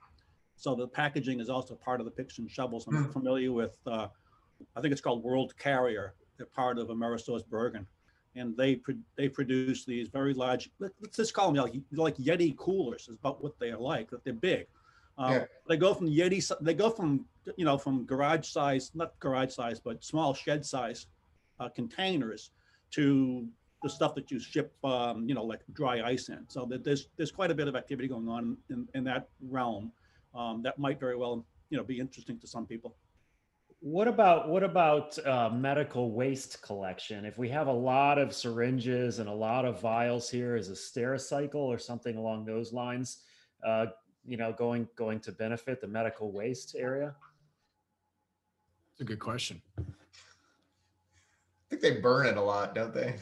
so 0.63 0.73
the 0.73 0.87
packaging 0.87 1.41
is 1.41 1.49
also 1.49 1.75
part 1.75 1.99
of 1.99 2.05
the 2.05 2.11
picks 2.11 2.37
and 2.39 2.49
shovels. 2.49 2.87
I'm 2.87 3.11
familiar 3.11 3.51
with, 3.51 3.75
uh, 3.85 4.07
I 4.77 4.81
think 4.81 4.93
it's 4.93 5.01
called 5.01 5.21
World 5.21 5.53
Courier. 5.57 6.13
They're 6.37 6.45
part 6.45 6.79
of 6.79 6.87
Amerisource 6.87 7.45
Bergen, 7.45 7.85
And 8.35 8.55
they 8.55 8.77
pro- 8.77 9.03
they 9.17 9.27
produce 9.27 9.83
these 9.83 10.07
very 10.07 10.33
large, 10.33 10.71
let- 10.79 10.93
let's 11.01 11.17
just 11.17 11.33
call 11.33 11.51
them 11.51 11.61
like, 11.61 11.75
like 11.91 12.15
Yeti 12.15 12.55
coolers 12.55 13.09
is 13.09 13.17
about 13.17 13.43
what 13.43 13.59
they 13.59 13.71
are 13.71 13.77
like, 13.93 14.09
that 14.11 14.23
they're 14.23 14.33
big. 14.51 14.65
Um, 15.17 15.33
Yeah. 15.33 15.45
They 15.67 15.75
go 15.77 15.93
from 15.93 16.07
Yeti, 16.07 16.39
they 16.61 16.73
go 16.73 16.89
from, 16.89 17.25
you 17.57 17.65
know, 17.65 17.77
from 17.77 18.05
garage 18.05 18.47
size, 18.47 18.85
not 18.95 19.19
garage 19.19 19.51
size, 19.53 19.81
but 19.81 20.01
small 20.01 20.33
shed 20.33 20.65
size 20.65 21.07
uh, 21.59 21.67
containers 21.69 22.51
to 22.91 23.47
the 23.83 23.89
stuff 23.89 24.15
that 24.15 24.31
you 24.31 24.39
ship, 24.39 24.73
um, 24.85 25.27
you 25.27 25.35
know, 25.35 25.43
like 25.43 25.61
dry 25.73 26.01
ice 26.13 26.29
in. 26.29 26.45
So 26.47 26.65
that 26.67 26.85
there's, 26.85 27.09
there's 27.17 27.33
quite 27.33 27.51
a 27.51 27.55
bit 27.61 27.67
of 27.67 27.75
activity 27.75 28.07
going 28.07 28.29
on 28.29 28.57
in, 28.69 28.87
in 28.95 29.03
that 29.11 29.27
realm 29.57 29.91
um, 30.35 30.61
that 30.63 30.77
might 30.79 30.99
very 30.99 31.15
well 31.15 31.45
you 31.69 31.77
know 31.77 31.83
be 31.83 31.99
interesting 31.99 32.39
to 32.39 32.47
some 32.47 32.65
people. 32.65 32.95
What 33.79 34.07
about 34.07 34.47
what 34.47 34.63
about 34.63 35.17
uh, 35.25 35.49
medical 35.49 36.11
waste 36.11 36.61
collection? 36.61 37.25
If 37.25 37.37
we 37.37 37.49
have 37.49 37.67
a 37.67 37.73
lot 37.73 38.17
of 38.17 38.33
syringes 38.33 39.19
and 39.19 39.27
a 39.27 39.33
lot 39.33 39.65
of 39.65 39.81
vials 39.81 40.29
here, 40.29 40.55
is 40.55 40.69
a 40.69 40.73
Stericycle 40.73 41.55
or 41.55 41.77
something 41.77 42.15
along 42.15 42.45
those 42.45 42.71
lines, 42.71 43.23
uh, 43.65 43.87
you 44.25 44.37
know, 44.37 44.53
going 44.53 44.87
going 44.95 45.19
to 45.21 45.31
benefit 45.31 45.81
the 45.81 45.87
medical 45.87 46.31
waste 46.31 46.75
area? 46.77 47.13
It's 48.93 49.01
a 49.01 49.03
good 49.05 49.19
question. 49.19 49.61
I 49.79 49.83
think 51.69 51.81
they 51.81 51.99
burn 51.99 52.27
it 52.27 52.37
a 52.37 52.41
lot, 52.41 52.75
don't 52.75 52.93
they? 52.93 53.15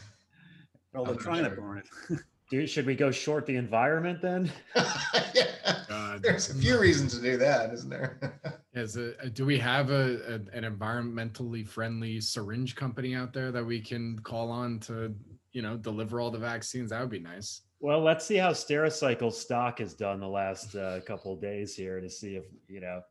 Well, 0.93 1.05
they're 1.05 1.13
I'm 1.13 1.19
trying 1.19 1.43
to 1.45 1.49
burn 1.51 1.77
it. 2.09 2.19
Do 2.51 2.67
should 2.67 2.85
we 2.85 2.95
go 2.95 3.11
short 3.11 3.45
the 3.45 3.55
environment 3.55 4.21
then? 4.21 4.51
yeah. 4.75 5.45
God. 5.87 6.21
There's 6.21 6.49
a 6.49 6.53
few 6.53 6.77
reasons 6.77 7.15
to 7.15 7.21
do 7.21 7.37
that, 7.37 7.73
isn't 7.73 7.89
there? 7.89 8.41
Is 8.73 8.97
it, 8.97 9.17
uh, 9.23 9.29
do 9.29 9.45
we 9.45 9.57
have 9.57 9.89
a, 9.89 10.19
a 10.27 10.57
an 10.57 10.63
environmentally 10.65 11.65
friendly 11.65 12.19
syringe 12.19 12.75
company 12.75 13.15
out 13.15 13.31
there 13.31 13.51
that 13.53 13.65
we 13.65 13.79
can 13.79 14.19
call 14.19 14.51
on 14.51 14.79
to 14.81 15.15
you 15.53 15.61
know 15.61 15.77
deliver 15.77 16.19
all 16.19 16.29
the 16.29 16.37
vaccines? 16.37 16.89
That 16.89 16.99
would 16.99 17.09
be 17.09 17.19
nice. 17.19 17.61
Well, 17.79 18.01
let's 18.01 18.25
see 18.25 18.35
how 18.35 18.51
Stericycle 18.51 19.31
stock 19.31 19.79
has 19.79 19.93
done 19.93 20.19
the 20.19 20.27
last 20.27 20.75
uh, 20.75 20.99
couple 21.07 21.33
of 21.33 21.41
days 21.41 21.73
here 21.73 22.01
to 22.01 22.09
see 22.09 22.35
if 22.35 22.43
you 22.67 22.81
know. 22.81 23.01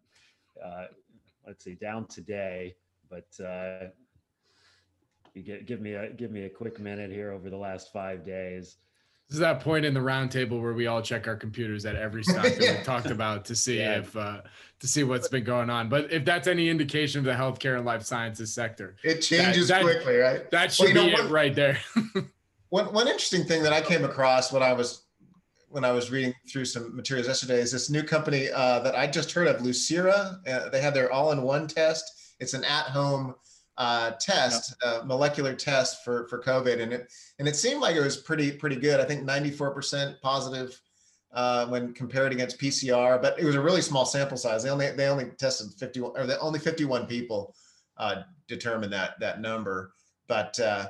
Uh, 0.62 0.84
let's 1.46 1.64
see, 1.64 1.76
down 1.76 2.06
today, 2.08 2.74
but 3.08 3.28
uh, 3.42 3.86
you 5.32 5.42
get 5.42 5.64
give 5.64 5.80
me 5.80 5.94
a 5.94 6.10
give 6.10 6.30
me 6.30 6.44
a 6.44 6.50
quick 6.50 6.78
minute 6.78 7.10
here 7.10 7.32
over 7.32 7.48
the 7.48 7.56
last 7.56 7.90
five 7.90 8.22
days. 8.22 8.76
This 9.30 9.36
is 9.36 9.40
that 9.42 9.60
point 9.60 9.84
in 9.84 9.94
the 9.94 10.00
roundtable 10.00 10.60
where 10.60 10.72
we 10.72 10.88
all 10.88 11.00
check 11.00 11.28
our 11.28 11.36
computers 11.36 11.86
at 11.86 11.94
every 11.94 12.24
stock 12.24 12.42
that 12.42 12.60
Yeah. 12.60 12.78
we 12.78 12.82
talked 12.84 13.06
about 13.12 13.44
to 13.44 13.54
see 13.54 13.78
Yeah. 13.78 13.98
if 13.98 14.16
uh, 14.16 14.40
to 14.80 14.88
see 14.88 15.04
what's 15.04 15.28
been 15.28 15.44
going 15.44 15.70
on. 15.70 15.88
But 15.88 16.12
if 16.12 16.24
that's 16.24 16.48
any 16.48 16.68
indication 16.68 17.20
of 17.20 17.24
the 17.26 17.32
healthcare 17.32 17.76
and 17.76 17.86
life 17.86 18.02
sciences 18.02 18.52
sector, 18.52 18.96
It 19.04 19.20
changes 19.20 19.68
that- 19.68 19.82
quickly, 19.82 20.16
right? 20.16 20.50
that 20.50 20.72
should 20.72 20.88
you 20.88 20.94
know 20.94 21.06
be 21.06 21.12
it 21.12 21.30
right 21.30 21.54
there. 21.54 21.78
One 22.70 22.92
one 22.92 23.06
interesting 23.06 23.44
thing 23.44 23.62
that 23.64 23.72
I 23.72 23.80
came 23.80 24.04
across 24.04 24.52
when 24.52 24.62
I 24.64 24.72
was 24.72 25.02
when 25.68 25.84
I 25.84 25.92
was 25.92 26.10
reading 26.10 26.34
through 26.50 26.64
some 26.64 26.94
materials 26.96 27.28
yesterday 27.28 27.60
is 27.60 27.70
this 27.70 27.88
new 27.90 28.02
company 28.02 28.48
uh, 28.50 28.80
that 28.80 28.96
I 28.96 29.06
just 29.06 29.30
heard 29.30 29.46
of, 29.46 29.58
Lucira. 29.62 30.38
Uh, 30.48 30.68
they 30.70 30.80
have 30.80 30.94
their 30.94 31.12
all-in-one 31.12 31.68
test. 31.68 32.34
It's 32.40 32.54
an 32.54 32.64
at-home 32.64 33.34
uh, 33.80 34.10
test, 34.20 34.74
uh, 34.84 35.00
molecular 35.06 35.54
test 35.54 36.04
for 36.04 36.28
for 36.28 36.38
COVID, 36.38 36.82
and 36.82 36.92
it 36.92 37.10
and 37.38 37.48
it 37.48 37.56
seemed 37.56 37.80
like 37.80 37.96
it 37.96 38.00
was 38.00 38.18
pretty 38.18 38.52
pretty 38.52 38.76
good. 38.76 39.00
I 39.00 39.06
think 39.06 39.22
94% 39.22 40.20
positive 40.20 40.78
uh, 41.32 41.66
when 41.66 41.94
compared 41.94 42.32
against 42.32 42.60
PCR, 42.60 43.20
but 43.22 43.40
it 43.40 43.44
was 43.46 43.54
a 43.54 43.60
really 43.60 43.80
small 43.80 44.04
sample 44.04 44.36
size. 44.36 44.62
They 44.62 44.68
only 44.68 44.90
they 44.90 45.08
only 45.08 45.30
tested 45.38 45.72
51 45.78 46.12
or 46.14 46.26
the 46.26 46.38
only 46.40 46.58
51 46.58 47.06
people 47.06 47.54
uh, 47.96 48.16
determined 48.48 48.92
that 48.92 49.18
that 49.20 49.40
number. 49.40 49.94
But 50.28 50.60
uh, 50.60 50.88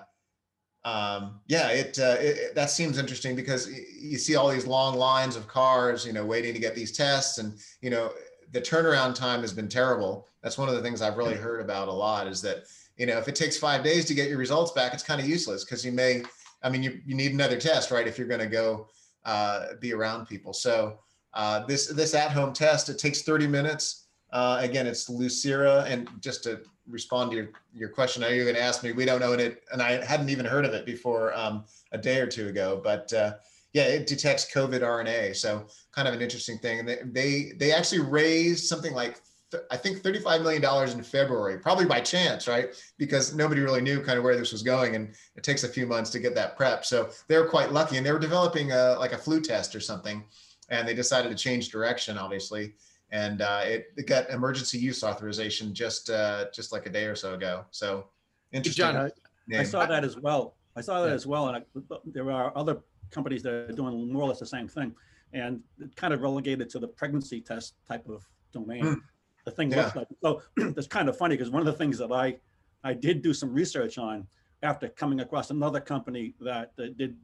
um, 0.84 1.38
yeah, 1.46 1.68
it, 1.68 1.96
uh, 1.96 2.16
it, 2.18 2.56
that 2.56 2.70
seems 2.70 2.98
interesting 2.98 3.36
because 3.36 3.70
you 3.70 4.18
see 4.18 4.34
all 4.34 4.48
these 4.48 4.66
long 4.66 4.96
lines 4.96 5.36
of 5.36 5.46
cars, 5.46 6.04
you 6.04 6.12
know, 6.12 6.26
waiting 6.26 6.54
to 6.54 6.58
get 6.58 6.74
these 6.74 6.90
tests, 6.90 7.38
and 7.38 7.56
you 7.82 7.90
know 7.90 8.10
the 8.50 8.60
turnaround 8.60 9.14
time 9.14 9.42
has 9.42 9.52
been 9.52 9.68
terrible. 9.68 10.26
That's 10.42 10.58
one 10.58 10.68
of 10.68 10.74
the 10.74 10.82
things 10.82 11.02
I've 11.02 11.18
really 11.18 11.36
heard 11.36 11.60
about 11.60 11.86
a 11.86 11.92
lot 11.92 12.26
is 12.26 12.42
that 12.42 12.64
you 13.00 13.06
know, 13.06 13.16
if 13.16 13.28
it 13.28 13.34
takes 13.34 13.56
five 13.56 13.82
days 13.82 14.04
to 14.04 14.14
get 14.14 14.28
your 14.28 14.36
results 14.36 14.72
back, 14.72 14.92
it's 14.92 15.02
kind 15.02 15.22
of 15.22 15.26
useless 15.26 15.64
because 15.64 15.82
you 15.82 15.90
may, 15.90 16.22
I 16.62 16.68
mean, 16.68 16.82
you, 16.82 17.00
you 17.06 17.14
need 17.14 17.32
another 17.32 17.58
test, 17.58 17.90
right? 17.90 18.06
If 18.06 18.18
you're 18.18 18.28
going 18.28 18.40
to 18.40 18.46
go 18.46 18.88
uh, 19.24 19.68
be 19.80 19.94
around 19.94 20.26
people. 20.26 20.52
So 20.52 20.98
uh, 21.32 21.64
this, 21.64 21.86
this 21.86 22.14
at-home 22.14 22.52
test, 22.52 22.90
it 22.90 22.98
takes 22.98 23.22
30 23.22 23.46
minutes. 23.46 24.08
Uh, 24.34 24.58
again, 24.60 24.86
it's 24.86 25.08
Lucira. 25.08 25.86
And 25.86 26.10
just 26.20 26.44
to 26.44 26.60
respond 26.86 27.30
to 27.30 27.38
your, 27.38 27.48
your 27.74 27.88
question, 27.88 28.20
know 28.20 28.28
you're 28.28 28.44
going 28.44 28.56
to 28.56 28.62
ask 28.62 28.84
me, 28.84 28.92
we 28.92 29.06
don't 29.06 29.22
own 29.22 29.40
it. 29.40 29.62
And 29.72 29.80
I 29.80 30.04
hadn't 30.04 30.28
even 30.28 30.44
heard 30.44 30.66
of 30.66 30.74
it 30.74 30.84
before 30.84 31.34
um, 31.34 31.64
a 31.92 31.98
day 31.98 32.20
or 32.20 32.26
two 32.26 32.48
ago, 32.48 32.82
but 32.84 33.10
uh, 33.14 33.32
yeah, 33.72 33.84
it 33.84 34.08
detects 34.08 34.52
COVID 34.54 34.80
RNA. 34.80 35.36
So 35.36 35.64
kind 35.92 36.06
of 36.06 36.12
an 36.12 36.20
interesting 36.20 36.58
thing. 36.58 36.80
And 36.80 36.88
they, 36.88 36.98
they, 37.06 37.52
they 37.56 37.72
actually 37.72 38.00
raised 38.00 38.66
something 38.66 38.92
like 38.92 39.22
I 39.70 39.76
think 39.76 40.02
$35 40.02 40.42
million 40.42 40.90
in 40.90 41.02
February, 41.02 41.58
probably 41.58 41.86
by 41.86 42.00
chance, 42.00 42.46
right? 42.46 42.68
Because 42.98 43.34
nobody 43.34 43.60
really 43.60 43.80
knew 43.80 44.02
kind 44.02 44.18
of 44.18 44.24
where 44.24 44.36
this 44.36 44.52
was 44.52 44.62
going. 44.62 44.94
And 44.94 45.14
it 45.36 45.42
takes 45.42 45.64
a 45.64 45.68
few 45.68 45.86
months 45.86 46.10
to 46.10 46.18
get 46.18 46.34
that 46.36 46.56
prep. 46.56 46.84
So 46.84 47.10
they 47.26 47.36
were 47.36 47.48
quite 47.48 47.72
lucky. 47.72 47.96
And 47.96 48.06
they 48.06 48.12
were 48.12 48.18
developing 48.18 48.72
a, 48.72 48.96
like 48.98 49.12
a 49.12 49.18
flu 49.18 49.40
test 49.40 49.74
or 49.74 49.80
something. 49.80 50.24
And 50.68 50.86
they 50.86 50.94
decided 50.94 51.30
to 51.30 51.34
change 51.34 51.70
direction, 51.70 52.16
obviously. 52.16 52.74
And 53.10 53.42
uh, 53.42 53.62
it, 53.64 53.86
it, 53.96 54.06
got 54.06 54.30
emergency 54.30 54.78
use 54.78 55.02
authorization 55.02 55.74
just 55.74 56.10
uh, 56.10 56.46
just 56.54 56.70
like 56.70 56.86
a 56.86 56.90
day 56.90 57.06
or 57.06 57.16
so 57.16 57.34
ago. 57.34 57.64
So 57.72 58.06
interesting. 58.52 58.84
John, 58.84 59.10
I, 59.52 59.58
I, 59.58 59.62
saw 59.64 59.84
that 59.84 60.04
as 60.04 60.16
well. 60.16 60.54
I 60.76 60.80
saw 60.80 61.02
that 61.02 61.08
yeah. 61.08 61.14
as 61.14 61.26
well. 61.26 61.48
And 61.48 61.56
I, 61.56 61.96
there 62.04 62.30
are 62.30 62.56
other 62.56 62.78
companies 63.10 63.42
that 63.42 63.52
are 63.52 63.72
doing 63.72 64.12
more 64.12 64.22
or 64.22 64.28
less 64.28 64.38
the 64.38 64.46
same 64.46 64.68
thing. 64.68 64.94
And 65.32 65.60
it 65.80 65.96
kind 65.96 66.14
of 66.14 66.22
relegated 66.22 66.70
to 66.70 66.78
the 66.78 66.86
pregnancy 66.86 67.40
test 67.40 67.74
type 67.88 68.08
of 68.08 68.24
domain. 68.52 69.02
The 69.50 69.56
thing 69.56 69.70
yeah. 69.70 69.84
looks 69.84 69.96
like. 69.96 70.08
So 70.22 70.42
it's 70.56 70.86
kind 70.86 71.08
of 71.08 71.16
funny 71.16 71.36
because 71.36 71.50
one 71.50 71.60
of 71.60 71.66
the 71.66 71.78
things 71.78 71.98
that 71.98 72.12
I 72.12 72.36
I 72.82 72.94
did 72.94 73.22
do 73.22 73.34
some 73.34 73.52
research 73.52 73.98
on 73.98 74.26
after 74.62 74.88
coming 74.88 75.20
across 75.20 75.50
another 75.50 75.80
company 75.80 76.34
that, 76.40 76.72
that 76.76 76.96
did 76.96 77.16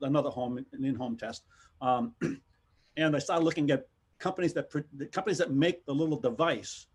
another 0.00 0.30
home 0.30 0.58
an 0.58 0.84
in-home 0.84 1.16
test, 1.16 1.44
um, 1.80 2.14
and 2.96 3.14
I 3.14 3.18
started 3.18 3.44
looking 3.44 3.70
at 3.70 3.86
companies 4.18 4.54
that 4.54 4.70
companies 5.12 5.38
that 5.38 5.52
make 5.52 5.84
the 5.86 5.94
little 5.94 6.18
device 6.18 6.86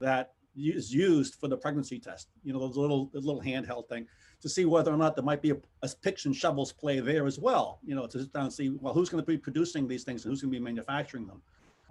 that 0.00 0.32
is 0.56 0.92
used 0.92 1.36
for 1.36 1.48
the 1.48 1.56
pregnancy 1.56 1.98
test. 1.98 2.28
You 2.44 2.52
know, 2.52 2.58
those 2.58 2.76
little 2.76 3.10
the 3.12 3.20
little 3.20 3.40
handheld 3.40 3.88
thing 3.88 4.06
to 4.40 4.48
see 4.48 4.64
whether 4.64 4.92
or 4.92 4.96
not 4.96 5.14
there 5.14 5.24
might 5.24 5.40
be 5.40 5.50
a, 5.50 5.56
a 5.82 5.88
picks 6.02 6.26
and 6.26 6.34
shovels 6.34 6.72
play 6.72 6.98
there 7.00 7.26
as 7.26 7.38
well. 7.38 7.78
You 7.84 7.94
know, 7.94 8.06
to 8.06 8.18
sit 8.20 8.32
down 8.32 8.44
and 8.44 8.52
see 8.52 8.70
well 8.70 8.92
who's 8.92 9.08
going 9.08 9.22
to 9.22 9.26
be 9.26 9.38
producing 9.38 9.86
these 9.86 10.04
things 10.04 10.24
and 10.24 10.32
who's 10.32 10.42
going 10.42 10.52
to 10.52 10.58
be 10.58 10.64
manufacturing 10.64 11.26
them. 11.26 11.40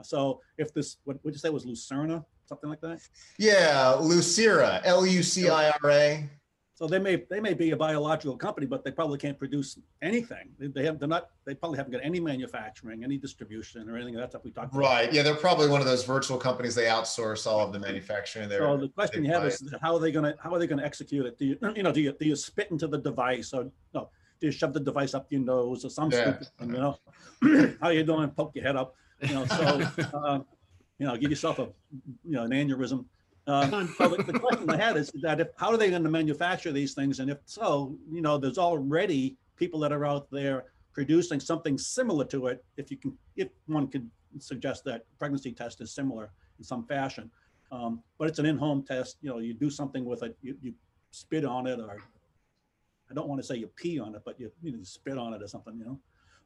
So 0.04 0.42
if 0.58 0.74
this, 0.74 0.98
what 1.04 1.24
would 1.24 1.34
you 1.34 1.40
say 1.40 1.50
was 1.50 1.66
Lucerna, 1.66 2.26
something 2.52 2.70
like 2.70 2.82
that? 2.82 3.00
Yeah, 3.38 3.96
Lucira, 3.98 4.82
L 4.84 5.06
U 5.06 5.24
C 5.24 5.50
I 5.50 5.70
R 5.70 5.92
A. 5.92 6.30
So 6.74 6.88
they 6.88 6.98
may 6.98 7.24
they 7.30 7.40
may 7.40 7.54
be 7.54 7.72
a 7.72 7.78
biological 7.78 8.36
company, 8.36 8.66
but 8.66 8.84
they 8.84 8.92
probably 8.92 9.20
can't 9.20 9.38
produce 9.38 9.78
anything. 10.02 10.50
They, 10.58 10.68
they 10.68 10.84
have 10.84 11.00
they're 11.00 11.08
not 11.08 11.30
they 11.46 11.54
probably 11.54 11.78
haven't 11.78 11.94
got 11.94 12.02
any 12.04 12.20
manufacturing, 12.20 13.04
any 13.04 13.18
distribution, 13.18 13.88
or 13.88 13.96
anything 13.96 14.16
of 14.16 14.22
that 14.22 14.32
stuff 14.32 14.44
we 14.44 14.52
talked 14.52 14.74
about. 14.74 14.80
Right. 14.80 15.14
Yeah, 15.14 15.22
they're 15.22 15.36
probably 15.36 15.70
one 15.70 15.80
of 15.80 15.86
those 15.86 16.04
virtual 16.04 16.40
companies. 16.40 16.74
They 16.74 16.86
outsource 16.86 17.46
all 17.46 17.60
of 17.60 17.72
the 17.72 17.80
manufacturing. 17.80 18.50
There. 18.50 18.62
So 18.62 18.78
the 18.78 18.90
question 18.90 19.24
you 19.24 19.32
have 19.32 19.46
is 19.46 19.64
how 19.80 19.94
are 19.94 20.00
they 20.00 20.12
going 20.12 20.26
to 20.26 20.36
how 20.42 20.54
are 20.54 20.60
they 20.60 20.66
going 20.68 20.80
to 20.80 20.86
execute 20.86 21.26
it? 21.28 21.38
Do 21.38 21.46
you 21.46 21.58
you 21.76 21.84
know 21.84 21.92
do 21.92 22.02
you 22.02 22.14
do 22.20 22.26
you 22.26 22.36
spit 22.36 22.72
into 22.72 22.88
the 22.88 22.98
device 22.98 23.54
or 23.54 23.70
no? 23.94 24.10
Do 24.40 24.48
you 24.48 24.52
shove 24.52 24.74
the 24.74 24.80
device 24.80 25.14
up 25.14 25.28
your 25.32 25.42
nose 25.42 25.86
or 25.86 25.90
some 25.90 26.10
yeah. 26.10 26.22
stupid 26.22 26.48
thing? 26.58 26.70
You 26.74 26.82
know, 26.82 26.98
how 27.80 27.88
are 27.90 27.94
you 27.94 28.04
doing? 28.04 28.28
Poke 28.32 28.56
your 28.56 28.66
head 28.66 28.76
up. 28.76 28.96
You 29.22 29.36
know, 29.36 29.46
so 29.46 29.88
uh, 30.16 30.40
you 31.02 31.08
know, 31.08 31.18
give 31.18 31.32
yourself 31.32 31.58
a 31.58 31.68
you 32.24 32.34
know 32.34 32.44
an 32.44 32.52
aneurysm. 32.52 33.06
Uh, 33.48 33.68
so 33.98 34.08
the, 34.08 34.24
the, 34.24 34.38
question 34.38 34.70
I 34.70 34.78
had 34.78 34.98
is 34.98 35.12
that 35.24 35.40
if 35.40 35.48
how 35.58 35.72
are 35.72 35.78
they 35.78 35.90
going 35.90 36.04
to 36.04 36.12
manufacture 36.12 36.72
these 36.72 36.94
things, 36.94 37.20
and 37.20 37.28
if 37.28 37.40
so, 37.46 37.96
you 38.12 38.22
know, 38.22 38.38
there's 38.38 38.60
already 38.60 39.36
people 39.56 39.80
that 39.80 39.92
are 39.92 40.06
out 40.06 40.30
there 40.30 40.66
producing 40.94 41.40
something 41.40 41.76
similar 41.76 42.24
to 42.26 42.48
it. 42.48 42.64
If 42.78 42.92
you 42.92 42.98
can, 42.98 43.18
if 43.36 43.48
one 43.66 43.88
could 43.88 44.08
suggest 44.38 44.84
that 44.86 45.06
pregnancy 45.18 45.54
test 45.54 45.82
is 45.82 45.92
similar 45.92 46.30
in 46.60 46.64
some 46.64 46.86
fashion, 46.86 47.32
um, 47.72 48.04
but 48.20 48.28
it's 48.28 48.38
an 48.38 48.46
in-home 48.46 48.84
test. 48.84 49.18
You 49.24 49.32
know, 49.32 49.40
you 49.40 49.56
do 49.56 49.72
something 49.72 50.06
with 50.06 50.22
it, 50.22 50.38
you, 50.44 50.56
you 50.62 50.76
spit 51.10 51.46
on 51.46 51.66
it, 51.66 51.80
or 51.80 51.98
I 53.10 53.14
don't 53.16 53.28
want 53.28 53.42
to 53.42 53.48
say 53.48 53.56
you 53.56 53.72
pee 53.76 54.00
on 54.00 54.14
it, 54.14 54.22
but 54.24 54.40
you, 54.40 54.52
you, 54.62 54.72
know, 54.72 54.78
you 54.78 54.86
spit 54.86 55.18
on 55.18 55.34
it 55.34 55.42
or 55.42 55.48
something. 55.48 55.80
You 55.80 56.00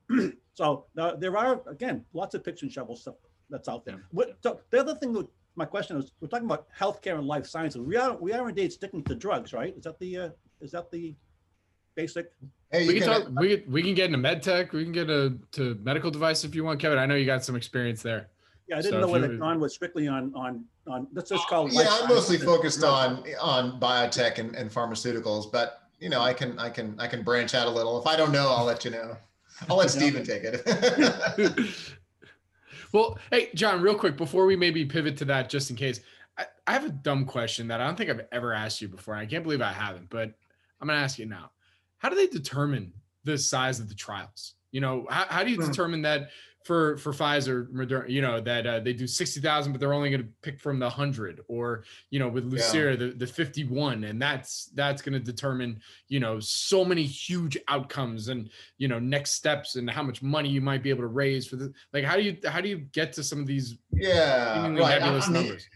know. 0.10 0.32
so 0.54 0.86
uh, 0.98 1.18
there 1.18 1.36
are 1.36 1.62
again 1.70 2.06
lots 2.14 2.36
of 2.36 2.44
picks 2.46 2.62
and 2.62 2.72
shovel 2.72 2.96
stuff 2.96 3.16
that's 3.50 3.68
out 3.68 3.86
there. 3.86 4.04
What, 4.12 4.38
so 4.42 4.60
the 4.70 4.80
other 4.80 4.96
thing 4.96 5.14
that 5.14 5.28
my 5.56 5.66
question 5.66 5.98
is, 5.98 6.12
we're 6.20 6.28
talking 6.28 6.46
about 6.46 6.68
healthcare 6.78 7.18
and 7.18 7.28
life 7.28 7.46
sciences. 7.46 7.82
We 7.82 7.96
are 7.96 8.16
we 8.18 8.34
are 8.34 8.50
indeed 8.50 8.74
sticking 8.74 9.04
to 9.04 9.16
drugs, 9.16 9.54
right? 9.54 9.76
Is 9.78 9.84
that 9.84 10.00
the 10.00 10.18
uh, 10.18 10.30
is 10.62 10.72
that 10.72 10.92
the 10.92 11.16
basic? 11.96 12.32
Hey, 12.72 12.88
we 12.88 13.00
can, 13.00 13.08
talk. 13.08 13.40
We 13.40 13.64
we 13.68 13.82
can 13.82 13.94
get 13.94 14.08
into 14.08 14.18
med 14.18 14.44
tech. 14.44 14.74
We 14.74 14.84
can 14.84 14.92
get 14.92 15.10
a, 15.10 15.38
to 15.54 15.80
medical 15.82 16.12
device 16.12 16.44
if 16.44 16.56
you 16.56 16.64
want, 16.64 16.80
Kevin. 16.80 16.98
I 16.98 17.06
know 17.06 17.16
you 17.16 17.26
got 17.26 17.44
some 17.44 17.56
experience 17.56 18.02
there. 18.02 18.28
Yeah, 18.68 18.78
I 18.78 18.82
didn't 18.82 18.94
so 18.94 19.02
know 19.02 19.08
whether 19.08 19.38
John 19.38 19.60
was 19.60 19.74
strictly 19.74 20.08
on 20.08 20.34
on 20.36 20.66
on. 20.88 21.08
Let's 21.14 21.30
just 21.30 21.48
call. 21.48 21.72
Yeah, 21.72 21.88
I'm 21.90 22.10
mostly 22.10 22.38
focused 22.38 22.84
on 22.84 23.24
on 23.40 23.80
biotech 23.80 24.40
and, 24.40 24.56
and 24.56 24.70
pharmaceuticals, 24.70 25.52
but 25.52 25.84
you 26.00 26.10
know, 26.10 26.22
I 26.22 26.34
can 26.34 26.58
I 26.60 26.70
can 26.70 27.00
I 27.00 27.08
can 27.08 27.24
branch 27.24 27.54
out 27.54 27.68
a 27.68 27.72
little. 27.72 28.00
If 28.00 28.08
I 28.08 28.16
don't 28.16 28.32
know, 28.32 28.50
I'll 28.50 28.66
let 28.66 28.84
you 28.84 28.92
know. 28.92 29.16
I'll 29.70 29.78
let 29.78 29.90
Stephen 29.90 30.26
take 30.26 30.44
it. 30.44 30.64
well, 32.96 33.20
hey, 33.30 33.50
John, 33.54 33.82
real 33.82 33.96
quick 33.96 34.16
before 34.16 34.46
we 34.46 34.56
maybe 34.56 34.86
pivot 34.86 35.18
to 35.18 35.26
that, 35.26 35.50
just 35.50 35.70
in 35.70 35.76
case, 35.76 36.00
I, 36.38 36.46
I 36.66 36.74
have 36.74 36.86
a 36.86 36.90
dumb 36.90 37.26
question 37.26 37.68
that 37.68 37.82
I 37.82 37.86
don't 37.86 37.98
think 37.98 38.10
I've 38.10 38.26
ever 38.32 38.54
asked 38.54 38.82
you 38.82 38.88
before. 38.88 39.16
I 39.16 39.26
can't 39.26 39.44
believe 39.44 39.62
I 39.62 39.74
haven't, 39.74 40.10
but 40.10 40.32
I'm 40.80 40.88
going 40.88 40.98
to 40.98 41.04
ask 41.04 41.20
you 41.20 41.26
now. 41.26 41.52
How 41.98 42.08
do 42.08 42.16
they 42.16 42.28
determine 42.28 42.94
the 43.26 43.38
size 43.38 43.82
of 43.82 43.90
the 43.90 43.96
trials? 43.96 44.54
You 44.72 44.80
know, 44.80 45.08
how, 45.10 45.26
how 45.26 45.44
do 45.44 45.52
you 45.52 45.58
hmm. 45.58 45.70
determine 45.70 46.02
that 46.04 46.30
for 46.66 46.98
for 46.98 47.14
Pfizer, 47.14 47.72
Moderna, 47.72 48.10
you 48.10 48.22
know 48.24 48.42
that 48.42 48.66
uh, 48.66 48.80
they 48.80 48.92
do 48.92 49.06
sixty 49.06 49.40
thousand, 49.40 49.72
but 49.72 49.80
they're 49.80 49.94
only 49.94 50.10
going 50.10 50.24
to 50.24 50.30
pick 50.42 50.60
from 50.60 50.80
the 50.80 50.90
hundred, 50.90 51.40
or 51.48 51.84
you 52.10 52.18
know 52.18 52.28
with 52.28 52.52
Lucira 52.52 52.92
yeah. 52.92 52.96
the 52.96 53.14
the 53.14 53.28
fifty 53.28 53.64
one, 53.64 54.04
and 54.04 54.20
that's 54.20 54.72
that's 54.74 55.04
going 55.04 55.14
to 55.14 55.20
determine 55.20 55.80
you 56.08 56.20
know 56.20 56.40
so 56.40 56.84
many 56.84 57.04
huge 57.04 57.56
outcomes 57.68 58.30
and 58.30 58.50
you 58.80 58.88
know 58.88 58.98
next 58.98 59.32
steps 59.32 59.76
and 59.76 59.88
how 59.88 60.02
much 60.02 60.24
money 60.24 60.50
you 60.50 60.60
might 60.60 60.82
be 60.82 60.90
able 60.90 61.04
to 61.04 61.08
raise 61.08 61.46
for 61.46 61.56
the 61.56 61.72
like 61.94 62.04
how 62.04 62.16
do 62.16 62.24
you 62.24 62.36
how 62.48 62.60
do 62.60 62.68
you 62.68 62.80
get 62.80 63.14
to 63.14 63.24
some 63.24 63.40
of 63.40 63.46
these 63.46 63.78
yeah 63.94 64.62
right. 64.64 64.74
nebulous 64.74 65.28
I 65.28 65.32
mean, 65.32 65.44
numbers? 65.44 65.70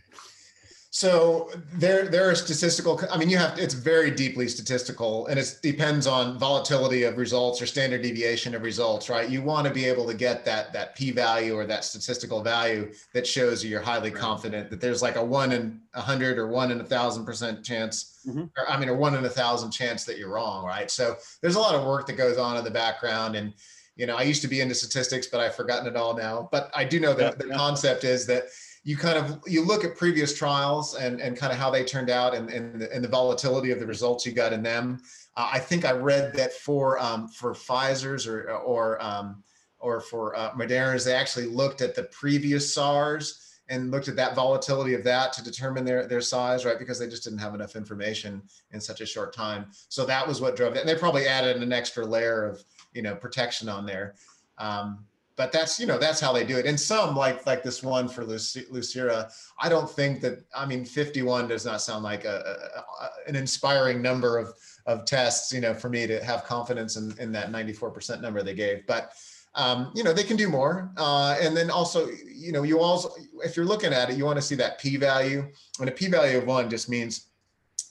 So 0.91 1.51
there, 1.73 2.07
there 2.07 2.27
are 2.27 2.33
statistical. 2.33 2.99
I 3.11 3.17
mean, 3.17 3.29
you 3.29 3.37
have 3.37 3.59
it's 3.59 3.75
very 3.75 4.09
deeply 4.09 4.47
statistical, 4.47 5.27
and 5.27 5.39
it 5.39 5.59
depends 5.61 6.07
on 6.07 6.39
volatility 6.39 7.03
of 7.03 7.17
results 7.17 7.61
or 7.61 7.67
standard 7.67 8.01
deviation 8.01 8.55
of 8.55 8.63
results, 8.63 9.07
right? 9.07 9.29
You 9.29 9.43
want 9.43 9.67
to 9.67 9.73
be 9.73 9.85
able 9.85 10.07
to 10.07 10.15
get 10.15 10.43
that 10.45 10.73
that 10.73 10.95
p-value 10.95 11.53
or 11.53 11.67
that 11.67 11.85
statistical 11.85 12.41
value 12.41 12.91
that 13.13 13.27
shows 13.27 13.63
you 13.63 13.69
you're 13.69 13.81
highly 13.81 14.09
right. 14.09 14.19
confident 14.19 14.71
that 14.71 14.81
there's 14.81 15.03
like 15.03 15.15
a 15.15 15.23
one 15.23 15.51
in 15.51 15.79
a 15.93 16.01
hundred 16.01 16.39
or 16.39 16.47
one 16.47 16.71
in 16.71 16.81
a 16.81 16.83
thousand 16.83 17.23
percent 17.23 17.63
chance, 17.63 18.21
mm-hmm. 18.27 18.45
or 18.57 18.67
I 18.67 18.79
mean, 18.79 18.89
a 18.89 18.93
one 18.93 19.13
in 19.13 19.23
a 19.25 19.29
thousand 19.29 19.69
chance 19.69 20.05
that 20.05 20.17
you're 20.17 20.29
wrong, 20.29 20.65
right? 20.65 20.89
So 20.89 21.17
there's 21.41 21.55
a 21.55 21.59
lot 21.59 21.75
of 21.75 21.85
work 21.85 22.07
that 22.07 22.13
goes 22.13 22.39
on 22.39 22.57
in 22.57 22.63
the 22.63 22.71
background, 22.71 23.35
and 23.35 23.53
you 23.95 24.07
know, 24.07 24.15
I 24.15 24.23
used 24.23 24.41
to 24.41 24.47
be 24.47 24.61
into 24.61 24.73
statistics, 24.73 25.27
but 25.27 25.39
I've 25.39 25.53
forgotten 25.53 25.85
it 25.85 25.95
all 25.95 26.17
now. 26.17 26.49
But 26.51 26.71
I 26.73 26.83
do 26.83 26.99
know 26.99 27.13
that 27.13 27.33
yeah, 27.33 27.37
the 27.37 27.47
yeah. 27.49 27.57
concept 27.57 28.05
is 28.05 28.25
that 28.25 28.45
you 28.89 28.97
kind 28.97 29.19
of 29.19 29.39
you 29.45 29.63
look 29.63 29.85
at 29.85 29.95
previous 29.95 30.35
trials 30.35 30.95
and 30.95 31.21
and 31.21 31.37
kind 31.37 31.53
of 31.53 31.59
how 31.59 31.69
they 31.69 31.83
turned 31.83 32.09
out 32.09 32.33
and 32.33 32.49
and 32.49 32.81
the, 32.81 32.91
and 32.91 33.03
the 33.03 33.07
volatility 33.07 33.69
of 33.69 33.79
the 33.79 33.85
results 33.85 34.25
you 34.25 34.31
got 34.31 34.51
in 34.51 34.63
them. 34.63 34.99
Uh, 35.37 35.47
I 35.53 35.59
think 35.59 35.85
I 35.85 35.91
read 35.91 36.33
that 36.33 36.53
for 36.53 36.97
um, 36.97 37.27
for 37.27 37.53
Pfizer's 37.53 38.25
or 38.25 38.49
or 38.49 38.99
um, 38.99 39.43
or 39.77 40.01
for 40.01 40.35
uh, 40.35 40.53
Moderna's, 40.53 41.05
they 41.05 41.13
actually 41.13 41.45
looked 41.45 41.81
at 41.81 41.93
the 41.93 42.05
previous 42.05 42.73
SARS 42.73 43.59
and 43.69 43.91
looked 43.91 44.07
at 44.07 44.15
that 44.15 44.35
volatility 44.35 44.95
of 44.95 45.03
that 45.03 45.33
to 45.33 45.43
determine 45.43 45.85
their 45.85 46.07
their 46.07 46.19
size, 46.19 46.65
right? 46.65 46.79
Because 46.79 46.97
they 46.97 47.07
just 47.07 47.23
didn't 47.23 47.37
have 47.37 47.53
enough 47.53 47.75
information 47.75 48.41
in 48.71 48.81
such 48.81 49.01
a 49.01 49.05
short 49.05 49.35
time. 49.35 49.67
So 49.89 50.03
that 50.07 50.27
was 50.27 50.41
what 50.41 50.55
drove 50.55 50.75
it. 50.75 50.79
And 50.79 50.89
they 50.89 50.95
probably 50.95 51.27
added 51.27 51.61
an 51.61 51.71
extra 51.71 52.03
layer 52.03 52.43
of 52.43 52.63
you 52.93 53.03
know 53.03 53.13
protection 53.13 53.69
on 53.69 53.85
there. 53.85 54.15
Um, 54.57 55.05
but 55.39 55.53
that's 55.53 55.79
you 55.79 55.87
know 55.87 55.97
that's 55.97 56.19
how 56.19 56.33
they 56.33 56.43
do 56.43 56.57
it. 56.57 56.65
And 56.65 56.77
some 56.77 57.15
like 57.15 57.45
like 57.45 57.63
this 57.63 57.81
one 57.81 58.09
for 58.09 58.25
Lucira, 58.25 59.31
I 59.57 59.69
don't 59.69 59.89
think 59.89 60.19
that 60.19 60.43
I 60.53 60.65
mean 60.65 60.83
51 60.83 61.47
does 61.47 61.65
not 61.65 61.81
sound 61.81 62.03
like 62.03 62.25
a, 62.25 62.57
a, 62.75 63.29
an 63.29 63.37
inspiring 63.37 64.01
number 64.01 64.37
of 64.37 64.53
of 64.85 65.05
tests. 65.05 65.53
You 65.53 65.61
know, 65.61 65.73
for 65.73 65.87
me 65.87 66.07
to 66.07 66.21
have 66.25 66.43
confidence 66.43 66.97
in 66.97 67.17
in 67.19 67.31
that 67.31 67.53
94% 67.53 68.21
number 68.21 68.43
they 68.43 68.53
gave, 68.53 68.85
but. 68.85 69.13
Um, 69.55 69.91
you 69.95 70.03
know 70.03 70.13
they 70.13 70.23
can 70.23 70.37
do 70.37 70.47
more 70.47 70.91
uh, 70.97 71.35
and 71.41 71.57
then 71.57 71.71
also 71.71 72.07
you 72.31 72.51
know 72.51 72.61
you 72.61 72.79
also 72.79 73.09
if 73.43 73.57
you're 73.57 73.65
looking 73.65 73.91
at 73.91 74.11
it 74.11 74.15
you 74.15 74.23
want 74.23 74.37
to 74.37 74.43
see 74.43 74.53
that 74.53 74.79
p-value 74.79 75.43
and 75.79 75.89
a 75.89 75.91
p-value 75.91 76.37
of 76.37 76.45
one 76.45 76.69
just 76.69 76.87
means 76.87 77.29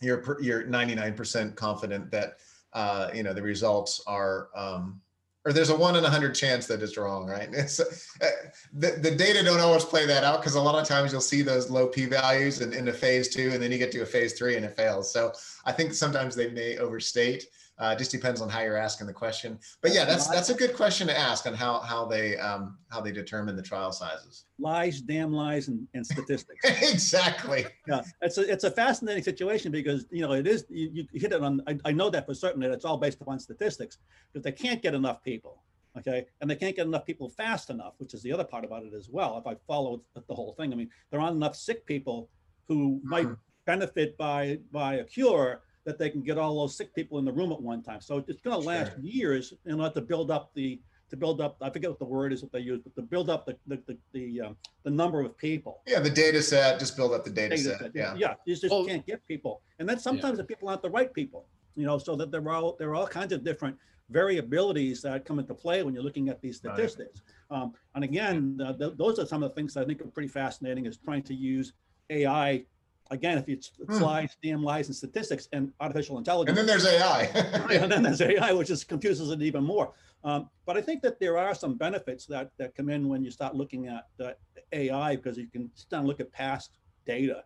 you're 0.01 0.40
you're 0.40 0.62
99% 0.62 1.57
confident 1.57 2.12
that 2.12 2.36
uh, 2.74 3.11
you 3.12 3.24
know 3.24 3.34
the 3.34 3.42
results 3.42 4.01
are 4.07 4.51
um, 4.55 5.01
or 5.45 5.53
there's 5.53 5.70
a 5.70 5.76
one 5.76 5.97
in 5.97 6.05
a 6.05 6.11
hundred 6.11 6.34
chance 6.34 6.66
that 6.66 6.82
it's 6.82 6.97
wrong, 6.97 7.26
right? 7.26 7.49
It's, 7.53 7.80
uh, 7.80 8.26
the, 8.72 8.99
the 9.01 9.11
data 9.11 9.43
don't 9.45 9.61
always 9.61 9.84
play 9.84 10.07
that 10.07 10.24
out 10.24 10.41
because 10.41 10.55
a 10.55 10.61
lot 10.61 10.80
of 10.80 10.86
times 10.86 11.12
you'll 11.12 11.20
see 11.20 11.43
those 11.43 11.70
low 11.70 11.86
p 11.86 12.07
values 12.07 12.61
in, 12.61 12.72
in 12.72 12.89
a 12.89 12.93
phase 12.93 13.28
two, 13.28 13.51
and 13.53 13.62
then 13.62 13.72
you 13.72 13.78
get 13.78 13.93
to 13.93 14.03
a 14.03 14.07
phase 14.07 14.34
three 14.34 14.57
and 14.57 14.64
it 14.64 14.76
fails. 14.76 15.12
So 15.12 15.32
I 15.64 15.72
think 15.72 15.95
sometimes 15.95 16.34
they 16.34 16.51
may 16.51 16.78
overstate. 16.78 17.47
Uh, 17.79 17.95
just 17.95 18.11
depends 18.11 18.41
on 18.41 18.49
how 18.49 18.61
you're 18.61 18.76
asking 18.76 19.07
the 19.07 19.12
question. 19.12 19.57
But 19.83 19.95
yeah, 19.95 20.05
that's 20.05 20.26
that's 20.26 20.51
a 20.51 20.55
good 20.55 20.74
question 20.74 21.07
to 21.07 21.16
ask 21.16 21.47
on 21.47 21.55
how 21.55 21.79
how 21.79 22.07
they 22.07 22.37
um, 22.37 22.76
how 22.91 23.01
they 23.01 23.12
determine 23.12 23.55
the 23.55 23.62
trial 23.62 23.93
sizes. 23.93 24.47
Lies, 24.59 25.01
damn 25.01 25.33
lies, 25.33 25.68
and, 25.68 25.87
and 25.95 26.05
statistics. 26.05 26.59
exactly. 26.64 27.66
Yeah, 27.87 28.03
it's 28.20 28.37
a 28.37 28.51
it's 28.51 28.64
a 28.64 28.70
fascinating 28.70 29.22
situation 29.22 29.70
because 29.70 30.07
you 30.11 30.22
know 30.22 30.33
it 30.33 30.49
is 30.49 30.66
you, 30.68 31.07
you 31.12 31.20
hit 31.20 31.33
it 31.33 31.41
on. 31.41 31.62
I, 31.68 31.79
I 31.85 31.93
know 31.93 32.11
that 32.11 32.26
for 32.26 32.35
certain 32.35 32.61
that 32.62 32.72
it's 32.72 32.85
all 32.85 32.99
based 32.99 33.20
upon 33.20 33.39
statistics 33.39 33.99
because 34.33 34.43
they 34.43 34.53
can't 34.53 34.83
get 34.83 34.95
enough 34.95 35.22
people. 35.22 35.62
Okay, 35.97 36.26
and 36.41 36.51
they 36.51 36.57
can't 36.57 36.74
get 36.74 36.87
enough 36.87 37.07
people 37.07 37.29
fast 37.29 37.70
enough, 37.70 37.95
which 37.99 38.12
is 38.12 38.22
the 38.22 38.33
other 38.33 38.45
part 38.45 38.64
about 38.64 38.85
it 38.85 38.93
as 38.93 39.09
well. 39.09 39.39
If 39.39 39.47
I 39.47 39.57
follow 39.68 40.03
the 40.14 40.35
whole 40.35 40.53
thing, 40.55 40.72
I 40.72 40.76
mean, 40.76 40.91
there 41.11 41.20
aren't 41.20 41.37
enough 41.37 41.55
sick 41.55 41.87
people 41.87 42.29
who 42.66 43.01
might 43.05 43.26
hmm. 43.26 43.35
benefit 43.66 44.18
by 44.18 44.59
by 44.72 44.97
a 44.97 45.05
cure 45.05 45.62
that 45.89 45.99
they 45.99 46.11
can 46.11 46.20
get 46.20 46.36
all 46.36 46.55
those 46.61 46.76
sick 46.76 46.95
people 46.95 47.18
in 47.18 47.24
the 47.24 47.32
room 47.32 47.51
at 47.51 47.62
one 47.62 47.82
time. 47.82 48.03
So 48.03 48.22
it's 48.28 48.43
going 48.43 48.61
to 48.61 48.66
last 48.66 48.93
sure. 48.93 49.01
years 49.01 49.55
in 49.64 49.80
order 49.80 49.95
to 49.95 50.03
build 50.03 50.30
up 50.30 50.51
the 50.53 50.78
to 51.09 51.16
build 51.16 51.41
up. 51.41 51.57
I 51.62 51.70
forget 51.70 51.89
what 51.89 51.99
the 51.99 52.05
word 52.05 52.30
is 52.30 52.43
that 52.43 52.53
they 52.53 52.59
use, 52.59 52.78
but 52.84 52.95
to 52.97 53.01
build 53.01 53.30
up 53.30 53.47
the 53.47 53.57
the 53.66 53.82
the 53.86 53.97
the, 54.12 54.41
um, 54.49 54.57
the 54.82 54.91
number 54.91 55.22
of 55.22 55.34
people. 55.39 55.80
Yeah, 55.86 56.01
the 56.01 56.11
data 56.11 56.43
set. 56.43 56.78
Just 56.78 56.95
build 56.95 57.14
up 57.14 57.24
the 57.24 57.30
data, 57.30 57.57
data 57.57 57.70
set. 57.70 57.78
set. 57.78 57.91
Yeah, 57.95 58.14
yeah. 58.18 58.34
You 58.45 58.55
just 58.55 58.70
well, 58.70 58.84
can't 58.84 59.07
get 59.07 59.26
people, 59.26 59.62
and 59.78 59.89
then 59.89 59.99
sometimes 59.99 60.36
yeah. 60.36 60.43
the 60.43 60.45
people 60.45 60.68
aren't 60.68 60.82
the 60.82 60.91
right 60.91 61.11
people. 61.14 61.47
You 61.74 61.86
know, 61.86 61.97
so 61.97 62.14
that 62.16 62.30
there 62.30 62.43
are 62.43 62.55
all 62.55 62.76
there 62.78 62.91
are 62.91 62.95
all 62.95 63.07
kinds 63.07 63.32
of 63.32 63.43
different 63.43 63.74
variabilities 64.12 65.01
that 65.03 65.24
come 65.24 65.39
into 65.39 65.55
play 65.55 65.82
when 65.82 65.95
you're 65.95 66.03
looking 66.03 66.28
at 66.28 66.43
these 66.43 66.59
statistics. 66.59 67.22
Right. 67.51 67.62
Um, 67.62 67.72
and 67.95 68.05
again, 68.05 68.61
uh, 68.62 68.74
th- 68.74 68.93
those 68.99 69.18
are 69.18 69.24
some 69.24 69.43
of 69.43 69.51
the 69.51 69.55
things 69.55 69.74
I 69.78 69.86
think 69.86 70.03
are 70.03 70.09
pretty 70.09 70.28
fascinating. 70.28 70.84
Is 70.84 70.99
trying 70.99 71.22
to 71.22 71.34
use 71.34 71.72
AI 72.11 72.66
again, 73.11 73.38
if 73.38 73.48
it's 73.48 73.72
hmm. 73.86 74.02
lies, 74.02 74.36
damn 74.42 74.62
lies, 74.62 74.88
and 74.88 74.96
statistics 74.96 75.48
and 75.52 75.72
artificial 75.80 76.18
intelligence. 76.18 76.59
And 76.59 76.68
then 76.68 76.78
there's 76.78 76.86
AI. 76.86 77.22
and 77.70 77.90
then 77.90 78.02
there's 78.02 78.20
AI, 78.20 78.52
which 78.52 78.68
just 78.68 78.88
confuses 78.88 79.30
it 79.30 79.42
even 79.42 79.64
more. 79.64 79.92
Um, 80.24 80.50
but 80.66 80.76
I 80.76 80.80
think 80.82 81.02
that 81.02 81.20
there 81.20 81.38
are 81.38 81.54
some 81.54 81.74
benefits 81.74 82.26
that 82.26 82.50
that 82.59 82.74
come 82.74 82.88
in 82.88 83.09
when 83.09 83.22
you 83.22 83.30
start 83.30 83.54
looking 83.54 83.86
at 83.86 84.06
uh, 84.20 84.32
AI 84.72 85.16
because 85.16 85.38
you 85.38 85.46
can 85.46 85.70
start 85.74 86.04
look 86.04 86.20
at 86.20 86.32
past 86.32 86.72
data. 87.06 87.44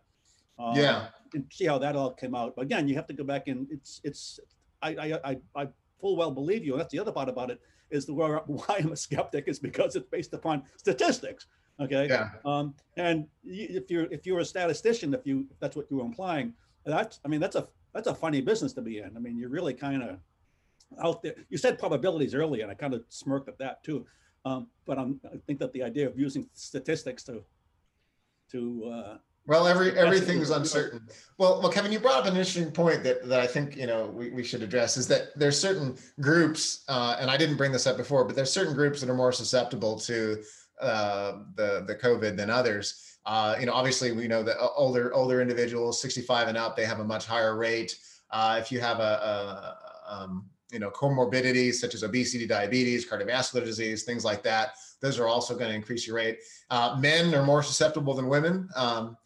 Um, 0.57 0.75
yeah. 0.75 1.07
And 1.33 1.45
see 1.51 1.65
how 1.65 1.77
that 1.79 1.95
all 1.95 2.11
came 2.11 2.35
out. 2.35 2.55
But 2.55 2.63
again, 2.63 2.87
you 2.87 2.95
have 2.95 3.07
to 3.07 3.13
go 3.13 3.23
back 3.23 3.47
and 3.47 3.67
it's 3.71 4.01
it's 4.03 4.39
I 4.81 4.89
I 4.89 5.19
I, 5.23 5.37
I 5.55 5.67
full 5.99 6.15
well 6.15 6.31
believe 6.31 6.65
you. 6.65 6.73
And 6.73 6.81
that's 6.81 6.91
the 6.91 6.99
other 6.99 7.11
part 7.11 7.29
about 7.29 7.51
it 7.51 7.59
is 7.91 8.05
the 8.05 8.13
why 8.13 8.39
I'm 8.79 8.91
a 8.91 8.95
skeptic 8.95 9.47
is 9.47 9.59
because 9.59 9.95
it's 9.95 10.09
based 10.09 10.33
upon 10.33 10.63
statistics. 10.77 11.45
Okay. 11.79 12.07
Yeah. 12.07 12.29
Um, 12.45 12.75
and 12.97 13.25
if 13.43 13.89
you're 13.89 14.05
if 14.11 14.25
you're 14.25 14.39
a 14.39 14.45
statistician, 14.45 15.13
if 15.13 15.25
you 15.25 15.47
if 15.51 15.59
that's 15.59 15.75
what 15.75 15.87
you're 15.89 16.05
implying, 16.05 16.53
that's 16.85 17.19
I 17.25 17.27
mean 17.27 17.39
that's 17.39 17.55
a 17.55 17.67
that's 17.93 18.07
a 18.07 18.15
funny 18.15 18.41
business 18.41 18.73
to 18.73 18.81
be 18.81 18.99
in. 18.99 19.15
I 19.15 19.19
mean, 19.19 19.37
you're 19.37 19.49
really 19.49 19.73
kind 19.73 20.03
of 20.03 20.17
out 21.01 21.23
there. 21.23 21.35
You 21.49 21.57
said 21.57 21.79
probabilities 21.79 22.35
earlier, 22.35 22.63
and 22.63 22.71
I 22.71 22.75
kind 22.75 22.93
of 22.93 23.03
smirked 23.09 23.49
at 23.49 23.57
that 23.59 23.83
too. 23.83 24.05
Um, 24.45 24.67
but 24.85 24.99
I'm, 24.99 25.21
I 25.25 25.37
think 25.47 25.59
that 25.59 25.71
the 25.73 25.83
idea 25.83 26.07
of 26.07 26.19
using 26.19 26.47
statistics 26.53 27.23
to 27.23 27.43
to 28.51 28.91
uh, 28.93 29.17
well, 29.45 29.67
every 29.67 29.97
everything's 29.97 30.51
uncertain. 30.51 31.05
Well, 31.37 31.61
well, 31.61 31.71
Kevin, 31.71 31.91
you 31.91 31.99
brought 31.99 32.21
up 32.21 32.25
an 32.25 32.31
interesting 32.31 32.71
point 32.71 33.03
that, 33.03 33.27
that 33.27 33.41
I 33.41 33.47
think 33.47 33.75
you 33.75 33.87
know 33.87 34.07
we, 34.07 34.29
we 34.29 34.43
should 34.43 34.63
address 34.63 34.95
is 34.95 35.07
that 35.09 35.37
there's 35.37 35.59
certain 35.59 35.97
groups, 36.21 36.85
uh, 36.87 37.17
and 37.19 37.29
I 37.29 37.35
didn't 37.35 37.57
bring 37.57 37.73
this 37.73 37.85
up 37.85 37.97
before, 37.97 38.23
but 38.23 38.35
there's 38.35 38.51
certain 38.51 38.73
groups 38.73 39.01
that 39.01 39.09
are 39.09 39.15
more 39.15 39.33
susceptible 39.33 39.99
to 39.99 40.41
uh, 40.83 41.39
the 41.55 41.83
the 41.87 41.95
COVID 41.95 42.37
than 42.37 42.49
others. 42.49 43.17
Uh, 43.25 43.55
you 43.59 43.65
know, 43.65 43.73
obviously, 43.73 44.11
we 44.11 44.27
know 44.27 44.43
that 44.43 44.57
older 44.75 45.13
older 45.13 45.41
individuals, 45.41 46.01
65 46.01 46.49
and 46.49 46.57
up, 46.57 46.75
they 46.75 46.85
have 46.85 46.99
a 46.99 47.03
much 47.03 47.25
higher 47.25 47.57
rate. 47.57 47.97
Uh, 48.31 48.57
if 48.59 48.71
you 48.71 48.79
have 48.79 48.99
a, 48.99 49.01
a 50.07 50.13
um, 50.13 50.45
you 50.71 50.79
know 50.79 50.89
comorbidities 50.91 51.75
such 51.75 51.93
as 51.93 52.03
obesity, 52.03 52.45
diabetes, 52.45 53.09
cardiovascular 53.09 53.63
disease, 53.63 54.03
things 54.03 54.25
like 54.25 54.43
that, 54.43 54.73
those 55.01 55.19
are 55.19 55.27
also 55.27 55.55
going 55.55 55.69
to 55.69 55.75
increase 55.75 56.05
your 56.05 56.17
rate. 56.17 56.39
Uh, 56.69 56.97
men 56.99 57.33
are 57.33 57.43
more 57.43 57.63
susceptible 57.63 58.13
than 58.13 58.27
women. 58.27 58.67
Um, 58.75 59.17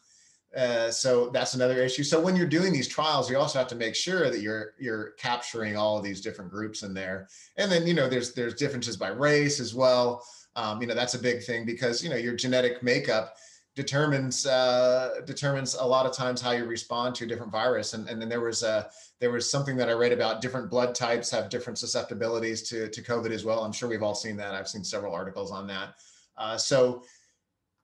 uh, 0.56 0.90
so 0.90 1.28
that's 1.28 1.54
another 1.54 1.82
issue. 1.82 2.02
So 2.02 2.20
when 2.20 2.34
you're 2.34 2.46
doing 2.46 2.72
these 2.72 2.88
trials, 2.88 3.30
you 3.30 3.38
also 3.38 3.58
have 3.58 3.68
to 3.68 3.76
make 3.76 3.94
sure 3.94 4.30
that 4.30 4.40
you're 4.40 4.74
you're 4.78 5.10
capturing 5.18 5.76
all 5.76 5.98
of 5.98 6.04
these 6.04 6.20
different 6.20 6.50
groups 6.50 6.82
in 6.82 6.94
there. 6.94 7.28
And 7.56 7.70
then 7.70 7.86
you 7.86 7.94
know 7.94 8.08
there's 8.08 8.32
there's 8.32 8.54
differences 8.54 8.96
by 8.96 9.08
race 9.08 9.60
as 9.60 9.74
well. 9.74 10.22
Um, 10.58 10.80
you 10.80 10.88
know, 10.88 10.94
that's 10.94 11.14
a 11.14 11.20
big 11.20 11.44
thing 11.44 11.64
because, 11.64 12.02
you 12.02 12.10
know, 12.10 12.16
your 12.16 12.34
genetic 12.34 12.82
makeup 12.82 13.36
determines 13.76 14.44
uh, 14.44 15.20
determines 15.24 15.76
a 15.76 15.84
lot 15.86 16.04
of 16.04 16.12
times 16.12 16.40
how 16.40 16.50
you 16.50 16.64
respond 16.64 17.14
to 17.14 17.24
a 17.24 17.28
different 17.28 17.52
virus. 17.52 17.94
And, 17.94 18.08
and 18.08 18.20
then 18.20 18.28
there 18.28 18.40
was 18.40 18.64
a, 18.64 18.90
there 19.20 19.30
was 19.30 19.48
something 19.48 19.76
that 19.76 19.88
I 19.88 19.92
read 19.92 20.10
about 20.10 20.40
different 20.40 20.68
blood 20.68 20.96
types 20.96 21.30
have 21.30 21.48
different 21.48 21.78
susceptibilities 21.78 22.62
to, 22.70 22.88
to 22.88 23.00
COVID 23.00 23.30
as 23.30 23.44
well. 23.44 23.62
I'm 23.62 23.70
sure 23.70 23.88
we've 23.88 24.02
all 24.02 24.16
seen 24.16 24.36
that. 24.38 24.52
I've 24.52 24.66
seen 24.66 24.82
several 24.82 25.14
articles 25.14 25.52
on 25.52 25.68
that. 25.68 25.94
Uh, 26.36 26.56
so 26.56 27.04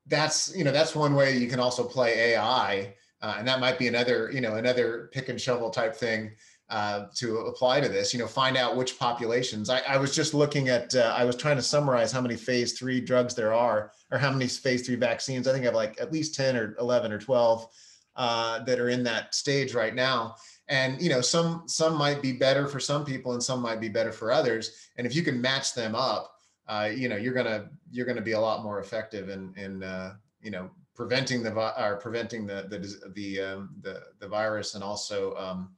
that's, 0.07 0.53
you 0.53 0.65
know, 0.65 0.73
that's 0.73 0.93
one 0.95 1.15
way 1.15 1.37
you 1.37 1.47
can 1.47 1.61
also 1.61 1.85
play 1.85 2.33
AI. 2.33 2.93
Uh, 3.21 3.35
and 3.37 3.47
that 3.47 3.61
might 3.61 3.79
be 3.79 3.87
another, 3.87 4.29
you 4.33 4.41
know, 4.41 4.55
another 4.55 5.09
pick 5.13 5.29
and 5.29 5.39
shovel 5.39 5.69
type 5.69 5.95
thing 5.95 6.31
uh, 6.69 7.05
to 7.13 7.37
apply 7.39 7.79
to 7.79 7.87
this, 7.87 8.13
you 8.13 8.19
know, 8.19 8.27
find 8.27 8.57
out 8.57 8.75
which 8.75 8.97
populations. 8.97 9.69
I, 9.69 9.81
I 9.87 9.97
was 9.97 10.15
just 10.15 10.33
looking 10.33 10.69
at, 10.69 10.95
uh, 10.95 11.13
I 11.15 11.23
was 11.23 11.35
trying 11.35 11.57
to 11.57 11.61
summarize 11.61 12.11
how 12.11 12.21
many 12.21 12.35
phase 12.35 12.77
three 12.77 12.99
drugs 12.99 13.35
there 13.35 13.53
are, 13.53 13.91
or 14.11 14.17
how 14.17 14.31
many 14.31 14.47
phase 14.47 14.85
three 14.85 14.95
vaccines. 14.95 15.47
I 15.47 15.51
think 15.51 15.63
I 15.63 15.67
have 15.67 15.75
like 15.75 15.99
at 16.01 16.11
least 16.11 16.33
10 16.33 16.57
or 16.57 16.75
11 16.79 17.11
or 17.11 17.19
12 17.19 17.67
uh, 18.15 18.63
that 18.63 18.79
are 18.79 18.89
in 18.89 19.03
that 19.03 19.35
stage 19.35 19.75
right 19.75 19.93
now. 19.93 20.35
And, 20.67 20.99
you 20.99 21.09
know, 21.09 21.21
some, 21.21 21.63
some 21.67 21.95
might 21.95 22.23
be 22.23 22.31
better 22.31 22.67
for 22.67 22.79
some 22.79 23.05
people 23.05 23.33
and 23.33 23.43
some 23.43 23.61
might 23.61 23.79
be 23.79 23.89
better 23.89 24.11
for 24.11 24.31
others. 24.31 24.89
And 24.97 25.05
if 25.05 25.15
you 25.15 25.21
can 25.21 25.39
match 25.39 25.75
them 25.75 25.93
up, 25.93 26.31
uh, 26.67 26.89
you 26.91 27.07
know, 27.09 27.15
you're 27.15 27.35
to, 27.43 27.69
you're 27.91 28.11
to 28.11 28.21
be 28.21 28.31
a 28.31 28.39
lot 28.39 28.63
more 28.63 28.79
effective 28.79 29.29
in, 29.29 29.53
in, 29.55 29.83
uh, 29.83 30.15
you 30.41 30.49
know, 30.49 30.71
preventing 30.95 31.43
the, 31.43 31.53
or 31.79 31.97
preventing 31.97 32.47
the, 32.47 32.65
the, 32.69 33.11
the, 33.13 33.39
um, 33.41 33.69
the, 33.81 34.01
the 34.19 34.27
virus 34.27 34.73
and 34.73 34.83
also, 34.83 35.35
um, 35.35 35.69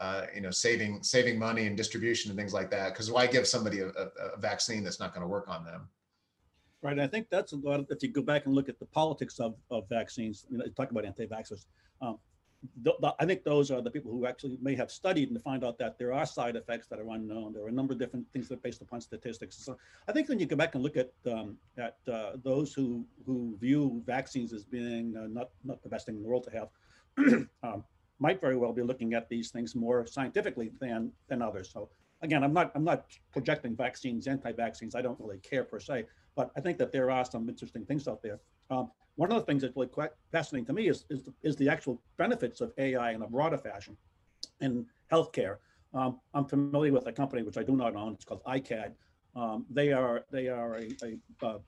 uh, 0.00 0.26
you 0.34 0.40
know, 0.40 0.50
saving 0.50 1.02
saving 1.02 1.38
money 1.38 1.66
and 1.66 1.76
distribution 1.76 2.30
and 2.30 2.38
things 2.38 2.52
like 2.52 2.70
that. 2.70 2.92
Because 2.92 3.10
why 3.10 3.26
give 3.26 3.46
somebody 3.46 3.80
a, 3.80 3.88
a, 3.88 4.34
a 4.34 4.38
vaccine 4.38 4.82
that's 4.82 5.00
not 5.00 5.14
going 5.14 5.22
to 5.22 5.28
work 5.28 5.48
on 5.48 5.64
them? 5.64 5.88
Right. 6.82 6.98
I 6.98 7.06
think 7.06 7.28
that's 7.30 7.52
a 7.52 7.56
lot. 7.56 7.80
Of, 7.80 7.86
if 7.90 8.02
you 8.02 8.10
go 8.10 8.20
back 8.20 8.44
and 8.46 8.54
look 8.54 8.68
at 8.68 8.78
the 8.78 8.86
politics 8.86 9.40
of, 9.40 9.54
of 9.70 9.88
vaccines, 9.88 10.44
you 10.50 10.58
know, 10.58 10.66
talk 10.76 10.90
about 10.90 11.06
anti-vaxxers. 11.06 11.64
Um, 12.02 12.18
th- 12.84 12.96
th- 13.00 13.14
I 13.18 13.24
think 13.24 13.42
those 13.42 13.70
are 13.70 13.80
the 13.80 13.90
people 13.90 14.12
who 14.12 14.26
actually 14.26 14.58
may 14.60 14.74
have 14.74 14.90
studied 14.90 15.30
and 15.30 15.42
find 15.42 15.64
out 15.64 15.78
that 15.78 15.98
there 15.98 16.12
are 16.12 16.26
side 16.26 16.56
effects 16.56 16.86
that 16.88 16.98
are 16.98 17.08
unknown. 17.08 17.52
There 17.54 17.62
are 17.64 17.68
a 17.68 17.72
number 17.72 17.92
of 17.92 17.98
different 17.98 18.26
things 18.32 18.48
that 18.48 18.56
are 18.56 18.62
based 18.62 18.82
upon 18.82 19.00
statistics. 19.00 19.56
So 19.56 19.78
I 20.08 20.12
think 20.12 20.28
when 20.28 20.38
you 20.38 20.46
go 20.46 20.56
back 20.56 20.74
and 20.74 20.82
look 20.82 20.96
at 20.96 21.12
um, 21.30 21.56
at 21.78 21.96
uh, 22.10 22.32
those 22.42 22.74
who 22.74 23.06
who 23.24 23.56
view 23.60 24.02
vaccines 24.04 24.52
as 24.52 24.64
being 24.64 25.16
uh, 25.16 25.26
not 25.28 25.50
not 25.64 25.82
the 25.82 25.88
best 25.88 26.06
thing 26.06 26.16
in 26.16 26.22
the 26.22 26.28
world 26.28 26.44
to 26.44 26.50
have, 26.50 26.68
um, 27.62 27.84
might 28.18 28.40
very 28.40 28.56
well 28.56 28.72
be 28.72 28.82
looking 28.82 29.14
at 29.14 29.28
these 29.28 29.50
things 29.50 29.74
more 29.74 30.06
scientifically 30.06 30.70
than 30.80 31.12
than 31.28 31.42
others. 31.42 31.70
So 31.72 31.88
again, 32.22 32.42
I'm 32.42 32.52
not 32.52 32.72
I'm 32.74 32.84
not 32.84 33.06
projecting 33.32 33.76
vaccines, 33.76 34.26
anti-vaccines. 34.26 34.94
I 34.94 35.02
don't 35.02 35.18
really 35.20 35.38
care 35.38 35.64
per 35.64 35.80
se, 35.80 36.06
but 36.34 36.50
I 36.56 36.60
think 36.60 36.78
that 36.78 36.92
there 36.92 37.10
are 37.10 37.24
some 37.24 37.48
interesting 37.48 37.84
things 37.84 38.08
out 38.08 38.22
there. 38.22 38.40
Um, 38.70 38.90
one 39.16 39.30
of 39.30 39.38
the 39.38 39.44
things 39.44 39.62
that's 39.62 39.76
really 39.76 39.88
quite 39.88 40.10
fascinating 40.32 40.66
to 40.66 40.72
me 40.72 40.88
is 40.88 41.04
is 41.10 41.22
the, 41.22 41.32
is 41.42 41.56
the 41.56 41.68
actual 41.68 42.02
benefits 42.16 42.60
of 42.60 42.72
AI 42.78 43.12
in 43.12 43.22
a 43.22 43.28
broader 43.28 43.58
fashion 43.58 43.96
in 44.60 44.86
healthcare. 45.12 45.56
Um, 45.92 46.20
I'm 46.32 46.46
familiar 46.46 46.92
with 46.92 47.06
a 47.06 47.12
company 47.12 47.42
which 47.42 47.56
I 47.56 47.62
do 47.62 47.76
not 47.76 47.94
own. 47.94 48.14
It's 48.14 48.24
called 48.24 48.42
iCAD. 48.44 48.92
Um, 49.36 49.66
they 49.70 49.92
are 49.92 50.24
they 50.30 50.48
are 50.48 50.76
a, 50.76 50.88
a, 51.02 51.46
a 51.46 51.58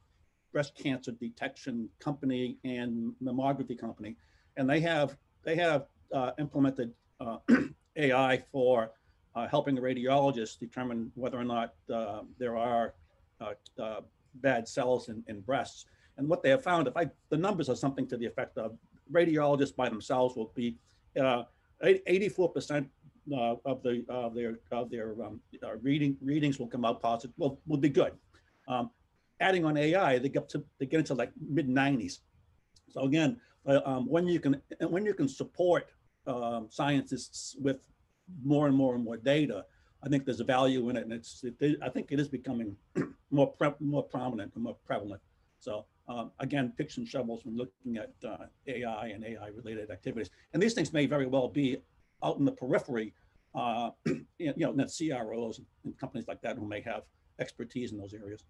breast 0.52 0.74
cancer 0.74 1.12
detection 1.12 1.88
company 2.00 2.58
and 2.64 3.12
mammography 3.22 3.78
company, 3.78 4.16
and 4.56 4.68
they 4.68 4.80
have 4.80 5.16
they 5.44 5.56
have 5.56 5.86
uh, 6.12 6.32
implemented 6.38 6.92
uh, 7.20 7.38
AI 7.96 8.42
for 8.52 8.92
uh, 9.34 9.46
helping 9.48 9.76
radiologists 9.76 10.58
determine 10.58 11.10
whether 11.14 11.38
or 11.38 11.44
not 11.44 11.74
uh, 11.92 12.20
there 12.38 12.56
are 12.56 12.94
uh, 13.40 14.00
bad 14.36 14.66
cells 14.66 15.08
in, 15.08 15.22
in 15.28 15.40
breasts. 15.40 15.86
And 16.16 16.28
what 16.28 16.42
they 16.42 16.50
have 16.50 16.62
found, 16.62 16.88
if 16.88 16.96
I, 16.96 17.10
the 17.28 17.36
numbers 17.36 17.68
are 17.68 17.76
something 17.76 18.06
to 18.08 18.16
the 18.16 18.26
effect 18.26 18.56
of 18.56 18.76
radiologists 19.12 19.76
by 19.76 19.88
themselves 19.88 20.36
will 20.36 20.52
be 20.54 20.76
uh, 21.20 21.44
84% 21.82 22.86
uh, 23.32 23.56
of 23.64 23.82
the 23.82 24.04
of 24.08 24.34
their 24.34 24.58
of 24.70 24.90
their 24.90 25.10
um, 25.24 25.40
uh, 25.62 25.76
reading 25.82 26.16
readings 26.22 26.58
will 26.58 26.68
come 26.68 26.84
out 26.84 27.02
positive. 27.02 27.34
Will 27.36 27.58
will 27.66 27.76
be 27.76 27.88
good. 27.88 28.12
Um, 28.68 28.90
adding 29.40 29.64
on 29.64 29.76
AI, 29.76 30.18
they 30.18 30.28
get 30.28 30.48
to 30.50 30.64
they 30.78 30.86
get 30.86 31.00
into 31.00 31.14
like 31.14 31.32
mid 31.40 31.68
90s. 31.68 32.20
So 32.88 33.02
again, 33.02 33.40
uh, 33.66 33.80
um, 33.84 34.06
when 34.06 34.26
you 34.26 34.40
can 34.40 34.62
when 34.80 35.04
you 35.04 35.12
can 35.12 35.28
support 35.28 35.88
um, 36.26 36.68
scientists 36.70 37.56
with 37.60 37.78
more 38.44 38.66
and 38.66 38.76
more 38.76 38.94
and 38.94 39.04
more 39.04 39.16
data, 39.16 39.64
I 40.02 40.08
think 40.08 40.24
there's 40.24 40.40
a 40.40 40.44
value 40.44 40.88
in 40.88 40.96
it, 40.96 41.04
and 41.04 41.12
it's 41.12 41.44
it, 41.44 41.78
I 41.82 41.88
think 41.88 42.12
it 42.12 42.20
is 42.20 42.28
becoming 42.28 42.76
more 43.30 43.48
pre- 43.52 43.74
more 43.80 44.02
prominent 44.02 44.52
and 44.54 44.64
more 44.64 44.76
prevalent. 44.84 45.20
So 45.58 45.86
um, 46.08 46.30
again, 46.38 46.72
picks 46.76 46.98
and 46.98 47.08
shovels 47.08 47.44
when 47.44 47.56
looking 47.56 47.96
at 47.96 48.12
uh, 48.24 48.46
AI 48.66 49.08
and 49.08 49.24
AI 49.24 49.48
related 49.48 49.90
activities, 49.90 50.30
and 50.52 50.62
these 50.62 50.74
things 50.74 50.92
may 50.92 51.06
very 51.06 51.26
well 51.26 51.48
be 51.48 51.78
out 52.22 52.38
in 52.38 52.44
the 52.44 52.52
periphery, 52.52 53.14
uh, 53.54 53.90
you 54.38 54.52
know, 54.56 54.72
net 54.72 54.90
CROs 54.96 55.60
and 55.84 55.98
companies 55.98 56.28
like 56.28 56.40
that 56.42 56.56
who 56.56 56.66
may 56.66 56.80
have 56.80 57.02
expertise 57.40 57.92
in 57.92 57.98
those 57.98 58.14
areas. 58.14 58.44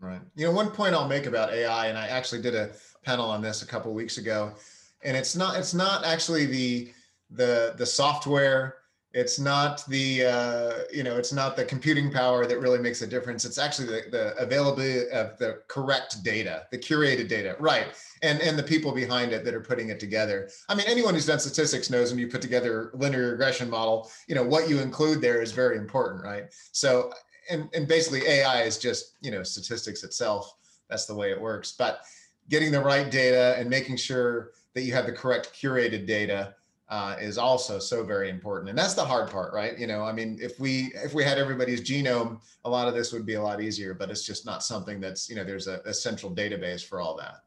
Right. 0.00 0.20
You 0.34 0.46
know, 0.46 0.52
one 0.52 0.70
point 0.70 0.94
I'll 0.94 1.08
make 1.08 1.26
about 1.26 1.52
AI, 1.52 1.88
and 1.88 1.98
I 1.98 2.08
actually 2.08 2.40
did 2.40 2.54
a 2.54 2.70
panel 3.04 3.26
on 3.26 3.42
this 3.42 3.62
a 3.62 3.66
couple 3.66 3.92
weeks 3.92 4.18
ago, 4.18 4.54
and 5.02 5.16
it's 5.16 5.36
not 5.36 5.58
it's 5.58 5.74
not 5.74 6.04
actually 6.04 6.46
the 6.46 6.92
the 7.30 7.74
the 7.76 7.86
software. 7.86 8.76
It's 9.12 9.40
not 9.40 9.84
the 9.86 10.24
uh, 10.24 10.72
you 10.92 11.02
know 11.02 11.16
it's 11.16 11.32
not 11.32 11.56
the 11.56 11.64
computing 11.64 12.12
power 12.12 12.46
that 12.46 12.60
really 12.60 12.78
makes 12.78 13.02
a 13.02 13.06
difference. 13.06 13.44
It's 13.44 13.58
actually 13.58 13.88
the, 13.88 14.10
the 14.10 14.36
availability 14.36 15.08
of 15.10 15.36
the 15.38 15.62
correct 15.66 16.22
data 16.22 16.66
the 16.70 16.78
curated 16.78 17.28
data. 17.28 17.56
Right. 17.58 17.88
And 18.22 18.40
and 18.40 18.56
the 18.56 18.62
people 18.62 18.92
behind 18.92 19.32
it 19.32 19.44
that 19.44 19.54
are 19.54 19.60
putting 19.60 19.88
it 19.88 19.98
together. 19.98 20.48
I 20.68 20.76
mean 20.76 20.86
anyone 20.86 21.14
who's 21.14 21.26
done 21.26 21.40
statistics 21.40 21.90
knows 21.90 22.10
when 22.10 22.20
you 22.20 22.28
put 22.28 22.42
together 22.42 22.92
linear 22.94 23.32
regression 23.32 23.68
model 23.68 24.10
you 24.28 24.34
know 24.34 24.44
what 24.44 24.68
you 24.68 24.78
include 24.78 25.20
there 25.20 25.42
is 25.42 25.50
very 25.50 25.76
important 25.76 26.22
right? 26.22 26.44
So 26.70 27.12
and 27.50 27.68
and 27.74 27.88
basically 27.88 28.24
ai 28.28 28.62
is 28.62 28.78
just 28.78 29.16
you 29.22 29.32
know 29.32 29.42
statistics 29.42 30.04
itself. 30.04 30.54
That's 30.88 31.06
the 31.06 31.14
way 31.14 31.32
it 31.32 31.40
works. 31.40 31.72
But 31.76 32.02
getting 32.48 32.70
the 32.70 32.80
right 32.80 33.10
data 33.10 33.56
and 33.58 33.68
making 33.68 33.96
sure 33.96 34.50
that 34.74 34.82
you 34.82 34.92
have 34.92 35.06
the 35.06 35.12
correct 35.12 35.52
curated 35.54 36.06
data 36.06 36.54
uh, 36.88 37.16
is 37.20 37.38
also 37.38 37.78
so 37.78 38.02
very 38.02 38.28
important. 38.28 38.68
And 38.68 38.78
that's 38.78 38.94
the 38.94 39.04
hard 39.04 39.30
part 39.30 39.52
right? 39.52 39.78
You 39.78 39.86
know 39.86 40.02
i 40.02 40.12
mean 40.12 40.38
if 40.40 40.58
we 40.58 40.92
if 40.94 41.14
we 41.14 41.24
had 41.24 41.38
everybody's 41.38 41.80
genome 41.80 42.40
a 42.64 42.70
lot 42.70 42.88
of 42.88 42.94
this 42.94 43.12
would 43.12 43.24
be 43.24 43.34
a 43.34 43.42
lot 43.42 43.60
easier 43.60 43.94
but 43.94 44.10
it's 44.10 44.26
just 44.26 44.44
not 44.44 44.62
something 44.62 45.00
that's 45.00 45.28
you 45.28 45.36
know 45.36 45.44
there's 45.44 45.68
a, 45.68 45.80
a 45.84 45.94
central 45.94 46.34
database 46.34 46.84
for 46.84 47.00
all 47.00 47.16
that. 47.16 47.42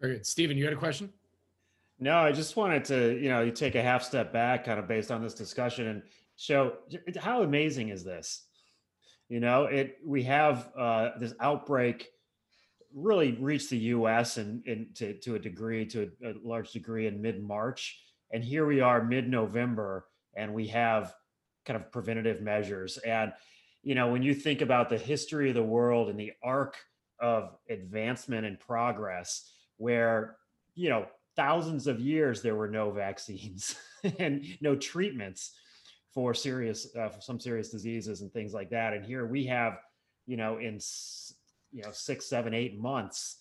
Very 0.00 0.16
good. 0.16 0.26
Stephen 0.26 0.56
you 0.56 0.64
had 0.64 0.72
a 0.72 0.76
question? 0.76 1.12
No 2.00 2.18
i 2.18 2.32
just 2.32 2.56
wanted 2.56 2.84
to 2.86 3.18
you 3.20 3.28
know 3.28 3.42
you 3.42 3.52
take 3.52 3.76
a 3.76 3.82
half 3.82 4.02
step 4.02 4.32
back 4.32 4.64
kind 4.64 4.78
of 4.78 4.88
based 4.88 5.10
on 5.10 5.22
this 5.22 5.34
discussion 5.34 5.86
and 5.86 6.02
show 6.36 6.72
how 7.18 7.42
amazing 7.42 7.90
is 7.90 8.02
this? 8.02 8.42
You 9.28 9.40
know 9.40 9.64
it 9.64 9.98
we 10.04 10.24
have 10.24 10.70
uh, 10.76 11.10
this 11.20 11.34
outbreak 11.40 12.10
really 12.94 13.32
reached 13.32 13.70
the 13.70 13.78
us 13.78 14.36
and, 14.36 14.64
and 14.66 14.94
to, 14.94 15.14
to 15.14 15.34
a 15.34 15.38
degree 15.38 15.84
to 15.86 16.10
a, 16.22 16.30
a 16.30 16.34
large 16.42 16.70
degree 16.72 17.06
in 17.06 17.20
mid-march 17.20 17.98
and 18.34 18.42
here 18.42 18.66
we 18.66 18.80
are 18.80 19.02
mid 19.02 19.28
November 19.28 20.06
and 20.36 20.52
we 20.52 20.66
have 20.66 21.14
kind 21.64 21.80
of 21.80 21.90
preventative 21.92 22.40
measures. 22.42 22.98
And, 22.98 23.32
you 23.84 23.94
know, 23.94 24.08
when 24.08 24.24
you 24.24 24.34
think 24.34 24.60
about 24.60 24.88
the 24.88 24.98
history 24.98 25.48
of 25.50 25.54
the 25.54 25.62
world 25.62 26.08
and 26.08 26.18
the 26.18 26.32
arc 26.42 26.76
of 27.20 27.56
advancement 27.70 28.44
and 28.44 28.58
progress, 28.58 29.52
where, 29.76 30.36
you 30.74 30.88
know, 30.88 31.06
thousands 31.36 31.86
of 31.86 32.00
years 32.00 32.42
there 32.42 32.56
were 32.56 32.68
no 32.68 32.90
vaccines 32.90 33.76
and 34.18 34.44
no 34.60 34.74
treatments 34.74 35.52
for 36.12 36.34
serious, 36.34 36.88
uh, 36.96 37.08
for 37.08 37.20
some 37.20 37.38
serious 37.38 37.68
diseases 37.68 38.20
and 38.20 38.32
things 38.32 38.52
like 38.52 38.70
that. 38.70 38.94
And 38.94 39.04
here 39.04 39.26
we 39.26 39.46
have, 39.46 39.78
you 40.26 40.36
know, 40.36 40.58
in, 40.58 40.80
you 41.74 41.82
know, 41.82 41.90
six, 41.92 42.26
seven, 42.26 42.54
eight 42.54 42.78
months, 42.78 43.40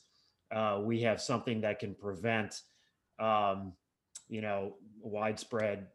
uh, 0.54 0.80
we 0.82 1.02
have 1.02 1.22
something 1.22 1.62
that 1.62 1.80
can 1.80 1.94
prevent 1.94 2.62
um, 3.20 3.74
you 4.30 4.42
know 4.42 4.76
widespread 5.02 5.88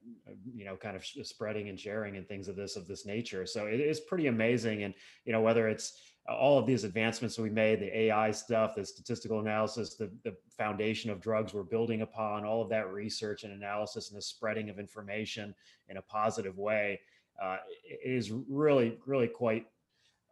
you 0.54 0.64
know 0.64 0.76
kind 0.76 0.96
of 0.96 1.04
spreading 1.04 1.70
and 1.70 1.80
sharing 1.80 2.16
and 2.16 2.28
things 2.28 2.46
of 2.46 2.56
this 2.56 2.76
of 2.76 2.86
this 2.86 3.04
nature. 3.04 3.44
So 3.46 3.66
it 3.66 3.80
is 3.80 4.00
pretty 4.00 4.28
amazing. 4.28 4.84
And 4.84 4.94
you 5.24 5.32
know 5.32 5.40
whether 5.40 5.68
it's 5.68 6.00
uh, 6.28 6.36
all 6.36 6.58
of 6.58 6.66
these 6.66 6.84
advancements 6.84 7.38
we 7.38 7.48
made 7.48 7.80
the 7.80 7.98
ai 7.98 8.30
stuff 8.30 8.74
the 8.74 8.84
statistical 8.84 9.40
analysis 9.40 9.96
the, 9.96 10.10
the 10.24 10.36
foundation 10.56 11.10
of 11.10 11.20
drugs 11.22 11.54
we're 11.54 11.62
building 11.62 12.02
upon 12.02 12.44
all 12.44 12.60
of 12.60 12.68
that 12.68 12.92
research 12.92 13.44
and 13.44 13.52
analysis 13.54 14.10
and 14.10 14.18
the 14.18 14.22
spreading 14.22 14.68
of 14.68 14.78
information 14.78 15.54
in 15.88 15.96
a 15.96 16.02
positive 16.02 16.58
way 16.58 17.00
uh, 17.42 17.56
is 18.04 18.30
really 18.30 18.98
really 19.06 19.28
quite 19.28 19.66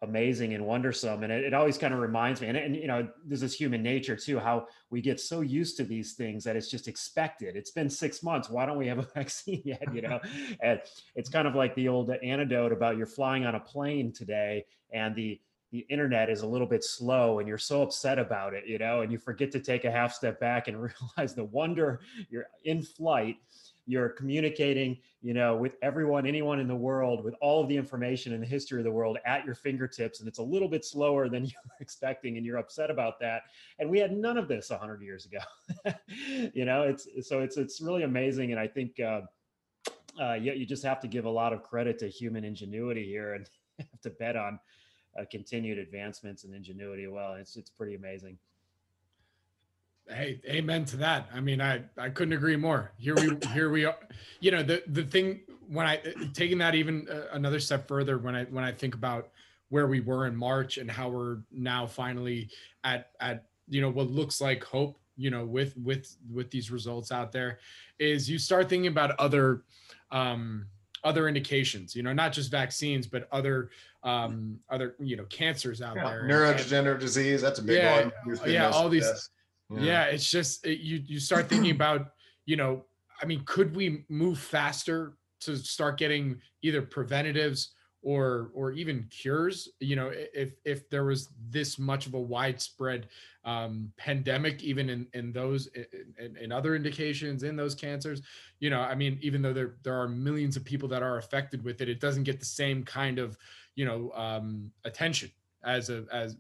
amazing 0.03 0.53
and 0.53 0.65
wondersome 0.65 1.23
and 1.23 1.33
it, 1.33 1.45
it 1.45 1.55
always 1.55 1.79
kind 1.79 1.95
of 1.95 2.01
reminds 2.01 2.43
me 2.43 2.49
and, 2.49 2.57
and 2.57 2.77
you 2.77 2.87
know 2.87 3.09
this 3.25 3.41
is 3.41 3.55
human 3.55 3.83
nature 3.83 4.15
too 4.15 4.39
how 4.39 4.67
we 4.91 5.01
get 5.01 5.19
so 5.19 5.41
used 5.41 5.77
to 5.79 5.85
these 5.85 6.13
things 6.13 6.45
that 6.45 6.55
it's 6.55 6.71
just 6.71 6.87
expected. 6.87 7.57
It's 7.57 7.71
been 7.71 7.89
six 7.89 8.23
months 8.23 8.51
why 8.51 8.67
don't 8.67 8.77
we 8.77 8.87
have 8.89 8.99
a 8.99 9.03
vaccine 9.15 9.63
yet 9.65 9.83
you 9.95 10.03
know? 10.03 10.21
And 10.63 10.81
it's 11.15 11.31
kind 11.31 11.49
of 11.49 11.55
like 11.55 11.75
the 11.75 11.89
old 11.89 12.11
anecdote 12.11 12.73
about 12.73 12.99
you're 12.99 13.07
flying 13.07 13.47
on 13.47 13.55
a 13.55 13.61
plane 13.61 14.13
today 14.13 14.65
and 14.93 15.15
the 15.15 15.41
the 15.73 15.87
internet 15.91 16.31
is 16.31 16.43
a 16.43 16.47
little 16.47 16.67
bit 16.67 16.85
slow 16.85 17.39
and 17.39 17.49
you're 17.49 17.59
so 17.59 17.83
upset 17.83 18.19
about 18.19 18.55
it 18.55 18.65
you 18.67 18.79
know 18.79 19.01
and 19.01 19.11
you 19.11 19.19
forget 19.19 19.51
to 19.53 19.61
take 19.61 19.85
a 19.85 19.91
half 19.91 20.13
step 20.13 20.39
back 20.39 20.69
and 20.69 20.77
realize 21.17 21.35
the 21.35 21.45
wonder 21.45 22.01
you're 22.29 22.47
in 22.65 22.83
flight 22.83 23.37
you're 23.87 24.09
communicating 24.09 24.99
you 25.23 25.33
know 25.33 25.57
with 25.57 25.77
everyone 25.81 26.27
anyone 26.27 26.59
in 26.59 26.67
the 26.67 26.77
world 26.77 27.25
with 27.25 27.35
all 27.41 27.63
of 27.63 27.69
the 27.69 27.77
information 27.77 28.33
in 28.33 28.41
the 28.41 28.47
history 28.47 28.79
of 28.79 28.85
the 28.85 28.91
world 28.91 29.17
at 29.25 29.45
your 29.45 29.55
fingertips 29.55 30.19
and 30.21 30.29
it's 30.29 30.39
a 30.39 30.43
little 30.43 30.69
bit 30.69 30.85
slower 30.85 31.29
than 31.29 31.45
you 31.47 31.53
were 31.65 31.77
expecting 31.81 32.37
and 32.37 32.45
you're 32.45 32.59
upset 32.59 32.91
about 32.91 33.19
that. 33.21 33.43
And 33.79 33.89
we 33.89 33.99
had 33.99 34.13
none 34.13 34.37
of 34.37 34.49
this 34.49 34.71
100 34.71 35.01
years 35.01 35.27
ago. 35.27 35.39
You 36.55 36.65
know 36.65 36.83
it's 36.83 37.07
so 37.29 37.41
it's 37.41 37.57
it's 37.57 37.81
really 37.81 38.03
amazing 38.03 38.51
and 38.51 38.61
i 38.61 38.67
think 38.67 38.99
uh, 39.01 39.23
uh, 40.21 40.35
you, 40.35 40.53
you 40.53 40.67
just 40.67 40.83
have 40.83 41.01
to 41.01 41.09
give 41.09 41.25
a 41.25 41.31
lot 41.31 41.53
of 41.53 41.63
credit 41.63 41.99
to 41.99 42.09
human 42.09 42.45
ingenuity 42.45 43.05
here 43.05 43.35
and 43.35 43.49
have 43.79 44.01
to 44.03 44.11
bet 44.11 44.37
on 44.37 44.59
uh, 45.19 45.25
continued 45.31 45.79
advancements 45.79 46.45
and 46.45 46.55
ingenuity. 46.55 47.07
Well 47.07 47.35
it's 47.35 47.57
it's 47.57 47.71
pretty 47.71 47.95
amazing 47.95 48.39
Hey, 50.09 50.41
amen 50.47 50.85
to 50.87 50.97
that. 50.99 51.29
I 51.35 51.41
mean, 51.41 51.61
I 51.61 51.83
I 51.99 52.11
couldn't 52.11 52.35
agree 52.35 52.57
more. 52.57 52.93
Here 52.97 53.15
we 53.15 53.37
here 53.53 53.71
we 53.71 53.85
are. 53.85 53.97
You 54.41 54.53
know, 54.53 54.63
the 54.63 54.83
the 54.89 55.03
thing 55.03 55.41
when 55.69 55.87
I 55.87 56.01
taking 56.33 56.59
that 56.59 56.75
even 56.75 57.09
uh, 57.11 57.33
another 57.33 57.61
step 57.61 57.89
further 57.89 58.19
when 58.19 58.35
I 58.35 58.45
when 58.45 58.65
I 58.65 58.73
think 58.73 58.95
about 58.95 59.31
where 59.69 59.89
we 59.89 60.01
were 60.01 60.27
in 60.27 60.37
March 60.37 60.79
and 60.79 60.91
how 60.91 61.09
we're 61.09 61.39
now 61.51 61.87
finally 61.87 62.49
at 62.85 63.11
at 63.21 63.47
you 63.69 63.81
know 63.81 63.91
what 63.91 64.09
looks 64.09 64.41
like 64.41 64.63
hope, 64.63 64.99
you 65.17 65.31
know, 65.31 65.45
with 65.45 65.77
with 65.77 66.17
with 66.33 66.51
these 66.51 66.71
results 66.71 67.11
out 67.11 67.33
there 67.33 67.59
is 67.99 68.31
you 68.31 68.39
start 68.39 68.69
thinking 68.69 68.89
about 68.89 69.19
other 69.19 69.63
um 70.13 70.67
other 71.03 71.29
indications, 71.29 71.95
you 71.95 72.03
know, 72.03 72.13
not 72.13 72.33
just 72.33 72.51
vaccines, 72.51 73.09
but 73.09 73.27
other 73.33 73.71
um 74.05 74.59
other, 74.71 74.95
you 75.01 75.17
know, 75.17 75.25
cancers 75.25 75.83
out 75.83 75.97
yeah, 75.97 76.05
there. 76.05 76.23
Neurodegenerative 76.25 77.01
disease, 77.01 77.43
that's 77.43 77.59
a 77.59 77.63
big 77.63 77.79
yeah, 77.79 78.09
one. 78.27 78.41
Yeah, 78.47 78.71
all 78.71 78.89
these 78.89 79.31
yeah, 79.71 79.81
yeah 79.81 80.03
it's 80.05 80.31
just 80.31 80.67
it, 80.67 80.81
you 80.81 81.03
you 81.07 81.21
start 81.21 81.49
thinking 81.49 81.71
about 81.77 82.13
you 82.45 82.57
know 82.57 82.85
i 83.23 83.27
mean 83.27 83.43
could 83.45 83.75
we 83.75 84.05
move 84.09 84.39
faster 84.39 85.17
to 85.41 85.57
start 85.57 85.99
getting 85.99 86.41
either 86.63 86.83
preventatives 86.83 87.75
or 88.07 88.53
or 88.55 88.71
even 88.71 89.05
cures? 89.11 89.69
You 89.81 89.97
know 89.97 90.13
if 90.13 90.53
if 90.65 90.89
there 90.91 91.05
was 91.05 91.29
this 91.51 91.77
much 91.77 92.07
of 92.07 92.15
a 92.15 92.21
widespread 92.21 93.09
um, 93.45 93.93
pandemic 93.97 94.63
even 94.63 94.89
in 94.89 95.09
in 95.13 95.33
those 95.33 95.69
in, 96.19 96.37
in 96.37 96.53
other 96.53 96.77
indications 96.77 97.43
in 97.43 97.57
those 97.57 97.77
cancers 97.77 98.21
you 98.59 98.71
know 98.71 98.81
i 98.81 98.93
mean 98.93 99.19
even 99.23 99.41
though 99.41 99.53
there 99.53 99.77
there 99.85 99.95
are 99.95 100.09
millions 100.09 100.57
of 100.57 100.65
people 100.65 100.89
that 100.89 101.01
are 101.01 101.19
affected 101.19 101.63
with 101.63 101.81
it 101.81 101.89
it 101.89 102.01
doesn't 102.01 102.25
get 102.25 102.41
the 102.41 102.47
same 102.47 102.83
kind 102.83 103.21
of 103.21 103.39
you 103.77 103.85
know 103.85 104.11
um, 104.17 104.73
attention 104.85 105.31
as 105.65 105.91
a 105.91 106.05
as 106.13 106.37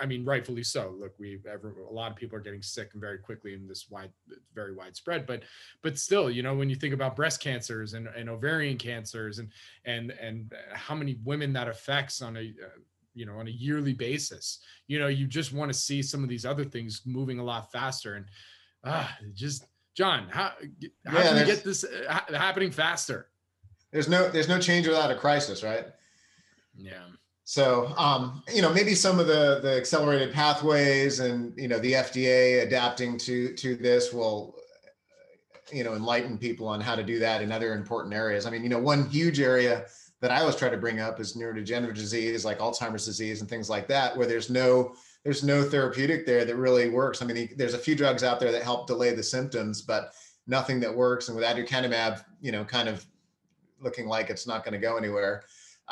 I 0.00 0.06
mean, 0.06 0.24
rightfully 0.24 0.62
so. 0.62 0.94
Look, 0.98 1.12
we 1.18 1.38
ever 1.50 1.74
a 1.88 1.92
lot 1.92 2.10
of 2.10 2.16
people 2.16 2.36
are 2.38 2.42
getting 2.42 2.62
sick 2.62 2.90
and 2.92 3.00
very 3.00 3.18
quickly 3.18 3.54
in 3.54 3.68
this 3.68 3.90
wide, 3.90 4.10
very 4.54 4.74
widespread. 4.74 5.26
But 5.26 5.42
but 5.82 5.98
still, 5.98 6.30
you 6.30 6.42
know, 6.42 6.54
when 6.54 6.70
you 6.70 6.76
think 6.76 6.94
about 6.94 7.16
breast 7.16 7.40
cancers 7.40 7.94
and, 7.94 8.06
and 8.08 8.30
ovarian 8.30 8.78
cancers 8.78 9.38
and 9.38 9.50
and 9.84 10.10
and 10.12 10.52
how 10.72 10.94
many 10.94 11.18
women 11.24 11.52
that 11.52 11.68
affects 11.68 12.22
on 12.22 12.36
a 12.36 12.40
uh, 12.40 12.78
you 13.14 13.26
know 13.26 13.36
on 13.36 13.48
a 13.48 13.50
yearly 13.50 13.92
basis, 13.92 14.60
you 14.86 14.98
know, 14.98 15.08
you 15.08 15.26
just 15.26 15.52
want 15.52 15.70
to 15.70 15.78
see 15.78 16.02
some 16.02 16.22
of 16.22 16.28
these 16.28 16.46
other 16.46 16.64
things 16.64 17.02
moving 17.04 17.38
a 17.38 17.44
lot 17.44 17.70
faster. 17.72 18.14
And 18.14 18.26
ah, 18.84 19.14
just 19.34 19.66
John, 19.94 20.28
how 20.30 20.52
how 21.06 21.18
yeah, 21.18 21.22
can 21.24 21.36
we 21.36 21.44
get 21.44 21.64
this 21.64 21.84
uh, 21.84 22.20
happening 22.30 22.70
faster? 22.70 23.28
There's 23.90 24.08
no 24.08 24.30
there's 24.30 24.48
no 24.48 24.58
change 24.58 24.86
without 24.86 25.10
a 25.10 25.16
crisis, 25.16 25.62
right? 25.62 25.86
Yeah 26.74 27.02
So, 27.44 27.88
um, 27.98 28.42
you 28.52 28.62
know, 28.62 28.72
maybe 28.72 28.94
some 28.94 29.18
of 29.18 29.26
the 29.26 29.60
the 29.62 29.76
accelerated 29.76 30.32
pathways 30.32 31.20
and 31.20 31.52
you 31.56 31.68
know 31.68 31.78
the 31.78 31.92
FDA 31.92 32.62
adapting 32.62 33.18
to 33.18 33.52
to 33.54 33.74
this 33.76 34.12
will, 34.12 34.54
you 35.72 35.82
know, 35.82 35.94
enlighten 35.94 36.38
people 36.38 36.68
on 36.68 36.80
how 36.80 36.94
to 36.94 37.02
do 37.02 37.18
that 37.18 37.42
in 37.42 37.50
other 37.50 37.74
important 37.74 38.14
areas. 38.14 38.46
I 38.46 38.50
mean, 38.50 38.62
you 38.62 38.68
know, 38.68 38.78
one 38.78 39.08
huge 39.08 39.40
area 39.40 39.86
that 40.20 40.30
I 40.30 40.40
always 40.40 40.54
try 40.54 40.68
to 40.68 40.76
bring 40.76 41.00
up 41.00 41.18
is 41.18 41.36
neurodegenerative 41.36 41.96
disease, 41.96 42.44
like 42.44 42.60
Alzheimer's 42.60 43.04
disease 43.04 43.40
and 43.40 43.50
things 43.50 43.68
like 43.68 43.88
that, 43.88 44.16
where 44.16 44.26
there's 44.26 44.48
no 44.48 44.94
there's 45.24 45.42
no 45.42 45.64
therapeutic 45.64 46.24
there 46.26 46.44
that 46.44 46.56
really 46.56 46.90
works. 46.90 47.22
I 47.22 47.26
mean, 47.26 47.48
there's 47.56 47.74
a 47.74 47.78
few 47.78 47.96
drugs 47.96 48.22
out 48.22 48.38
there 48.38 48.52
that 48.52 48.62
help 48.62 48.86
delay 48.86 49.14
the 49.14 49.22
symptoms, 49.22 49.82
but 49.82 50.14
nothing 50.46 50.78
that 50.80 50.94
works. 50.94 51.28
And 51.28 51.36
with 51.36 51.44
aducanumab, 51.44 52.24
you 52.40 52.52
know, 52.52 52.64
kind 52.64 52.88
of 52.88 53.04
looking 53.80 54.06
like 54.06 54.30
it's 54.30 54.46
not 54.46 54.64
going 54.64 54.74
to 54.74 54.78
go 54.78 54.96
anywhere 54.96 55.42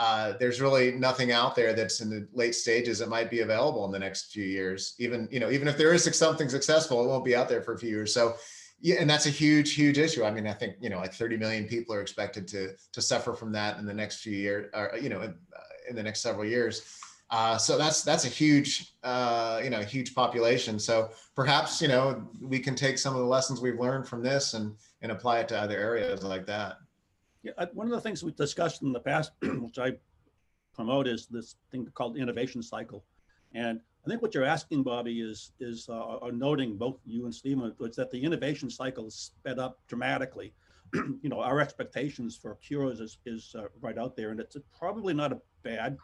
uh, 0.01 0.33
there's 0.41 0.63
really 0.63 0.93
nothing 0.93 1.31
out 1.31 1.55
there 1.55 1.75
that's 1.75 2.01
in 2.01 2.09
the 2.09 2.27
late 2.33 2.55
stages 2.55 2.99
that 2.99 3.11
might 3.11 3.29
be 3.29 3.41
available 3.41 3.85
in 3.85 3.91
the 3.91 3.99
next 3.99 4.33
few 4.33 4.45
years. 4.45 4.95
Even 4.99 5.29
you 5.31 5.39
know, 5.39 5.51
even 5.51 5.69
if 5.69 5.77
there 5.77 5.93
is 5.93 6.05
something 6.17 6.49
successful, 6.49 7.05
it 7.05 7.07
won't 7.07 7.23
be 7.23 7.37
out 7.37 7.51
there 7.51 7.61
for 7.61 7.75
a 7.75 7.79
few 7.79 7.91
years. 7.91 8.15
So, 8.15 8.35
yeah, 8.81 8.97
and 8.99 9.11
that's 9.11 9.27
a 9.27 9.31
huge, 9.31 9.75
huge 9.75 9.99
issue. 9.99 10.25
I 10.25 10.31
mean, 10.31 10.47
I 10.47 10.55
think 10.55 10.77
you 10.81 10.89
know, 10.89 10.97
like 10.97 11.13
30 11.13 11.37
million 11.37 11.67
people 11.67 11.95
are 11.95 12.01
expected 12.01 12.49
to 12.49 12.71
to 12.95 13.03
suffer 13.03 13.35
from 13.35 13.53
that 13.53 13.79
in 13.79 13.85
the 13.85 13.93
next 13.93 14.23
few 14.23 14.33
years, 14.33 14.71
or 14.73 14.93
you 14.99 15.11
know, 15.11 15.21
in, 15.21 15.35
uh, 15.55 15.91
in 15.91 15.97
the 15.97 16.03
next 16.03 16.23
several 16.23 16.47
years. 16.47 16.97
Uh, 17.31 17.59
so 17.59 17.77
that's 17.77 18.03
that's 18.03 18.25
a 18.25 18.29
huge, 18.29 18.95
uh, 19.05 19.61
you 19.63 19.69
know, 19.69 19.83
huge 19.83 20.15
population. 20.15 20.79
So 20.79 21.11
perhaps 21.37 21.83
you 21.83 21.89
know 21.89 22.27
we 22.41 22.59
can 22.59 22.75
take 22.75 22.97
some 22.97 23.15
of 23.15 23.21
the 23.21 23.27
lessons 23.27 23.61
we've 23.61 23.79
learned 23.79 24.09
from 24.09 24.23
this 24.23 24.55
and 24.55 24.77
and 25.03 25.13
apply 25.13 25.41
it 25.41 25.49
to 25.49 25.61
other 25.61 25.77
areas 25.77 26.23
like 26.23 26.47
that. 26.47 26.79
Yeah, 27.43 27.53
one 27.72 27.86
of 27.86 27.93
the 27.93 28.01
things 28.01 28.22
we've 28.22 28.36
discussed 28.36 28.82
in 28.82 28.93
the 28.93 29.01
past, 29.01 29.32
which 29.43 29.78
I 29.78 29.93
promote, 30.74 31.07
is 31.07 31.26
this 31.26 31.57
thing 31.70 31.86
called 31.95 32.18
innovation 32.18 32.62
cycle. 32.62 33.05
And 33.55 33.80
I 34.05 34.09
think 34.09 34.22
what 34.22 34.34
you're 34.34 34.45
asking, 34.45 34.82
Bobby, 34.82 35.20
is 35.20 35.53
is 35.59 35.88
uh, 35.88 36.18
noting 36.32 36.76
both 36.76 36.99
you 37.07 37.24
and 37.24 37.34
Stephen, 37.34 37.74
is 37.80 37.97
that 37.97 38.11
the 38.11 38.22
innovation 38.22 38.68
cycle 38.70 39.07
is 39.07 39.14
sped 39.14 39.59
up 39.59 39.78
dramatically. 39.88 40.53
you 40.95 41.28
know, 41.30 41.41
our 41.41 41.61
expectations 41.61 42.36
for 42.36 42.57
cures 42.57 43.01
is 43.01 43.18
is 43.24 43.55
uh, 43.59 43.64
right 43.80 43.97
out 43.97 44.16
there, 44.16 44.30
and 44.30 44.41
it's 44.41 44.57
probably 44.78 45.14
not 45.14 45.32
a 45.32 45.41
bad 45.62 45.97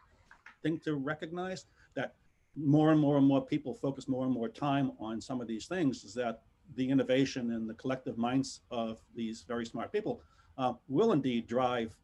thing 0.63 0.79
to 0.81 0.95
recognize 0.95 1.67
that 1.95 2.15
more 2.57 2.93
and 2.93 3.01
more 3.01 3.19
and 3.19 3.27
more 3.27 3.45
people 3.45 3.75
focus 3.75 4.09
more 4.09 4.25
and 4.25 4.33
more 4.33 4.49
time 4.49 4.93
on 4.99 5.21
some 5.21 5.43
of 5.43 5.47
these 5.47 5.67
things. 5.67 6.03
Is 6.03 6.15
that 6.15 6.43
the 6.77 6.89
innovation 6.89 7.53
and 7.53 7.69
the 7.69 7.75
collective 7.75 8.17
minds 8.17 8.63
of 8.71 8.99
these 9.15 9.45
very 9.47 9.67
smart 9.67 9.93
people 9.93 10.23
uh, 10.59 10.75
will 10.89 11.13
indeed 11.13 11.47
drive 11.47 11.97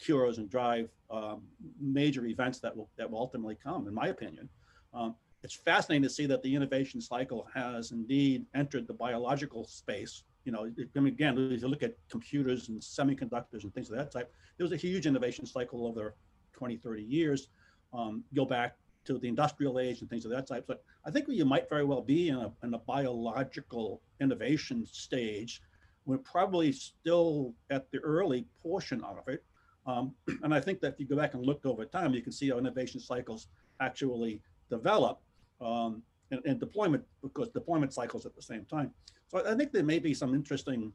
cures 0.00 0.38
and 0.38 0.50
drive 0.50 0.90
um, 1.10 1.42
major 1.80 2.26
events 2.26 2.58
that 2.60 2.76
will 2.76 2.88
that 2.96 3.10
will 3.10 3.18
ultimately 3.18 3.56
come, 3.62 3.86
in 3.86 3.94
my 3.94 4.08
opinion. 4.08 4.48
Um, 4.92 5.14
it's 5.42 5.54
fascinating 5.54 6.02
to 6.02 6.10
see 6.10 6.26
that 6.26 6.42
the 6.42 6.54
innovation 6.54 7.00
cycle 7.00 7.46
has 7.54 7.92
indeed 7.92 8.44
entered 8.54 8.88
the 8.88 8.94
biological 8.94 9.64
space. 9.64 10.24
You 10.44 10.52
know, 10.52 10.64
I 10.64 11.00
mean, 11.00 11.12
again, 11.12 11.38
if 11.52 11.62
you 11.62 11.68
look 11.68 11.82
at 11.82 11.94
computers 12.10 12.70
and 12.70 12.80
semiconductors 12.80 13.62
and 13.62 13.72
things 13.72 13.90
of 13.90 13.96
that 13.96 14.10
type, 14.10 14.32
there 14.56 14.64
was 14.64 14.72
a 14.72 14.76
huge 14.76 15.06
innovation 15.06 15.46
cycle 15.46 15.86
over 15.86 16.16
20, 16.54 16.76
30 16.76 17.02
years. 17.02 17.48
Um, 17.92 18.24
go 18.34 18.44
back 18.44 18.76
to 19.04 19.18
the 19.18 19.28
industrial 19.28 19.78
age 19.78 20.00
and 20.00 20.10
things 20.10 20.24
of 20.24 20.30
that 20.32 20.46
type. 20.46 20.64
So 20.66 20.76
I 21.06 21.10
think 21.10 21.26
you 21.28 21.44
might 21.44 21.68
very 21.68 21.84
well 21.84 22.02
be 22.02 22.28
in 22.28 22.36
a, 22.36 22.52
in 22.62 22.74
a 22.74 22.78
biological 22.78 24.02
innovation 24.20 24.84
stage 24.86 25.62
we're 26.08 26.16
probably 26.16 26.72
still 26.72 27.52
at 27.68 27.90
the 27.92 27.98
early 27.98 28.46
portion 28.62 29.04
of 29.04 29.28
it. 29.28 29.44
Um, 29.86 30.14
and 30.42 30.54
I 30.54 30.60
think 30.60 30.80
that 30.80 30.94
if 30.94 31.00
you 31.00 31.06
go 31.06 31.16
back 31.16 31.34
and 31.34 31.44
look 31.44 31.64
over 31.66 31.84
time, 31.84 32.14
you 32.14 32.22
can 32.22 32.32
see 32.32 32.48
how 32.48 32.58
innovation 32.58 32.98
cycles 32.98 33.48
actually 33.80 34.40
develop 34.70 35.20
um, 35.60 36.02
and, 36.30 36.40
and, 36.46 36.58
deployment, 36.58 37.04
because 37.22 37.50
deployment 37.50 37.92
cycles 37.92 38.24
at 38.24 38.34
the 38.34 38.42
same 38.42 38.64
time. 38.64 38.90
So 39.28 39.46
I 39.46 39.54
think 39.54 39.72
there 39.72 39.84
may 39.84 39.98
be 39.98 40.14
some 40.14 40.34
interesting, 40.34 40.92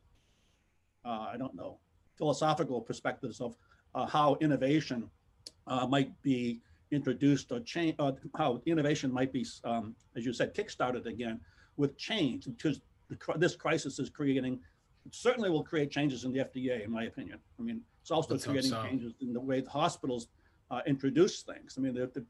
uh, 1.06 1.28
I 1.32 1.38
don't 1.38 1.54
know, 1.54 1.78
philosophical 2.18 2.82
perspectives 2.82 3.40
of 3.40 3.56
uh, 3.94 4.08
how 4.08 4.38
innovation 4.42 5.10
uh, 5.68 5.86
might 5.86 6.12
be 6.24 6.60
introduced 6.92 7.52
or 7.52 7.60
change, 7.60 7.96
uh, 8.00 8.14
how 8.36 8.62
innovation 8.66 9.14
might 9.14 9.32
be, 9.32 9.46
um, 9.64 9.96
as 10.16 10.26
you 10.26 10.34
said, 10.34 10.56
kickstarted 10.56 11.06
again 11.06 11.40
with 11.78 11.96
change, 11.98 12.46
because 12.46 12.82
this 13.38 13.56
crisis 13.56 14.00
is 14.00 14.10
creating 14.10 14.60
it 15.06 15.14
certainly 15.14 15.50
will 15.50 15.64
create 15.64 15.92
changes 15.92 16.24
in 16.24 16.32
the 16.32 16.40
FDA, 16.40 16.84
in 16.84 16.92
my 16.92 17.04
opinion. 17.04 17.40
I 17.60 17.64
mean, 17.64 17.82
it's 18.02 18.12
also 18.12 18.34
Let's 18.34 18.46
creating 18.46 18.72
so. 18.72 18.84
changes 18.84 19.14
in 19.22 19.34
the 19.34 19.40
way 19.40 19.62
the 19.62 19.70
hospitals 19.70 20.28
uh, 20.72 20.82
introduce 20.86 21.42
things. 21.42 21.76
I 21.78 21.82
mean, 21.82 21.94
the, 21.94 22.08
the, 22.08 22.26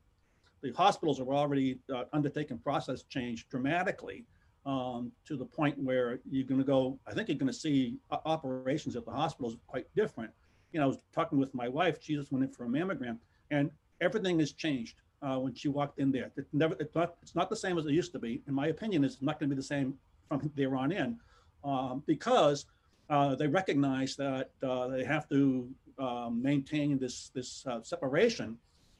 the 0.61 0.71
hospitals 0.71 1.19
are 1.19 1.33
already 1.33 1.79
uh, 1.93 2.03
undertaking 2.13 2.57
process 2.59 3.03
change 3.03 3.47
dramatically 3.49 4.25
um, 4.65 5.11
to 5.25 5.35
the 5.35 5.45
point 5.45 5.77
where 5.77 6.19
you're 6.29 6.47
going 6.47 6.59
to 6.59 6.65
go, 6.65 6.99
I 7.05 7.13
think 7.13 7.27
you're 7.27 7.37
going 7.37 7.51
to 7.51 7.57
see 7.57 7.97
uh, 8.11 8.17
operations 8.25 8.95
at 8.95 9.05
the 9.05 9.11
hospitals 9.11 9.57
quite 9.67 9.85
different. 9.95 10.31
You 10.71 10.79
know, 10.79 10.85
I 10.85 10.87
was 10.87 10.97
talking 11.13 11.37
with 11.37 11.53
my 11.53 11.67
wife, 11.67 11.97
she 12.01 12.15
just 12.15 12.31
went 12.31 12.45
in 12.45 12.51
for 12.51 12.65
a 12.65 12.67
mammogram, 12.67 13.17
and 13.51 13.69
everything 14.01 14.39
has 14.39 14.53
changed 14.53 14.95
uh, 15.21 15.37
when 15.37 15.53
she 15.53 15.67
walked 15.67 15.99
in 15.99 16.11
there. 16.11 16.31
It 16.37 16.47
never, 16.53 16.75
it's 16.79 16.95
not, 16.95 17.15
it's 17.21 17.35
not 17.35 17.49
the 17.49 17.55
same 17.55 17.77
as 17.77 17.85
it 17.85 17.91
used 17.91 18.13
to 18.13 18.19
be. 18.19 18.41
In 18.47 18.53
my 18.53 18.67
opinion, 18.67 19.03
it's 19.03 19.21
not 19.21 19.39
going 19.39 19.49
to 19.49 19.55
be 19.55 19.59
the 19.59 19.63
same 19.63 19.95
from 20.27 20.51
there 20.55 20.75
on 20.75 20.91
in 20.91 21.19
um, 21.63 22.03
because 22.05 22.65
uh, 23.09 23.35
they 23.35 23.47
recognize 23.47 24.15
that 24.15 24.51
uh, 24.63 24.87
they 24.87 25.03
have 25.03 25.27
to 25.29 25.69
um, 25.99 26.41
maintain 26.41 26.97
this 26.97 27.29
this 27.33 27.65
uh, 27.67 27.81
separation. 27.81 28.57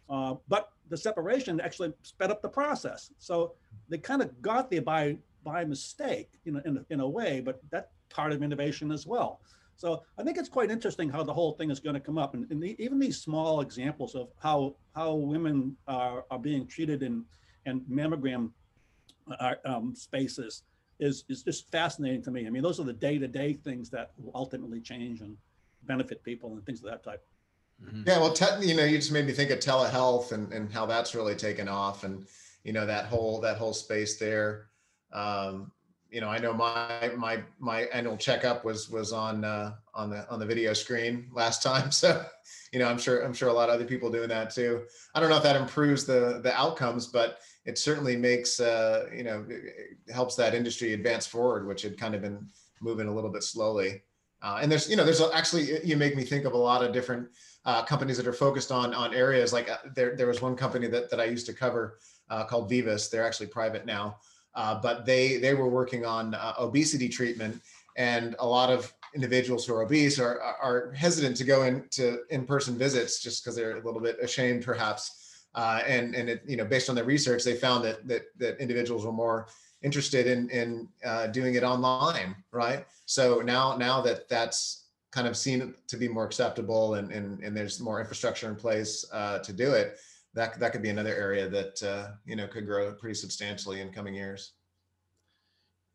Uh, 0.10 0.36
but 0.48 0.72
the 0.90 0.98
separation 0.98 1.60
actually 1.62 1.94
sped 2.04 2.30
up 2.30 2.42
the 2.42 2.50
process. 2.50 3.12
So 3.18 3.54
they 3.90 3.98
kind 3.98 4.22
of 4.22 4.42
got 4.42 4.70
there 4.70 4.82
by 4.82 5.18
by 5.44 5.66
mistake, 5.66 6.30
you 6.46 6.54
know, 6.54 6.62
in, 6.66 6.86
in 6.90 7.00
a 7.00 7.08
way, 7.08 7.42
but 7.42 7.62
that 7.72 7.92
part 8.10 8.32
of 8.32 8.44
innovation 8.44 8.92
as 8.92 9.06
well. 9.06 9.42
So 9.76 10.04
I 10.18 10.24
think 10.24 10.38
it's 10.38 10.50
quite 10.50 10.72
interesting 10.72 11.10
how 11.10 11.24
the 11.24 11.34
whole 11.34 11.54
thing 11.54 11.72
is 11.72 11.80
going 11.80 11.96
to 11.96 12.00
come 12.00 12.18
up, 12.18 12.36
and, 12.36 12.50
and 12.52 12.62
the, 12.62 12.76
even 12.82 13.00
these 13.00 13.22
small 13.22 13.62
examples 13.62 14.16
of 14.16 14.30
how 14.40 14.76
how 14.96 15.16
women 15.16 15.76
are, 15.88 16.26
are 16.30 16.40
being 16.40 16.68
treated 16.68 17.04
in 17.04 17.26
in 17.66 17.82
mammogram 17.82 18.52
uh, 19.40 19.56
um, 19.66 19.96
spaces 19.96 20.64
is 21.00 21.26
is 21.30 21.44
just 21.44 21.72
fascinating 21.72 22.22
to 22.24 22.32
me. 22.32 22.48
I 22.48 22.50
mean, 22.50 22.64
those 22.64 22.80
are 22.80 22.84
the 22.84 22.94
day 22.94 23.18
to 23.18 23.28
day 23.28 23.54
things 23.54 23.90
that 23.92 24.12
will 24.18 24.32
ultimately 24.36 24.80
change 24.80 25.22
and 25.22 25.38
benefit 25.84 26.24
people 26.24 26.54
and 26.54 26.66
things 26.66 26.80
of 26.84 26.90
that 26.90 27.04
type. 27.04 27.24
Mm-hmm. 27.84 28.04
Yeah, 28.08 28.20
well, 28.20 28.34
te- 28.34 28.66
you 28.66 28.76
know, 28.76 28.86
you 28.86 28.98
just 28.98 29.12
made 29.12 29.26
me 29.26 29.34
think 29.34 29.52
of 29.52 29.60
telehealth 29.60 30.32
and 30.32 30.52
and 30.54 30.72
how 30.72 30.86
that's 30.86 31.16
really 31.16 31.36
taken 31.36 31.68
off, 31.68 32.04
and 32.04 32.26
you 32.64 32.74
know 32.74 32.86
that 32.86 33.06
whole 33.06 33.42
that 33.42 33.58
whole 33.58 33.74
space 33.74 34.18
there. 34.18 34.68
Um, 35.12 35.72
you 36.10 36.22
know, 36.22 36.30
I 36.30 36.38
know 36.38 36.54
my 36.54 37.12
my 37.18 37.44
my 37.60 37.82
annual 37.86 38.18
checkup 38.18 38.64
was 38.64 38.90
was 38.90 39.12
on 39.12 39.44
uh, 39.44 39.74
on 39.96 40.12
the 40.12 40.30
on 40.30 40.40
the 40.40 40.46
video 40.46 40.74
screen 40.74 41.28
last 41.34 41.64
time, 41.64 41.92
so 41.92 42.24
you 42.72 42.80
know, 42.80 42.88
I'm 42.88 43.00
sure 43.00 43.24
I'm 43.24 43.34
sure 43.34 43.50
a 43.50 43.54
lot 43.54 43.70
of 43.70 43.76
other 43.76 43.86
people 43.86 44.12
doing 44.12 44.30
that 44.30 44.52
too. 44.52 44.84
I 45.16 45.20
don't 45.20 45.30
know 45.30 45.38
if 45.38 45.44
that 45.44 45.56
improves 45.56 46.06
the 46.06 46.40
the 46.44 46.54
outcomes, 46.54 47.08
but 47.08 47.40
it 47.66 47.78
certainly 47.78 48.16
makes 48.16 48.60
uh, 48.60 49.08
you 49.16 49.24
know 49.24 49.46
helps 50.14 50.36
that 50.36 50.54
industry 50.54 50.94
advance 50.94 51.26
forward, 51.26 51.68
which 51.68 51.82
had 51.82 51.98
kind 51.98 52.16
of 52.16 52.22
been 52.22 52.48
moving 52.82 53.08
a 53.08 53.14
little 53.14 53.30
bit 53.30 53.44
slowly. 53.44 54.02
Uh, 54.42 54.60
and 54.62 54.72
there's 54.72 54.90
you 54.90 54.96
know 54.96 55.06
there's 55.06 55.22
actually 55.34 55.84
you 55.86 55.96
make 55.96 56.16
me 56.16 56.24
think 56.24 56.46
of 56.46 56.54
a 56.54 56.58
lot 56.58 56.84
of 56.84 56.92
different 56.92 57.30
uh, 57.66 57.84
companies 57.84 58.18
that 58.18 58.28
are 58.28 58.34
focused 58.34 58.72
on 58.72 58.94
on 58.94 59.14
areas 59.14 59.54
like 59.54 59.70
uh, 59.70 59.78
there 59.96 60.16
there 60.18 60.28
was 60.28 60.42
one 60.42 60.56
company 60.56 60.88
that 60.88 61.10
that 61.10 61.20
I 61.20 61.26
used 61.26 61.46
to 61.46 61.54
cover 61.54 62.00
uh, 62.30 62.44
called 62.44 62.70
Vivus. 62.70 63.10
They're 63.10 63.26
actually 63.26 63.48
private 63.48 63.86
now, 63.86 64.18
uh, 64.56 64.80
but 64.82 65.06
they 65.06 65.38
they 65.38 65.54
were 65.54 65.70
working 65.70 66.06
on 66.06 66.36
obesity 66.60 67.08
treatment, 67.08 67.62
and 67.96 68.36
a 68.40 68.46
lot 68.46 68.70
of 68.70 68.94
individuals 69.16 69.66
who 69.66 69.76
are 69.76 69.84
obese 69.84 70.20
are 70.20 70.42
are 70.42 70.92
hesitant 70.92 71.38
to 71.38 71.46
go 71.46 71.64
into 71.64 72.24
in-person 72.30 72.78
visits 72.78 73.22
just 73.22 73.42
because 73.42 73.56
they're 73.56 73.78
a 73.78 73.86
little 73.86 74.02
bit 74.02 74.18
ashamed 74.22 74.66
perhaps 74.66 75.23
uh, 75.56 75.82
and 75.88 76.16
and 76.16 76.30
it, 76.30 76.44
you 76.48 76.58
know, 76.58 76.66
based 76.66 76.90
on 76.90 76.96
their 76.96 77.06
research, 77.06 77.44
they 77.44 77.56
found 77.56 77.84
that 77.86 78.08
that 78.08 78.24
that 78.38 78.60
individuals 78.60 79.06
were 79.06 79.12
more 79.12 79.48
interested 79.84 80.28
in 80.28 80.50
in 80.50 80.88
uh, 81.06 81.28
doing 81.28 81.56
it 81.56 81.64
online, 81.64 82.36
right? 82.52 82.86
So 83.06 83.42
now 83.42 83.78
now 83.78 84.02
that 84.02 84.30
that's 84.30 84.88
kind 85.12 85.28
of 85.28 85.38
seen 85.38 85.76
to 85.88 85.98
be 85.98 86.08
more 86.08 86.26
acceptable 86.26 86.96
and 86.96 87.12
and, 87.12 87.44
and 87.44 87.56
there's 87.56 87.80
more 87.80 88.00
infrastructure 88.00 88.50
in 88.50 88.56
place 88.56 89.06
uh, 89.14 89.40
to 89.40 89.54
do 89.54 89.74
it, 89.74 89.98
that 90.34 90.60
that 90.60 90.72
could 90.72 90.82
be 90.82 90.90
another 90.90 91.16
area 91.16 91.48
that 91.50 91.84
uh, 91.84 92.12
you 92.26 92.36
know 92.36 92.48
could 92.48 92.66
grow 92.66 92.94
pretty 92.94 93.16
substantially 93.16 93.82
in 93.82 93.92
coming 93.92 94.16
years. 94.16 94.54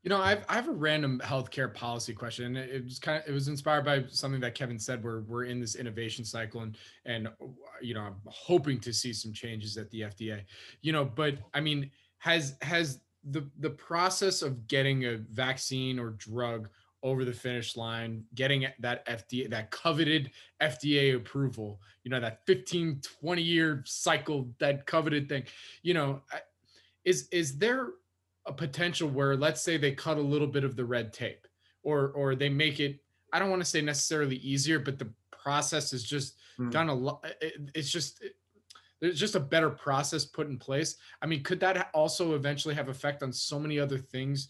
You 0.02 0.10
know, 0.10 0.20
I've 0.20 0.44
I 0.48 0.54
have 0.54 0.68
a 0.68 0.72
random 0.72 1.20
healthcare 1.24 1.72
policy 1.72 2.14
question. 2.14 2.56
It 2.56 2.84
was 2.84 2.98
kind 2.98 3.20
of 3.20 3.28
it 3.28 3.32
was 3.32 3.48
inspired 3.48 3.84
by 3.84 4.04
something 4.08 4.40
that 4.40 4.54
Kevin 4.54 4.78
said. 4.78 5.02
Where 5.02 5.20
we're 5.20 5.44
in 5.44 5.60
this 5.60 5.74
innovation 5.74 6.24
cycle, 6.24 6.60
and 6.60 6.76
and 7.04 7.28
you 7.82 7.94
know, 7.94 8.02
I'm 8.02 8.16
hoping 8.26 8.78
to 8.80 8.92
see 8.92 9.12
some 9.12 9.32
changes 9.32 9.76
at 9.76 9.90
the 9.90 10.02
FDA. 10.02 10.44
You 10.82 10.92
know, 10.92 11.04
but 11.04 11.38
I 11.52 11.60
mean, 11.60 11.90
has 12.18 12.56
has 12.62 13.00
the 13.24 13.50
the 13.58 13.70
process 13.70 14.42
of 14.42 14.68
getting 14.68 15.06
a 15.06 15.16
vaccine 15.32 15.98
or 15.98 16.10
drug 16.10 16.68
over 17.02 17.24
the 17.24 17.32
finish 17.32 17.76
line, 17.76 18.24
getting 18.34 18.66
that 18.80 19.06
FDA, 19.06 19.48
that 19.50 19.70
coveted 19.70 20.30
FDA 20.60 21.14
approval, 21.14 21.80
you 22.02 22.10
know, 22.10 22.20
that 22.20 22.44
15, 22.46 23.00
20 23.20 23.42
year 23.42 23.82
cycle, 23.86 24.48
that 24.58 24.84
coveted 24.86 25.28
thing, 25.28 25.44
you 25.82 25.94
know, 25.94 26.20
is, 27.04 27.28
is 27.28 27.56
there 27.56 27.90
a 28.48 28.52
potential 28.52 29.08
where 29.08 29.36
let's 29.36 29.62
say 29.62 29.76
they 29.76 29.92
cut 29.92 30.16
a 30.16 30.22
little 30.22 30.46
bit 30.46 30.64
of 30.64 30.74
the 30.74 30.84
red 30.84 31.12
tape 31.12 31.46
or, 31.82 32.08
or 32.08 32.34
they 32.34 32.48
make 32.48 32.80
it, 32.80 32.98
I 33.32 33.38
don't 33.38 33.50
want 33.50 33.62
to 33.62 33.68
say 33.68 33.80
necessarily 33.80 34.36
easier, 34.36 34.78
but 34.78 34.98
the 34.98 35.12
process 35.30 35.92
is 35.92 36.02
just 36.02 36.36
mm. 36.58 36.70
done 36.70 36.88
a 36.88 36.94
lot. 36.94 37.24
It's 37.74 37.90
just, 37.90 38.22
it, 38.22 38.34
there's 39.00 39.20
just 39.20 39.36
a 39.36 39.40
better 39.40 39.70
process 39.70 40.24
put 40.24 40.48
in 40.48 40.58
place. 40.58 40.96
I 41.22 41.26
mean, 41.26 41.42
could 41.42 41.60
that 41.60 41.90
also 41.94 42.34
eventually 42.34 42.74
have 42.74 42.88
effect 42.88 43.22
on 43.22 43.32
so 43.32 43.58
many 43.60 43.78
other 43.78 43.98
things 43.98 44.48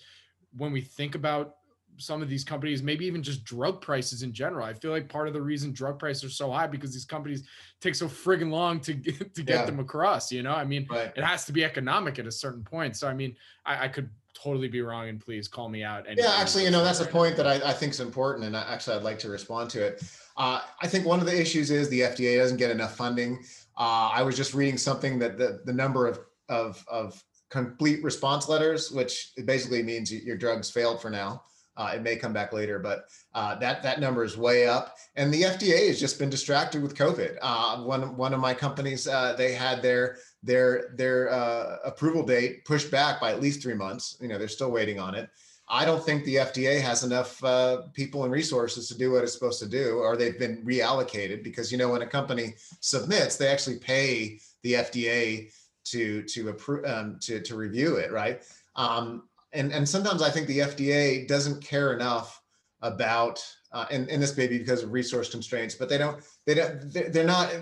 when 0.56 0.72
we 0.72 0.80
think 0.80 1.14
about 1.14 1.56
some 1.98 2.22
of 2.22 2.28
these 2.28 2.44
companies, 2.44 2.82
maybe 2.82 3.04
even 3.06 3.22
just 3.22 3.44
drug 3.44 3.80
prices 3.80 4.22
in 4.22 4.32
general. 4.32 4.64
I 4.64 4.72
feel 4.72 4.90
like 4.90 5.08
part 5.08 5.28
of 5.28 5.34
the 5.34 5.42
reason 5.42 5.72
drug 5.72 5.98
prices 5.98 6.24
are 6.24 6.30
so 6.30 6.50
high 6.50 6.66
because 6.66 6.92
these 6.92 7.04
companies 7.04 7.44
take 7.80 7.94
so 7.94 8.06
friggin' 8.06 8.50
long 8.50 8.80
to 8.80 8.94
get, 8.94 9.34
to 9.34 9.42
get 9.42 9.60
yeah. 9.60 9.64
them 9.64 9.80
across. 9.80 10.32
You 10.32 10.42
know, 10.42 10.52
I 10.54 10.64
mean, 10.64 10.86
right. 10.90 11.12
it 11.16 11.24
has 11.24 11.44
to 11.46 11.52
be 11.52 11.64
economic 11.64 12.18
at 12.18 12.26
a 12.26 12.32
certain 12.32 12.62
point. 12.62 12.96
So 12.96 13.08
I 13.08 13.14
mean, 13.14 13.36
I, 13.66 13.84
I 13.84 13.88
could 13.88 14.10
totally 14.34 14.68
be 14.68 14.80
wrong, 14.80 15.08
and 15.08 15.20
please 15.20 15.48
call 15.48 15.68
me 15.68 15.82
out. 15.82 16.06
Yeah, 16.16 16.34
actually, 16.36 16.64
you 16.64 16.70
know, 16.70 16.84
that's 16.84 17.00
a 17.00 17.06
point 17.06 17.36
that 17.36 17.46
I, 17.46 17.54
I 17.54 17.72
think 17.72 17.92
is 17.92 18.00
important, 18.00 18.46
and 18.46 18.56
actually, 18.56 18.96
I'd 18.96 19.02
like 19.02 19.18
to 19.20 19.28
respond 19.28 19.70
to 19.70 19.84
it. 19.84 20.02
Uh, 20.36 20.60
I 20.80 20.86
think 20.86 21.04
one 21.04 21.20
of 21.20 21.26
the 21.26 21.38
issues 21.38 21.70
is 21.70 21.88
the 21.88 22.00
FDA 22.00 22.38
doesn't 22.38 22.58
get 22.58 22.70
enough 22.70 22.96
funding. 22.96 23.38
Uh, 23.76 24.10
I 24.12 24.22
was 24.22 24.36
just 24.36 24.54
reading 24.54 24.78
something 24.78 25.18
that 25.18 25.38
the, 25.38 25.60
the 25.64 25.72
number 25.72 26.06
of, 26.06 26.20
of, 26.48 26.84
of 26.88 27.22
complete 27.50 28.02
response 28.04 28.48
letters, 28.48 28.90
which 28.90 29.32
basically 29.44 29.82
means 29.82 30.12
your 30.12 30.36
drugs 30.36 30.70
failed 30.70 31.00
for 31.02 31.10
now, 31.10 31.42
uh, 31.78 31.92
it 31.94 32.02
may 32.02 32.16
come 32.16 32.32
back 32.32 32.52
later, 32.52 32.78
but 32.78 33.04
uh, 33.34 33.54
that 33.54 33.82
that 33.84 34.00
number 34.00 34.24
is 34.24 34.36
way 34.36 34.66
up. 34.66 34.96
And 35.16 35.32
the 35.32 35.42
FDA 35.42 35.86
has 35.86 36.00
just 36.00 36.18
been 36.18 36.28
distracted 36.28 36.82
with 36.82 36.96
COVID. 36.96 37.38
Uh, 37.40 37.82
one 37.82 38.16
one 38.16 38.34
of 38.34 38.40
my 38.40 38.52
companies, 38.52 39.06
uh, 39.06 39.34
they 39.34 39.52
had 39.52 39.80
their 39.80 40.18
their 40.42 40.92
their 40.96 41.30
uh, 41.30 41.76
approval 41.84 42.24
date 42.24 42.64
pushed 42.64 42.90
back 42.90 43.20
by 43.20 43.30
at 43.30 43.40
least 43.40 43.62
three 43.62 43.74
months. 43.74 44.18
You 44.20 44.28
know, 44.28 44.38
they're 44.38 44.48
still 44.48 44.72
waiting 44.72 44.98
on 44.98 45.14
it. 45.14 45.30
I 45.70 45.84
don't 45.84 46.04
think 46.04 46.24
the 46.24 46.36
FDA 46.36 46.80
has 46.80 47.04
enough 47.04 47.42
uh, 47.44 47.82
people 47.92 48.24
and 48.24 48.32
resources 48.32 48.88
to 48.88 48.96
do 48.96 49.12
what 49.12 49.22
it's 49.22 49.34
supposed 49.34 49.60
to 49.60 49.68
do, 49.68 49.98
or 49.98 50.16
they've 50.16 50.38
been 50.38 50.64
reallocated 50.64 51.44
because 51.44 51.70
you 51.70 51.78
know 51.78 51.90
when 51.90 52.02
a 52.02 52.06
company 52.06 52.54
submits, 52.80 53.36
they 53.36 53.48
actually 53.48 53.78
pay 53.78 54.40
the 54.62 54.72
FDA 54.74 55.52
to 55.84 56.22
to 56.24 56.48
approve 56.48 56.84
um, 56.86 57.18
to 57.22 57.40
to 57.40 57.54
review 57.54 57.96
it, 57.96 58.10
right? 58.10 58.42
Um, 58.74 59.27
and 59.52 59.72
and 59.72 59.88
sometimes 59.88 60.22
I 60.22 60.30
think 60.30 60.46
the 60.46 60.58
FDA 60.60 61.26
doesn't 61.26 61.62
care 61.62 61.92
enough 61.92 62.42
about 62.82 63.44
uh, 63.72 63.86
and 63.90 64.08
and 64.08 64.22
this 64.22 64.36
may 64.36 64.46
be 64.46 64.58
because 64.58 64.82
of 64.82 64.92
resource 64.92 65.30
constraints, 65.30 65.74
but 65.74 65.88
they 65.88 65.98
don't 65.98 66.22
they 66.46 66.54
don't 66.54 66.92
they're 67.12 67.24
not 67.24 67.54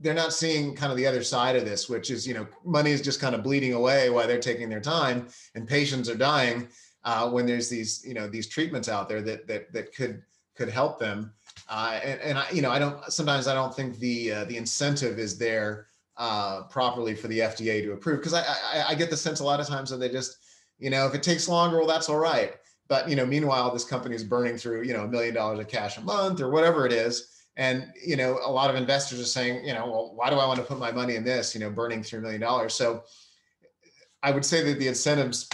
they're 0.00 0.14
not 0.14 0.32
seeing 0.32 0.74
kind 0.74 0.90
of 0.90 0.98
the 0.98 1.06
other 1.06 1.22
side 1.22 1.56
of 1.56 1.64
this, 1.64 1.88
which 1.88 2.10
is 2.10 2.26
you 2.26 2.34
know 2.34 2.46
money 2.64 2.90
is 2.90 3.00
just 3.00 3.20
kind 3.20 3.34
of 3.34 3.42
bleeding 3.42 3.72
away 3.72 4.10
while 4.10 4.26
they're 4.26 4.38
taking 4.38 4.68
their 4.68 4.80
time, 4.80 5.28
and 5.54 5.68
patients 5.68 6.08
are 6.08 6.16
dying 6.16 6.68
uh, 7.04 7.30
when 7.30 7.46
there's 7.46 7.68
these 7.68 8.04
you 8.06 8.14
know 8.14 8.28
these 8.28 8.48
treatments 8.48 8.88
out 8.88 9.08
there 9.08 9.22
that 9.22 9.46
that 9.46 9.72
that 9.72 9.94
could 9.94 10.22
could 10.56 10.68
help 10.68 10.98
them. 10.98 11.32
Uh, 11.68 12.00
and, 12.02 12.20
and 12.20 12.38
I, 12.38 12.50
you 12.50 12.62
know, 12.62 12.70
I 12.70 12.78
don't. 12.78 13.02
Sometimes 13.10 13.46
I 13.46 13.54
don't 13.54 13.74
think 13.74 13.98
the 13.98 14.32
uh, 14.32 14.44
the 14.44 14.56
incentive 14.56 15.18
is 15.18 15.38
there 15.38 15.86
uh, 16.16 16.62
properly 16.64 17.14
for 17.14 17.28
the 17.28 17.40
FDA 17.40 17.82
to 17.82 17.92
approve 17.92 18.18
because 18.18 18.34
I, 18.34 18.42
I, 18.42 18.84
I 18.88 18.94
get 18.94 19.10
the 19.10 19.16
sense 19.16 19.40
a 19.40 19.44
lot 19.44 19.60
of 19.60 19.66
times 19.66 19.90
that 19.90 19.98
they 19.98 20.08
just 20.08 20.38
you 20.78 20.90
know, 20.90 21.06
if 21.06 21.14
it 21.14 21.22
takes 21.22 21.48
longer, 21.48 21.78
well, 21.78 21.86
that's 21.86 22.08
all 22.08 22.18
right. 22.18 22.54
But 22.88 23.08
you 23.08 23.16
know, 23.16 23.26
meanwhile, 23.26 23.72
this 23.72 23.84
company 23.84 24.14
is 24.14 24.24
burning 24.24 24.56
through 24.56 24.82
you 24.82 24.92
know 24.92 25.04
a 25.04 25.08
million 25.08 25.34
dollars 25.34 25.58
of 25.58 25.68
cash 25.68 25.98
a 25.98 26.00
month 26.00 26.40
or 26.40 26.50
whatever 26.50 26.86
it 26.86 26.92
is. 26.92 27.32
And 27.56 27.86
you 28.04 28.16
know, 28.16 28.38
a 28.44 28.50
lot 28.50 28.70
of 28.70 28.76
investors 28.76 29.20
are 29.20 29.24
saying, 29.24 29.64
you 29.66 29.72
know, 29.72 29.86
well, 29.86 30.12
why 30.14 30.30
do 30.30 30.36
I 30.36 30.46
want 30.46 30.58
to 30.58 30.64
put 30.64 30.78
my 30.78 30.92
money 30.92 31.16
in 31.16 31.24
this? 31.24 31.54
You 31.54 31.60
know, 31.60 31.70
burning 31.70 32.02
through 32.02 32.20
a 32.20 32.22
million 32.22 32.40
dollars. 32.40 32.74
So 32.74 33.04
I 34.22 34.30
would 34.30 34.44
say 34.44 34.62
that 34.62 34.78
the 34.78 34.88
incentives 34.88 35.48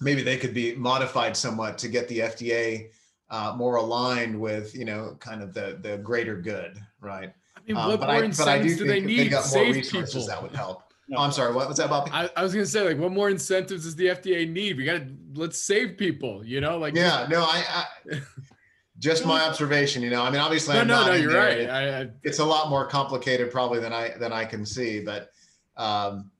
maybe 0.00 0.22
they 0.22 0.36
could 0.36 0.54
be 0.54 0.74
modified 0.74 1.36
somewhat 1.36 1.78
to 1.78 1.88
get 1.88 2.08
the 2.08 2.20
FDA 2.20 2.88
uh, 3.30 3.54
more 3.56 3.76
aligned 3.76 4.38
with 4.38 4.74
you 4.74 4.84
know 4.84 5.16
kind 5.20 5.42
of 5.42 5.54
the 5.54 5.78
the 5.82 5.98
greater 5.98 6.36
good, 6.36 6.78
right? 7.00 7.32
I 7.56 7.60
mean, 7.66 7.76
um, 7.76 7.88
what 7.88 8.00
more 8.00 8.10
I, 8.10 8.22
incentives 8.24 8.76
do 8.76 8.86
they 8.86 9.00
need? 9.00 9.18
They 9.18 9.28
got 9.28 9.50
more 9.52 9.64
resources 9.64 10.14
people. 10.14 10.26
that 10.26 10.42
would 10.42 10.54
help. 10.54 10.91
No. 11.12 11.18
Oh, 11.18 11.24
I'm 11.24 11.32
sorry. 11.32 11.54
What 11.54 11.68
was 11.68 11.76
that, 11.76 11.90
Bobby? 11.90 12.10
I, 12.10 12.30
I, 12.34 12.42
was 12.42 12.54
gonna 12.54 12.64
say, 12.64 12.88
like, 12.88 12.96
what 12.96 13.12
more 13.12 13.28
incentives 13.28 13.84
does 13.84 13.94
the 13.94 14.06
FDA 14.06 14.50
need? 14.50 14.78
We 14.78 14.84
gotta 14.86 15.08
let's 15.34 15.62
save 15.62 15.98
people. 15.98 16.42
You 16.42 16.62
know, 16.62 16.78
like 16.78 16.94
yeah, 16.94 17.26
no, 17.28 17.42
I, 17.42 17.62
I 18.10 18.20
just 18.98 19.26
my 19.26 19.42
observation. 19.42 20.02
You 20.02 20.08
know, 20.08 20.22
I 20.22 20.30
mean, 20.30 20.40
obviously, 20.40 20.74
no, 20.74 20.80
I'm 20.80 20.88
no, 20.88 21.06
no, 21.08 21.12
you're 21.12 21.32
there. 21.32 21.42
right. 21.42 21.58
It, 21.58 21.68
I, 21.68 22.08
it's 22.22 22.38
a 22.38 22.44
lot 22.44 22.70
more 22.70 22.86
complicated 22.86 23.50
probably 23.50 23.78
than 23.78 23.92
I 23.92 24.16
than 24.18 24.32
I 24.32 24.46
can 24.46 24.64
see, 24.64 25.00
but 25.00 25.32
um, 25.76 26.30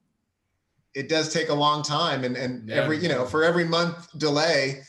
it 0.94 1.10
does 1.10 1.30
take 1.30 1.50
a 1.50 1.54
long 1.54 1.82
time, 1.82 2.24
and 2.24 2.34
and 2.34 2.66
yeah. 2.66 2.76
every 2.76 2.96
you 2.96 3.10
know 3.10 3.26
for 3.26 3.44
every 3.44 3.64
month 3.64 4.08
delay, 4.18 4.80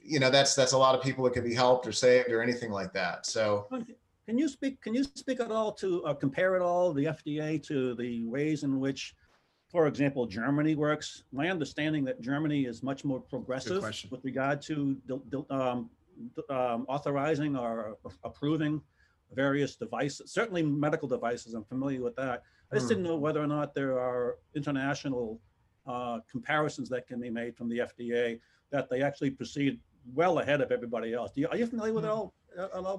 you 0.00 0.20
know 0.20 0.30
that's 0.30 0.54
that's 0.54 0.74
a 0.74 0.78
lot 0.78 0.94
of 0.94 1.02
people 1.02 1.24
that 1.24 1.32
could 1.32 1.44
be 1.44 1.54
helped 1.54 1.88
or 1.88 1.92
saved 1.92 2.30
or 2.30 2.40
anything 2.40 2.70
like 2.70 2.92
that. 2.92 3.26
So. 3.26 3.66
Can 4.26 4.38
you 4.38 4.48
speak? 4.48 4.80
Can 4.80 4.94
you 4.94 5.04
speak 5.04 5.38
at 5.40 5.50
all 5.50 5.70
to 5.72 6.02
uh, 6.06 6.14
compare 6.14 6.56
it 6.56 6.62
all 6.62 6.94
the 6.94 7.04
FDA 7.04 7.62
to 7.64 7.94
the 7.94 8.24
ways 8.24 8.62
in 8.62 8.80
which 8.80 9.14
for 9.74 9.88
example, 9.88 10.24
Germany 10.24 10.76
works. 10.76 11.24
My 11.32 11.50
understanding 11.50 12.04
that 12.04 12.20
Germany 12.20 12.64
is 12.64 12.84
much 12.84 13.04
more 13.04 13.18
progressive 13.18 13.82
with 14.08 14.24
regard 14.24 14.62
to 14.62 14.96
um, 15.50 15.90
um, 16.48 16.86
authorizing 16.88 17.56
or 17.56 17.96
approving 18.22 18.80
various 19.32 19.74
devices, 19.74 20.32
certainly 20.32 20.62
medical 20.62 21.08
devices. 21.08 21.54
I'm 21.54 21.64
familiar 21.64 22.00
with 22.00 22.14
that. 22.14 22.44
I 22.70 22.76
just 22.76 22.86
didn't 22.86 23.02
hmm. 23.02 23.10
know 23.10 23.16
whether 23.16 23.42
or 23.42 23.48
not 23.48 23.74
there 23.74 23.98
are 23.98 24.36
international 24.54 25.40
uh, 25.88 26.20
comparisons 26.30 26.88
that 26.90 27.08
can 27.08 27.20
be 27.20 27.28
made 27.28 27.56
from 27.56 27.68
the 27.68 27.78
FDA 27.78 28.38
that 28.70 28.88
they 28.88 29.02
actually 29.02 29.30
proceed 29.30 29.80
well 30.12 30.38
ahead 30.38 30.60
of 30.60 30.70
everybody 30.70 31.14
else. 31.14 31.32
You, 31.34 31.48
are 31.48 31.56
you 31.56 31.66
familiar 31.66 31.92
with 31.92 32.04
it 32.04 32.10
all? 32.10 32.34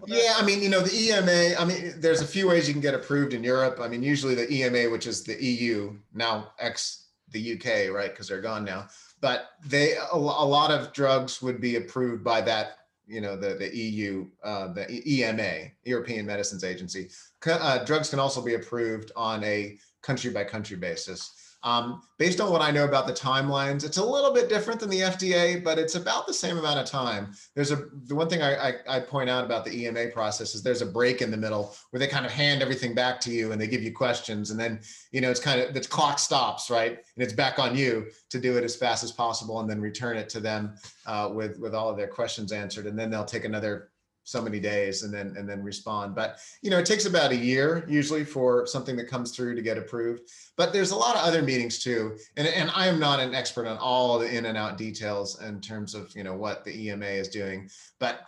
Yeah, 0.08 0.34
I 0.38 0.46
mean, 0.46 0.62
you 0.62 0.70
know, 0.70 0.82
the 0.82 0.94
EMA, 0.94 1.56
I 1.58 1.64
mean, 1.64 1.94
there's 1.98 2.22
a 2.22 2.28
few 2.28 2.48
ways 2.48 2.68
you 2.68 2.74
can 2.74 2.82
get 2.82 2.94
approved 2.94 3.34
in 3.34 3.44
Europe. 3.44 3.80
I 3.82 3.88
mean, 3.88 4.04
usually 4.04 4.36
the 4.36 4.52
EMA, 4.52 4.90
which 4.92 5.08
is 5.08 5.24
the 5.24 5.42
EU, 5.42 5.96
now 6.14 6.52
ex 6.60 7.06
the 7.32 7.54
UK, 7.54 7.94
right? 7.94 8.12
Because 8.12 8.28
they're 8.28 8.42
gone 8.42 8.66
now. 8.66 8.88
But 9.22 9.52
they, 9.66 9.94
a, 9.94 10.16
a, 10.16 10.18
lot 10.18 10.72
of 10.72 10.92
drugs 10.94 11.42
would 11.42 11.62
be 11.62 11.78
approved 11.78 12.24
by 12.24 12.42
that, 12.42 12.80
you 13.08 13.22
know, 13.22 13.38
the, 13.38 13.56
the 13.56 13.76
EU, 13.76 14.28
uh, 14.44 14.74
the 14.74 15.02
EMA, 15.10 15.72
European 15.86 16.26
Medicines 16.26 16.64
Agency. 16.64 17.10
Uh, 17.46 17.84
drugs 17.86 18.10
can 18.10 18.20
also 18.20 18.44
be 18.44 18.56
approved 18.56 19.12
on 19.16 19.44
a 19.44 19.78
country 20.02 20.32
by 20.32 20.44
country 20.44 20.76
basis. 20.78 21.32
Um, 21.66 22.04
based 22.20 22.40
on 22.40 22.52
what 22.52 22.62
I 22.62 22.70
know 22.70 22.86
about 22.86 23.08
the 23.08 23.14
timelines, 23.14 23.84
it's 23.84 23.98
a 23.98 24.06
little 24.06 24.32
bit 24.32 24.50
different 24.50 24.80
than 24.80 24.90
the 24.92 25.00
FDA, 25.00 25.64
but 25.64 25.80
it's 25.80 25.96
about 25.96 26.28
the 26.28 26.34
same 26.34 26.60
amount 26.60 26.78
of 26.78 26.86
time. 26.86 27.34
There's 27.56 27.72
a 27.72 27.88
the 28.06 28.14
one 28.14 28.30
thing 28.30 28.44
I, 28.44 28.70
I, 28.70 28.74
I, 28.88 29.00
point 29.00 29.32
out 29.32 29.44
about 29.44 29.66
the 29.66 29.84
EMA 29.84 30.10
process 30.10 30.54
is 30.54 30.62
there's 30.62 30.84
a 30.84 30.86
break 30.86 31.24
in 31.24 31.32
the 31.32 31.38
middle 31.38 31.76
where 31.90 32.00
they 32.00 32.06
kind 32.06 32.24
of 32.24 32.32
hand 32.32 32.62
everything 32.62 32.94
back 32.94 33.20
to 33.22 33.32
you 33.32 33.52
and 33.52 33.60
they 33.60 33.66
give 33.66 33.82
you 33.82 33.92
questions, 33.92 34.52
and 34.52 34.60
then 34.60 34.80
you 35.12 35.22
know 35.22 35.32
it's 35.32 35.40
kind 35.40 35.60
of 35.60 35.74
the 35.74 35.82
clock 35.82 36.20
stops 36.20 36.70
right, 36.70 36.92
and 36.92 37.24
it's 37.24 37.34
back 37.34 37.58
on 37.58 37.76
you 37.76 38.12
to 38.30 38.40
do 38.40 38.58
it 38.58 38.64
as 38.64 38.76
fast 38.76 39.04
as 39.04 39.12
possible, 39.12 39.60
and 39.60 39.68
then 39.68 39.82
return 39.82 40.18
it 40.18 40.30
to 40.30 40.40
them 40.40 40.76
uh, 41.08 41.32
with 41.34 41.58
with 41.58 41.74
all 41.74 41.90
of 41.90 41.98
their 41.98 42.08
questions 42.08 42.52
answered, 42.52 42.86
and 42.86 42.98
then 42.98 43.10
they'll 43.10 43.26
take 43.26 43.44
another 43.44 43.90
so 44.26 44.42
many 44.42 44.60
days 44.60 45.04
and 45.04 45.14
then 45.14 45.34
and 45.38 45.48
then 45.48 45.64
respond. 45.64 46.14
But 46.14 46.40
you 46.62 46.70
know 46.70 46.80
it 46.80 46.86
takes 46.86 47.06
about 47.06 47.32
a 47.32 47.36
year 47.36 47.86
usually 47.88 48.26
for 48.26 48.68
something 48.68 48.98
that 48.98 49.08
comes 49.08 49.32
through 49.32 49.56
to 49.56 49.62
get 49.62 49.78
approved. 49.78 50.24
But 50.58 50.74
there's 50.74 50.92
a 50.92 50.98
lot 50.98 51.16
of 51.16 51.22
other 51.22 51.42
meetings 51.42 51.82
too. 51.82 52.18
And, 52.36 52.48
and 52.48 52.70
i 52.76 52.88
am 52.88 53.00
not 53.00 53.20
an 53.20 53.34
expert 53.34 53.68
on 53.68 53.78
all 53.78 54.20
the 54.20 54.36
in 54.36 54.48
and 54.48 54.58
out 54.58 54.78
details 54.78 55.42
in 55.42 55.62
terms 55.62 55.96
of 55.96 56.14
you 56.16 56.24
know 56.24 56.36
what 56.36 56.66
the 56.66 56.90
ema 56.90 57.06
is 57.06 57.30
doing. 57.30 57.70
But 58.00 58.28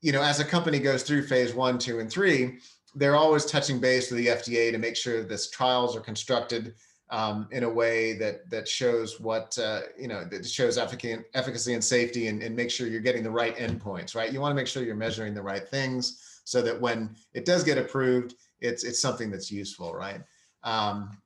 you 0.00 0.12
know 0.12 0.22
as 0.22 0.40
a 0.40 0.44
company 0.44 0.78
goes 0.78 1.02
through 1.02 1.26
phase 1.26 1.54
one 1.54 1.78
two 1.78 2.00
and 2.00 2.10
three 2.10 2.58
they're 2.94 3.16
always 3.16 3.46
touching 3.46 3.80
base 3.80 4.10
with 4.10 4.18
the 4.18 4.26
fda 4.26 4.70
to 4.72 4.78
make 4.78 4.96
sure 4.96 5.22
this 5.22 5.48
trials 5.48 5.96
are 5.96 6.00
constructed 6.00 6.74
um, 7.12 7.46
in 7.52 7.62
a 7.62 7.68
way 7.68 8.14
that 8.14 8.48
that 8.50 8.66
shows 8.66 9.20
what 9.20 9.56
uh, 9.58 9.82
you 9.98 10.08
know 10.08 10.24
that 10.24 10.48
shows 10.48 10.78
efficacy, 10.78 11.74
and 11.74 11.84
safety, 11.84 12.26
and, 12.28 12.42
and 12.42 12.56
make 12.56 12.70
sure 12.70 12.88
you're 12.88 13.00
getting 13.00 13.22
the 13.22 13.30
right 13.30 13.54
endpoints. 13.56 14.16
Right, 14.16 14.32
you 14.32 14.40
want 14.40 14.50
to 14.50 14.56
make 14.56 14.66
sure 14.66 14.82
you're 14.82 14.96
measuring 14.96 15.34
the 15.34 15.42
right 15.42 15.68
things 15.68 16.40
so 16.44 16.62
that 16.62 16.80
when 16.80 17.14
it 17.34 17.44
does 17.44 17.62
get 17.62 17.78
approved, 17.78 18.34
it's 18.60 18.82
it's 18.82 18.98
something 18.98 19.30
that's 19.30 19.52
useful. 19.52 19.94
Right. 19.94 20.22
Um, 20.64 21.16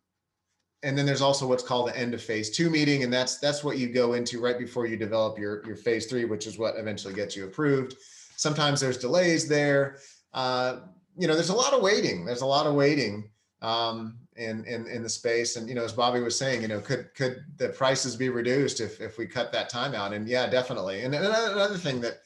and 0.83 0.99
then 0.99 1.07
there's 1.07 1.23
also 1.23 1.47
what's 1.47 1.63
called 1.63 1.89
the 1.89 1.99
end 1.99 2.15
of 2.15 2.23
phase 2.23 2.51
two 2.51 2.69
meeting, 2.69 3.05
and 3.05 3.13
that's 3.13 3.39
that's 3.39 3.63
what 3.63 3.79
you 3.79 3.89
go 3.89 4.15
into 4.15 4.41
right 4.41 4.59
before 4.59 4.87
you 4.87 4.97
develop 4.97 5.39
your 5.39 5.65
your 5.67 5.77
phase 5.77 6.07
three, 6.07 6.25
which 6.25 6.49
is 6.49 6.59
what 6.59 6.75
eventually 6.77 7.15
gets 7.15 7.37
you 7.37 7.45
approved. 7.45 7.95
Sometimes 8.37 8.81
there's 8.81 8.99
delays 8.99 9.49
there. 9.49 9.99
Uh, 10.35 10.81
you 11.17 11.29
know, 11.29 11.35
there's 11.35 11.49
a 11.49 11.55
lot 11.55 11.73
of 11.73 11.81
waiting. 11.81 12.27
There's 12.27 12.43
a 12.43 12.47
lot 12.47 12.67
of 12.67 12.75
waiting. 12.75 13.31
Um, 13.63 14.19
in, 14.37 14.65
in, 14.65 14.87
in 14.87 15.03
the 15.03 15.09
space. 15.09 15.57
And, 15.57 15.69
you 15.69 15.75
know, 15.75 15.85
as 15.85 15.93
Bobby 15.93 16.21
was 16.21 16.39
saying, 16.39 16.63
you 16.63 16.69
know, 16.69 16.81
could, 16.81 17.15
could 17.15 17.45
the 17.57 17.71
prices 17.71 18.17
be 18.17 18.29
reduced 18.29 18.81
if, 18.81 19.01
if 19.01 19.19
we 19.19 19.27
cut 19.27 19.53
that 19.53 19.69
time 19.69 19.95
out? 19.95 20.13
And 20.13 20.29
yeah, 20.29 20.49
definitely. 20.49 21.03
And 21.03 21.15
another 21.15 21.79
thing 21.79 22.01
that, 22.01 22.21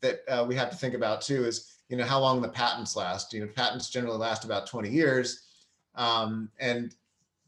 that 0.00 0.20
uh, 0.28 0.44
we 0.44 0.54
have 0.54 0.70
to 0.70 0.76
think 0.76 0.94
about 0.94 1.20
too 1.20 1.44
is 1.44 1.70
you 1.90 1.96
know 1.96 2.04
how 2.04 2.20
long 2.20 2.40
the 2.40 2.48
patents 2.48 2.96
last. 2.96 3.34
You 3.34 3.40
know, 3.40 3.48
patents 3.48 3.90
generally 3.90 4.16
last 4.16 4.44
about 4.44 4.66
20 4.66 4.88
years, 4.88 5.42
um, 5.96 6.48
and 6.58 6.94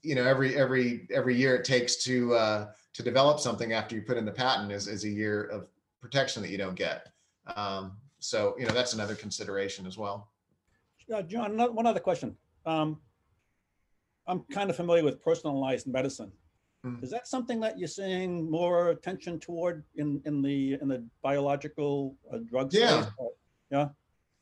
you 0.03 0.15
know 0.17 0.25
every 0.25 0.57
every 0.57 1.07
every 1.15 1.37
year 1.37 1.55
it 1.55 1.65
takes 1.65 1.97
to 2.05 2.35
uh, 2.35 2.67
to 2.93 3.03
develop 3.03 3.39
something 3.39 3.73
after 3.73 3.95
you 3.95 4.03
put 4.03 4.17
in 4.17 4.25
the 4.25 4.33
patent 4.33 4.73
is 4.73 4.89
is 4.89 5.05
a 5.05 5.09
year 5.09 5.45
of 5.45 5.69
protection 6.01 6.43
that 6.43 6.51
you 6.51 6.59
don't 6.59 6.75
get. 6.75 7.13
Um, 7.57 7.93
so 8.19 8.57
you 8.59 8.67
know 8.67 8.75
that's 8.75 8.95
another 8.95 9.15
consideration 9.15 9.87
as 9.87 9.97
well. 9.97 10.29
Uh, 11.13 11.23
John, 11.23 11.57
one 11.57 11.87
other 11.87 12.01
question. 12.01 12.37
Um, 12.67 12.99
I'm 14.27 14.45
kind 14.53 14.71
of 14.71 14.77
familiar 14.77 15.05
with 15.05 15.23
personalized 15.23 15.87
medicine. 15.87 16.33
Mm. 16.85 17.03
Is 17.03 17.11
that 17.11 17.29
something 17.29 17.61
that 17.61 17.79
you're 17.79 17.89
seeing 17.89 18.51
more 18.51 18.91
attention 18.91 19.39
toward 19.39 19.85
in 19.97 20.21
in 20.25 20.43
the 20.43 20.79
in 20.81 20.89
the 20.89 21.05
biological 21.23 22.17
uh, 22.33 22.39
drug 22.39 22.73
yeah. 22.73 23.03
space? 23.03 23.13
Yeah. 23.71 23.89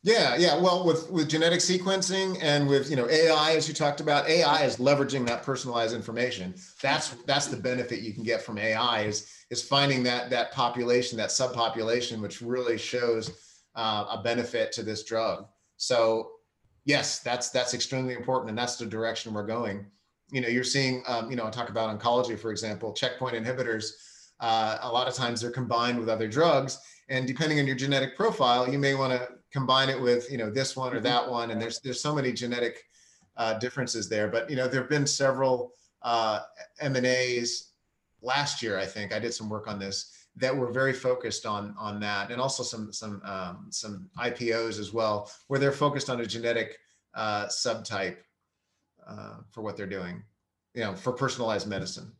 Yeah, 0.03 0.35
yeah. 0.35 0.59
Well, 0.59 0.83
with 0.83 1.11
with 1.11 1.29
genetic 1.29 1.59
sequencing 1.59 2.39
and 2.41 2.67
with 2.67 2.89
you 2.89 2.95
know 2.95 3.07
AI, 3.07 3.53
as 3.55 3.67
you 3.67 3.73
talked 3.75 4.01
about, 4.01 4.27
AI 4.27 4.63
is 4.63 4.77
leveraging 4.77 5.27
that 5.27 5.43
personalized 5.43 5.93
information. 5.93 6.55
That's 6.81 7.09
that's 7.27 7.47
the 7.47 7.57
benefit 7.57 7.99
you 7.99 8.11
can 8.11 8.23
get 8.23 8.41
from 8.41 8.57
AI 8.57 9.03
is 9.03 9.31
is 9.51 9.61
finding 9.61 10.01
that 10.03 10.31
that 10.31 10.51
population, 10.53 11.17
that 11.19 11.29
subpopulation, 11.29 12.19
which 12.19 12.41
really 12.41 12.79
shows 12.79 13.31
uh, 13.75 14.05
a 14.09 14.21
benefit 14.23 14.71
to 14.71 14.83
this 14.83 15.03
drug. 15.03 15.45
So, 15.77 16.31
yes, 16.85 17.19
that's 17.19 17.49
that's 17.49 17.73
extremely 17.73 18.13
important, 18.13 18.49
and 18.49 18.57
that's 18.57 18.75
the 18.75 18.85
direction 18.85 19.33
we're 19.33 19.45
going 19.45 19.85
you 20.31 20.39
know, 20.39 20.47
you're 20.47 20.63
seeing, 20.63 21.03
um, 21.07 21.29
you 21.29 21.35
know, 21.35 21.45
I 21.45 21.49
talk 21.49 21.69
about 21.69 21.97
oncology, 21.97 22.39
for 22.39 22.51
example, 22.51 22.93
checkpoint 22.93 23.35
inhibitors. 23.35 23.91
Uh, 24.39 24.77
a 24.81 24.91
lot 24.91 25.07
of 25.07 25.13
times 25.13 25.41
they're 25.41 25.51
combined 25.51 25.99
with 25.99 26.09
other 26.09 26.27
drugs, 26.27 26.79
and 27.09 27.27
depending 27.27 27.59
on 27.59 27.67
your 27.67 27.75
genetic 27.75 28.15
profile, 28.15 28.67
you 28.67 28.79
may 28.79 28.95
want 28.95 29.11
to 29.11 29.27
combine 29.51 29.89
it 29.89 30.01
with, 30.01 30.31
you 30.31 30.37
know, 30.37 30.49
this 30.49 30.75
one 30.75 30.93
or 30.93 30.95
mm-hmm. 30.95 31.03
that 31.03 31.29
one. 31.29 31.51
And 31.51 31.61
there's 31.61 31.79
there's 31.81 32.01
so 32.01 32.15
many 32.15 32.31
genetic 32.31 32.77
uh, 33.35 33.59
differences 33.59 34.07
there. 34.07 34.29
But 34.29 34.49
you 34.49 34.55
know, 34.55 34.67
there 34.67 34.81
have 34.81 34.89
been 34.89 35.05
several 35.05 35.73
uh, 36.01 36.39
M 36.79 36.95
and 36.95 37.05
A's 37.05 37.73
last 38.21 38.63
year. 38.63 38.79
I 38.79 38.85
think 38.85 39.13
I 39.13 39.19
did 39.19 39.33
some 39.33 39.49
work 39.49 39.67
on 39.67 39.77
this 39.77 40.20
that 40.41 40.55
were 40.55 40.71
very 40.71 40.93
focused 40.93 41.45
on 41.45 41.73
on 41.77 41.99
that, 42.01 42.31
and 42.31 42.41
also 42.41 42.63
some 42.63 42.91
some 42.91 43.21
um, 43.23 43.67
some 43.69 44.09
IPOs 44.19 44.79
as 44.79 44.91
well, 44.91 45.31
where 45.47 45.59
they're 45.59 45.71
focused 45.71 46.09
on 46.09 46.19
a 46.19 46.25
genetic 46.25 46.77
uh, 47.13 47.45
subtype 47.45 48.17
uh, 49.07 49.37
for 49.51 49.61
what 49.61 49.77
they're 49.77 49.87
doing, 49.87 50.23
you 50.73 50.81
know, 50.81 50.93
for 50.95 51.13
personalized 51.13 51.67
medicine. 51.67 52.11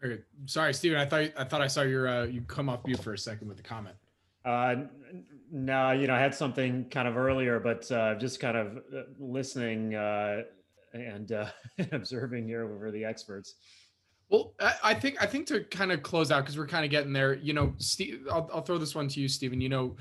Very 0.00 0.16
good. 0.16 0.24
Sorry, 0.46 0.74
Steven. 0.74 0.98
I 0.98 1.06
thought 1.06 1.30
I 1.36 1.44
thought 1.44 1.60
I 1.60 1.66
saw 1.68 1.82
your 1.82 2.08
uh, 2.08 2.24
you 2.24 2.40
come 2.42 2.68
off 2.68 2.84
mute 2.86 3.02
for 3.02 3.12
a 3.12 3.18
second 3.18 3.46
with 3.48 3.56
the 3.56 3.62
comment. 3.62 3.96
Uh, 4.44 4.74
no, 5.50 5.92
you 5.92 6.06
know, 6.06 6.14
I 6.14 6.20
had 6.20 6.34
something 6.34 6.88
kind 6.90 7.08
of 7.08 7.16
earlier, 7.16 7.60
but 7.60 7.90
uh, 7.90 8.14
just 8.16 8.40
kind 8.40 8.56
of 8.56 8.76
uh, 8.76 9.02
listening 9.18 9.94
uh, 9.94 10.42
and 10.92 11.32
uh, 11.32 11.46
observing 11.92 12.46
here 12.46 12.64
over 12.64 12.90
the 12.90 13.04
experts. 13.04 13.54
Well, 14.30 14.54
I 14.82 14.94
think 14.94 15.16
I 15.20 15.26
think 15.26 15.46
to 15.48 15.64
kind 15.64 15.92
of 15.92 16.02
close 16.02 16.30
out 16.30 16.40
because 16.40 16.58
we're 16.58 16.66
kind 16.66 16.84
of 16.84 16.90
getting 16.90 17.12
there. 17.12 17.34
You 17.34 17.52
know, 17.52 17.74
Steve, 17.78 18.26
I'll, 18.30 18.50
I'll 18.52 18.62
throw 18.62 18.78
this 18.78 18.94
one 18.94 19.08
to 19.08 19.20
you, 19.20 19.28
Stephen. 19.28 19.60
You 19.60 19.68
know, 19.68 19.96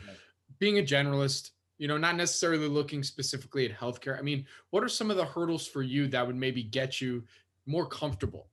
being 0.59 0.79
a 0.79 0.81
generalist, 0.81 1.51
you 1.77 1.87
know, 1.87 1.97
not 1.97 2.15
necessarily 2.15 2.67
looking 2.67 3.03
specifically 3.03 3.69
at 3.69 3.77
healthcare. 3.77 4.17
I 4.17 4.21
mean, 4.21 4.45
what 4.69 4.83
are 4.83 4.89
some 4.89 5.11
of 5.11 5.17
the 5.17 5.25
hurdles 5.25 5.67
for 5.67 5.83
you 5.83 6.07
that 6.07 6.25
would 6.25 6.35
maybe 6.35 6.63
get 6.63 7.01
you 7.01 7.23
more 7.65 7.85
comfortable 7.85 8.47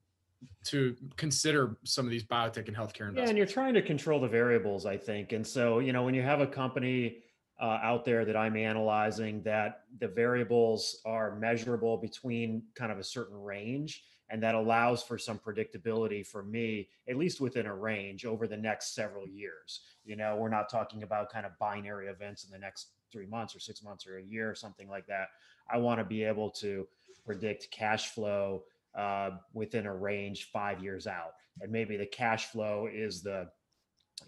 to 0.64 0.96
consider 1.16 1.76
some 1.84 2.04
of 2.04 2.10
these 2.10 2.24
biotech 2.24 2.68
and 2.68 2.76
healthcare 2.76 3.08
investments? 3.08 3.16
Yeah, 3.16 3.28
and 3.28 3.38
you're 3.38 3.46
trying 3.46 3.74
to 3.74 3.82
control 3.82 4.20
the 4.20 4.28
variables, 4.28 4.86
I 4.86 4.96
think. 4.96 5.32
And 5.32 5.46
so, 5.46 5.78
you 5.78 5.92
know, 5.92 6.02
when 6.02 6.14
you 6.14 6.22
have 6.22 6.40
a 6.40 6.46
company 6.46 7.18
uh, 7.60 7.78
out 7.82 8.04
there 8.04 8.24
that 8.24 8.36
I'm 8.36 8.56
analyzing 8.56 9.42
that 9.42 9.82
the 9.98 10.08
variables 10.08 11.00
are 11.04 11.36
measurable 11.36 11.96
between 11.98 12.62
kind 12.74 12.90
of 12.90 12.98
a 12.98 13.04
certain 13.04 13.40
range, 13.40 14.04
and 14.30 14.42
that 14.42 14.54
allows 14.54 15.02
for 15.02 15.18
some 15.18 15.38
predictability 15.38 16.24
for 16.24 16.42
me 16.42 16.88
at 17.08 17.16
least 17.16 17.40
within 17.40 17.66
a 17.66 17.74
range 17.74 18.24
over 18.24 18.46
the 18.46 18.56
next 18.56 18.94
several 18.94 19.26
years. 19.26 19.80
You 20.04 20.16
know 20.16 20.36
we're 20.36 20.48
not 20.48 20.70
talking 20.70 21.02
about 21.02 21.32
kind 21.32 21.44
of 21.44 21.58
binary 21.58 22.06
events 22.06 22.44
in 22.44 22.50
the 22.50 22.58
next 22.58 22.88
three 23.12 23.26
months 23.26 23.54
or 23.54 23.60
six 23.60 23.82
months 23.82 24.06
or 24.06 24.18
a 24.18 24.22
year 24.22 24.48
or 24.50 24.54
something 24.54 24.88
like 24.88 25.06
that. 25.06 25.28
I 25.70 25.78
want 25.78 25.98
to 25.98 26.04
be 26.04 26.22
able 26.22 26.50
to 26.52 26.86
predict 27.24 27.70
cash 27.70 28.10
flow 28.10 28.64
uh, 28.96 29.30
within 29.52 29.86
a 29.86 29.94
range 29.94 30.50
five 30.52 30.82
years 30.82 31.06
out, 31.06 31.32
and 31.60 31.70
maybe 31.70 31.96
the 31.96 32.06
cash 32.06 32.46
flow 32.46 32.88
is 32.92 33.22
the 33.22 33.48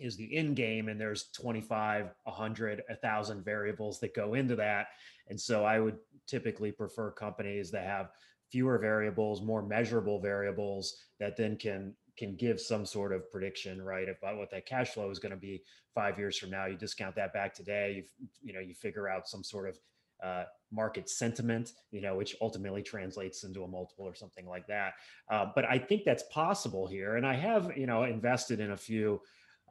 is 0.00 0.16
the 0.16 0.36
end 0.36 0.56
game 0.56 0.88
and 0.88 0.98
there's 0.98 1.30
25 1.32 2.14
100 2.24 2.82
1000 2.88 3.44
variables 3.44 4.00
that 4.00 4.14
go 4.14 4.34
into 4.34 4.56
that. 4.56 4.86
And 5.28 5.38
so 5.38 5.64
i 5.64 5.78
would 5.78 5.98
typically 6.26 6.72
prefer 6.72 7.10
companies 7.10 7.70
that 7.72 7.84
have 7.84 8.10
fewer 8.52 8.78
variables 8.78 9.42
more 9.42 9.62
measurable 9.62 10.20
variables 10.20 10.98
that 11.18 11.36
then 11.36 11.56
can 11.56 11.94
can 12.16 12.36
give 12.36 12.60
some 12.60 12.84
sort 12.84 13.12
of 13.12 13.30
prediction, 13.30 13.80
right, 13.80 14.08
about 14.08 14.36
what 14.36 14.50
that 14.50 14.66
cash 14.66 14.90
flow 14.90 15.10
is 15.10 15.18
going 15.18 15.30
to 15.30 15.38
be 15.38 15.62
five 15.94 16.18
years 16.18 16.36
from 16.36 16.50
now. 16.50 16.66
You 16.66 16.76
discount 16.76 17.16
that 17.16 17.32
back 17.32 17.54
today. 17.54 18.04
You 18.20 18.28
you 18.42 18.52
know 18.52 18.60
you 18.60 18.74
figure 18.74 19.08
out 19.08 19.28
some 19.28 19.42
sort 19.42 19.68
of 19.68 19.78
uh, 20.22 20.44
market 20.70 21.08
sentiment, 21.08 21.72
you 21.90 22.00
know, 22.00 22.14
which 22.16 22.36
ultimately 22.40 22.82
translates 22.82 23.44
into 23.44 23.64
a 23.64 23.68
multiple 23.68 24.06
or 24.06 24.14
something 24.14 24.46
like 24.46 24.66
that. 24.68 24.94
Uh, 25.30 25.46
but 25.54 25.64
I 25.64 25.78
think 25.78 26.04
that's 26.04 26.22
possible 26.24 26.86
here, 26.86 27.16
and 27.16 27.26
I 27.26 27.34
have 27.34 27.76
you 27.76 27.86
know 27.86 28.04
invested 28.04 28.60
in 28.60 28.72
a 28.72 28.76
few. 28.76 29.20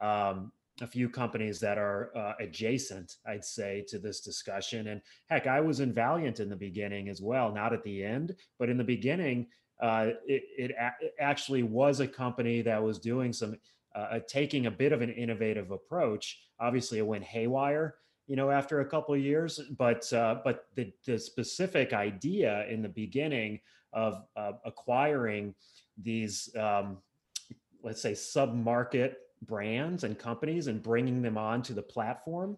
Um, 0.00 0.52
a 0.80 0.86
few 0.86 1.08
companies 1.08 1.60
that 1.60 1.78
are 1.78 2.10
uh, 2.16 2.32
adjacent, 2.40 3.16
I'd 3.26 3.44
say, 3.44 3.84
to 3.88 3.98
this 3.98 4.20
discussion. 4.20 4.88
And 4.88 5.02
heck, 5.28 5.46
I 5.46 5.60
was 5.60 5.80
in 5.80 5.92
Valeant 5.92 6.40
in 6.40 6.48
the 6.48 6.56
beginning 6.56 7.08
as 7.08 7.20
well, 7.20 7.52
not 7.52 7.72
at 7.72 7.84
the 7.84 8.02
end, 8.02 8.34
but 8.58 8.70
in 8.70 8.78
the 8.78 8.84
beginning, 8.84 9.48
uh, 9.82 10.10
it, 10.26 10.42
it, 10.56 10.70
a- 10.70 11.22
actually 11.22 11.62
was 11.62 12.00
a 12.00 12.08
company 12.08 12.62
that 12.62 12.82
was 12.82 12.98
doing 12.98 13.32
some 13.32 13.56
uh, 13.94 14.20
taking 14.26 14.66
a 14.66 14.70
bit 14.70 14.92
of 14.92 15.02
an 15.02 15.10
innovative 15.10 15.70
approach. 15.70 16.40
Obviously, 16.58 16.98
it 16.98 17.06
went 17.06 17.24
haywire, 17.24 17.96
you 18.26 18.36
know, 18.36 18.50
after 18.50 18.80
a 18.80 18.86
couple 18.86 19.14
of 19.14 19.20
years. 19.20 19.60
But 19.76 20.10
uh, 20.12 20.36
but 20.42 20.64
the, 20.74 20.90
the 21.04 21.18
specific 21.18 21.92
idea 21.92 22.66
in 22.70 22.80
the 22.80 22.88
beginning 22.88 23.60
of 23.92 24.24
acquiring 24.64 25.54
these, 26.02 26.48
um, 26.58 26.96
let's 27.82 28.00
say, 28.00 28.14
sub-market 28.14 29.18
brands 29.42 30.04
and 30.04 30.18
companies 30.18 30.66
and 30.66 30.82
bringing 30.82 31.22
them 31.22 31.36
onto 31.36 31.74
the 31.74 31.82
platform, 31.82 32.56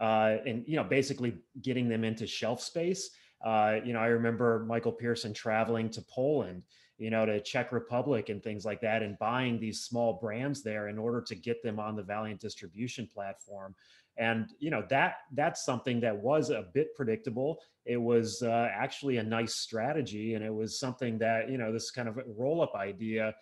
uh, 0.00 0.36
and 0.46 0.64
you 0.66 0.76
know, 0.76 0.84
basically 0.84 1.34
getting 1.60 1.88
them 1.88 2.04
into 2.04 2.26
shelf 2.26 2.60
space 2.60 3.10
uh, 3.44 3.80
you 3.84 3.92
know, 3.92 3.98
I 3.98 4.06
remember 4.06 4.64
Michael 4.66 4.92
Pearson 4.92 5.34
traveling 5.34 5.90
to 5.90 6.02
Poland, 6.02 6.62
you 6.98 7.10
know, 7.10 7.26
to 7.26 7.40
Czech 7.40 7.72
Republic 7.72 8.28
and 8.28 8.42
things 8.42 8.64
like 8.64 8.80
that, 8.82 9.02
and 9.02 9.18
buying 9.18 9.58
these 9.58 9.82
small 9.82 10.14
brands 10.14 10.62
there 10.62 10.88
in 10.88 10.98
order 10.98 11.20
to 11.22 11.34
get 11.34 11.62
them 11.62 11.80
on 11.80 11.96
the 11.96 12.02
Valeant 12.02 12.40
distribution 12.40 13.08
platform. 13.12 13.74
And 14.18 14.50
you 14.58 14.70
know 14.70 14.84
that 14.90 15.14
that's 15.32 15.64
something 15.64 15.98
that 16.00 16.16
was 16.16 16.50
a 16.50 16.66
bit 16.74 16.94
predictable. 16.94 17.58
It 17.86 17.96
was 17.96 18.42
uh, 18.42 18.68
actually 18.70 19.16
a 19.16 19.22
nice 19.22 19.54
strategy, 19.54 20.34
and 20.34 20.44
it 20.44 20.54
was 20.54 20.78
something 20.78 21.18
that 21.18 21.50
you 21.50 21.58
know 21.58 21.72
this 21.72 21.90
kind 21.90 22.08
of 22.08 22.20
roll 22.26 22.62
up 22.62 22.74
idea 22.76 23.34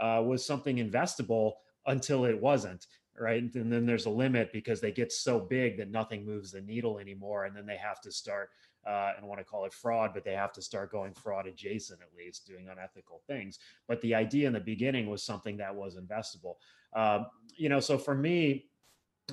uh, 0.00 0.22
was 0.26 0.44
something 0.44 0.76
investable 0.76 1.52
until 1.86 2.24
it 2.24 2.40
wasn't 2.40 2.86
right 3.18 3.42
and 3.54 3.72
then 3.72 3.86
there's 3.86 4.06
a 4.06 4.10
limit 4.10 4.52
because 4.52 4.80
they 4.80 4.92
get 4.92 5.10
so 5.12 5.40
big 5.40 5.78
that 5.78 5.90
nothing 5.90 6.24
moves 6.24 6.52
the 6.52 6.60
needle 6.60 6.98
anymore 6.98 7.44
and 7.44 7.56
then 7.56 7.66
they 7.66 7.76
have 7.76 8.00
to 8.00 8.12
start 8.12 8.50
uh, 8.86 8.90
I 8.90 9.14
don't 9.18 9.28
want 9.28 9.40
to 9.40 9.44
call 9.44 9.64
it 9.64 9.72
fraud, 9.72 10.12
but 10.14 10.24
they 10.24 10.34
have 10.34 10.52
to 10.52 10.62
start 10.62 10.92
going 10.92 11.12
fraud 11.12 11.48
adjacent 11.48 12.00
at 12.00 12.16
least, 12.16 12.46
doing 12.46 12.68
unethical 12.70 13.20
things. 13.26 13.58
But 13.88 14.00
the 14.00 14.14
idea 14.14 14.46
in 14.46 14.52
the 14.52 14.60
beginning 14.60 15.10
was 15.10 15.24
something 15.24 15.56
that 15.56 15.74
was 15.74 15.96
investable. 15.96 16.54
Um, 16.94 17.26
you 17.56 17.68
know, 17.68 17.80
so 17.80 17.98
for 17.98 18.14
me, 18.14 18.66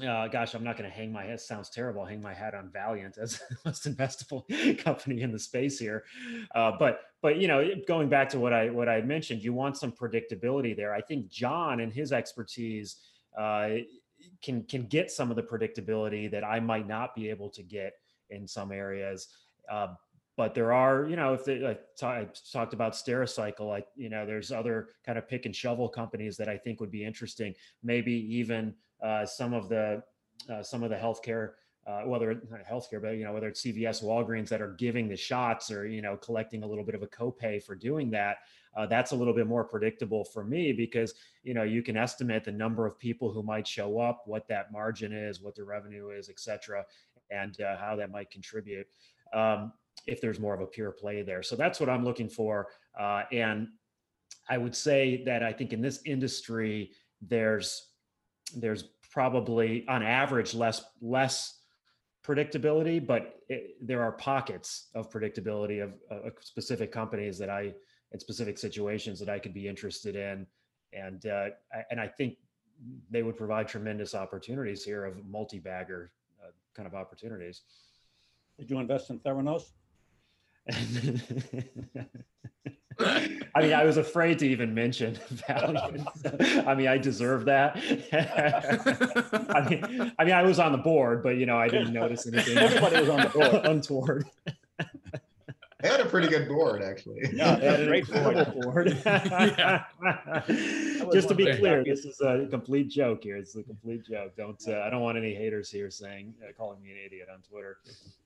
uh, 0.02 0.28
gosh, 0.28 0.56
I'm 0.56 0.64
not 0.64 0.76
going 0.76 0.90
to 0.90 0.96
hang 0.96 1.12
my 1.12 1.24
head. 1.24 1.40
Sounds 1.40 1.70
terrible. 1.70 2.04
Hang 2.04 2.22
my 2.22 2.34
hat 2.34 2.56
on 2.56 2.72
Valeant 2.72 3.18
as 3.20 3.40
most 3.66 3.86
investable 3.86 4.44
company 4.84 5.22
in 5.22 5.32
the 5.32 5.40
space 5.40 5.78
here. 5.78 6.04
Uh, 6.56 6.72
but 6.80 7.02
but 7.22 7.38
you 7.38 7.48
know, 7.48 7.70
going 7.88 8.10
back 8.10 8.30
to 8.30 8.40
what 8.40 8.54
I 8.54 8.70
what 8.70 8.90
I 8.90 9.02
mentioned, 9.02 9.44
you 9.44 9.54
want 9.54 9.78
some 9.78 9.92
predictability 9.92 10.76
there. 10.76 10.94
I 10.94 11.02
think 11.02 11.30
John 11.30 11.80
and 11.80 11.94
his 11.94 12.12
expertise 12.12 12.98
uh, 13.38 13.70
can 14.44 14.64
can 14.64 14.88
get 14.88 15.12
some 15.12 15.30
of 15.30 15.36
the 15.36 15.44
predictability 15.44 16.30
that 16.32 16.44
I 16.44 16.60
might 16.60 16.88
not 16.88 17.14
be 17.14 17.30
able 17.30 17.50
to 17.52 17.62
get 17.62 17.94
in 18.32 18.48
some 18.48 18.72
areas. 18.72 19.28
Uh, 19.72 19.90
but 20.36 20.56
there 20.56 20.74
are, 20.74 21.06
you 21.06 21.16
know, 21.16 21.36
if 21.36 21.46
they, 21.46 21.64
I, 21.66 21.74
t- 21.96 22.06
I 22.08 22.28
talked 22.52 22.74
about 22.74 22.94
Stericycle, 22.94 23.68
like, 23.68 23.86
you 23.96 24.10
know, 24.10 24.26
there's 24.26 24.52
other 24.52 24.90
kind 25.06 25.20
of 25.20 25.28
pick 25.28 25.46
and 25.46 25.56
shovel 25.56 25.88
companies 25.88 26.38
that 26.38 26.50
I 26.50 26.58
think 26.58 26.80
would 26.80 26.90
be 26.90 27.06
interesting. 27.06 27.54
Maybe 27.84 28.14
even 28.36 28.74
some 29.26 29.54
of 29.54 29.70
the 29.70 30.04
uh, 30.50 30.64
some 30.64 30.84
of 30.84 30.90
the 30.90 30.96
healthcare 30.96 31.52
uh, 31.86 32.02
whether 32.02 32.32
it's 32.32 32.46
healthcare, 32.70 33.02
but 33.02 33.10
you 33.10 33.26
know 33.26 33.34
whether 33.34 33.48
it's 33.48 33.62
CVS, 33.62 34.04
Walgreens 34.04 34.48
that 34.48 34.62
are 34.62 34.74
giving 34.74 35.10
the 35.10 35.18
shots 35.18 35.70
or 35.70 35.86
you 35.86 36.02
know 36.02 36.16
collecting 36.16 36.64
a 36.64 36.68
little 36.68 36.84
bit 36.84 36.96
of 36.96 37.04
a 37.04 37.08
copay 37.08 37.62
for 37.62 37.76
doing 37.76 38.10
that. 38.12 38.38
Uh, 38.76 38.86
that's 38.86 39.12
a 39.12 39.16
little 39.16 39.34
bit 39.34 39.48
more 39.48 39.64
predictable 39.64 40.24
for 40.24 40.44
me 40.44 40.72
because 40.72 41.14
you 41.44 41.54
know 41.54 41.64
you 41.64 41.84
can 41.84 41.98
estimate 41.98 42.46
the 42.46 42.52
number 42.52 42.86
of 42.86 42.98
people 42.98 43.32
who 43.32 43.44
might 43.44 43.68
show 43.68 44.00
up, 44.00 44.24
what 44.26 44.48
that 44.48 44.72
margin 44.72 45.12
is, 45.12 45.42
what 45.42 45.56
the 45.56 45.64
revenue 45.64 46.10
is, 46.10 46.30
et 46.30 46.40
cetera, 46.40 46.86
and 47.32 47.60
uh, 47.60 47.76
how 47.78 47.96
that 47.96 48.12
might 48.12 48.32
contribute. 48.32 48.88
Um, 49.34 49.74
if 50.08 50.22
there's 50.22 50.40
more 50.40 50.54
of 50.54 50.62
a 50.62 50.66
pure 50.66 50.92
play 50.92 51.22
there, 51.22 51.44
so 51.44 51.56
that's 51.56 51.80
what 51.80 51.90
I'm 51.90 52.06
looking 52.06 52.30
for. 52.30 52.68
Uh, 52.98 53.24
and 53.32 53.68
I 54.50 54.58
would 54.58 54.76
say 54.76 55.24
that 55.26 55.44
I 55.44 55.52
think 55.52 55.74
in 55.74 55.82
this 55.82 56.02
industry 56.06 56.92
there's 57.22 57.93
there's 58.56 58.84
probably 59.12 59.86
on 59.88 60.04
average 60.04 60.54
less 60.54 60.84
less 61.02 61.60
predictability, 62.26 63.06
but 63.06 63.40
it, 63.50 63.76
there 63.82 64.02
are 64.02 64.14
pockets 64.14 64.88
of 64.96 65.12
predictability 65.12 65.84
of 65.84 65.94
uh, 66.10 66.30
specific 66.40 66.92
companies 66.92 67.38
that 67.38 67.50
I, 67.50 67.74
in 68.12 68.20
specific 68.20 68.58
situations 68.58 69.20
that 69.20 69.30
I 69.30 69.40
could 69.40 69.54
be 69.54 69.68
interested 69.68 70.16
in, 70.16 70.48
and 70.94 71.26
uh, 71.26 71.50
I, 71.74 71.84
and 71.92 72.00
I 72.00 72.08
think 72.08 72.38
they 73.10 73.24
would 73.24 73.38
provide 73.38 73.68
tremendous 73.68 74.16
opportunities 74.16 74.84
here 74.84 75.06
of 75.06 75.26
multi-bagger 75.26 76.12
uh, 76.42 76.52
kind 76.76 76.88
of 76.88 76.96
opportunities. 76.96 77.62
Did 78.58 78.70
you 78.70 78.80
invest 78.80 79.10
in 79.10 79.20
Theranos? 79.20 79.72
I 83.00 83.62
mean, 83.62 83.74
I 83.74 83.84
was 83.84 83.98
afraid 83.98 84.40
to 84.40 84.48
even 84.48 84.74
mention 84.74 85.18
Valeant. 85.48 86.08
I 86.68 86.76
mean, 86.76 86.88
I 86.88 86.98
deserve 86.98 87.46
that. 87.46 87.76
I 89.56 89.70
mean, 89.70 90.14
I 90.18 90.24
mean, 90.24 90.34
I 90.34 90.44
was 90.44 90.60
on 90.60 90.72
the 90.72 90.78
board, 90.78 91.24
but 91.24 91.38
you 91.38 91.46
know, 91.46 91.58
I 91.58 91.68
didn't 91.68 91.94
notice 91.94 92.28
anything. 92.28 92.58
Everybody 92.58 93.00
was 93.02 93.10
on 93.10 93.22
the 93.22 93.30
board. 93.30 93.54
untoward. 93.66 94.26
They 96.14 96.20
had 96.20 96.26
a 96.26 96.30
pretty 96.30 96.46
good 96.46 96.56
board, 96.56 96.84
actually. 96.84 97.22
Yeah, 97.34 97.56
they 97.56 97.68
a 97.68 97.88
great 97.88 98.08
incredible 98.08 98.62
board. 98.62 98.88
Just 101.14 101.30
to 101.30 101.36
be 101.36 101.46
clear, 101.58 101.84
this 101.84 102.06
is 102.06 102.20
a 102.22 102.48
complete 102.50 102.90
joke 102.90 103.24
here. 103.24 103.38
It's 103.38 103.56
a 103.56 103.64
complete 103.64 104.06
joke. 104.06 104.36
Don't 104.38 104.62
uh, 104.68 104.82
I 104.82 104.90
don't 104.90 105.02
want 105.02 105.18
any 105.18 105.34
haters 105.34 105.70
here 105.70 105.90
saying 105.90 106.34
uh, 106.44 106.52
calling 106.56 106.82
me 106.82 106.92
an 106.92 106.98
idiot 107.06 107.28
on 107.34 107.42
Twitter. 107.42 107.78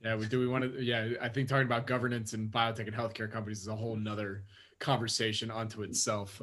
Yeah, 0.03 0.15
we 0.15 0.27
do. 0.27 0.39
We 0.39 0.47
want 0.47 0.63
to. 0.63 0.83
Yeah, 0.83 1.09
I 1.21 1.29
think 1.29 1.47
talking 1.47 1.65
about 1.65 1.87
governance 1.87 2.33
and 2.33 2.51
biotech 2.51 2.87
and 2.87 2.95
healthcare 2.95 3.31
companies 3.31 3.61
is 3.61 3.67
a 3.67 3.75
whole 3.75 3.95
nother 3.95 4.43
conversation 4.79 5.49
onto 5.49 5.83
itself. 5.83 6.41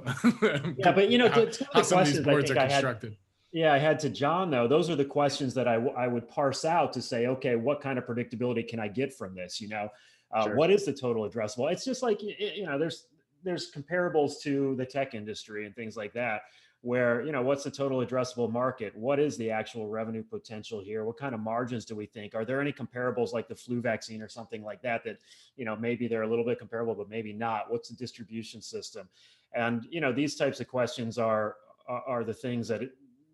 yeah, 0.76 0.92
but 0.92 1.11
you 1.11 1.18
know, 1.18 1.28
how, 1.28 1.45
to, 1.45 1.68
how 1.72 1.82
some 1.82 2.01
of 2.01 2.07
these 2.07 2.20
boards 2.20 2.51
are 2.51 2.55
constructed. 2.55 3.11
Had, 3.11 3.18
yeah, 3.55 3.72
I 3.72 3.78
had 3.78 4.01
to 4.01 4.11
John 4.11 4.51
though. 4.51 4.66
Those 4.66 4.90
are 4.90 4.97
the 4.97 5.05
questions 5.05 5.55
that 5.55 5.68
I, 5.68 5.74
w- 5.74 5.95
I 5.97 6.09
would 6.09 6.28
parse 6.28 6.64
out 6.64 6.92
to 6.95 7.01
say, 7.01 7.28
okay, 7.28 7.55
what 7.55 7.80
kind 7.80 7.99
of 7.99 8.05
predictability 8.05 8.66
can 8.66 8.80
I 8.80 8.88
get 8.88 9.14
from 9.14 9.36
this? 9.36 9.61
You 9.61 9.68
know, 9.68 9.88
uh, 10.32 10.44
sure. 10.44 10.56
what 10.56 10.70
is 10.70 10.84
the 10.84 10.92
total 10.92 11.28
addressable? 11.28 11.70
It's 11.70 11.84
just 11.84 12.02
like 12.02 12.22
you 12.22 12.66
know, 12.66 12.78
there's 12.78 13.06
there's 13.42 13.70
comparables 13.70 14.40
to 14.42 14.74
the 14.76 14.86
tech 14.86 15.14
industry 15.14 15.66
and 15.66 15.74
things 15.74 15.96
like 15.96 16.12
that 16.14 16.42
where 16.80 17.22
you 17.22 17.32
know 17.32 17.40
what's 17.40 17.64
the 17.64 17.70
total 17.70 18.04
addressable 18.04 18.50
market? 18.50 18.94
What 18.94 19.18
is 19.18 19.36
the 19.36 19.50
actual 19.50 19.88
revenue 19.88 20.22
potential 20.22 20.80
here? 20.80 21.04
What 21.04 21.16
kind 21.16 21.34
of 21.34 21.40
margins 21.40 21.84
do 21.86 21.96
we 21.96 22.06
think? 22.06 22.34
Are 22.34 22.44
there 22.44 22.60
any 22.60 22.72
comparables 22.72 23.32
like 23.32 23.48
the 23.48 23.54
flu 23.54 23.80
vaccine 23.80 24.20
or 24.20 24.28
something 24.28 24.62
like 24.62 24.82
that 24.82 25.02
that 25.04 25.18
you 25.56 25.64
know 25.64 25.76
maybe 25.76 26.08
they're 26.08 26.22
a 26.22 26.28
little 26.28 26.44
bit 26.44 26.58
comparable 26.58 26.94
but 26.94 27.08
maybe 27.08 27.32
not? 27.32 27.70
What's 27.70 27.88
the 27.88 27.96
distribution 27.96 28.60
system? 28.60 29.08
And 29.54 29.86
you 29.90 30.00
know 30.00 30.12
these 30.12 30.36
types 30.36 30.60
of 30.60 30.68
questions 30.68 31.16
are 31.18 31.56
are 31.88 32.24
the 32.24 32.34
things 32.34 32.68
that 32.68 32.82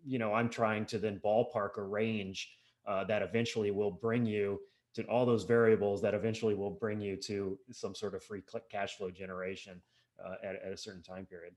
you 0.05 0.19
know 0.19 0.33
i'm 0.33 0.49
trying 0.49 0.85
to 0.85 0.97
then 0.97 1.19
ballpark 1.23 1.77
a 1.77 1.81
range 1.81 2.57
uh, 2.87 3.03
that 3.03 3.21
eventually 3.21 3.71
will 3.71 3.91
bring 3.91 4.25
you 4.25 4.59
to 4.93 5.03
all 5.03 5.25
those 5.25 5.43
variables 5.43 6.01
that 6.01 6.13
eventually 6.13 6.53
will 6.53 6.71
bring 6.71 6.99
you 6.99 7.15
to 7.15 7.57
some 7.71 7.95
sort 7.95 8.13
of 8.13 8.23
free 8.23 8.41
cash 8.69 8.97
flow 8.97 9.09
generation 9.09 9.81
uh, 10.23 10.35
at, 10.43 10.55
at 10.63 10.71
a 10.71 10.77
certain 10.77 11.01
time 11.01 11.25
period 11.25 11.53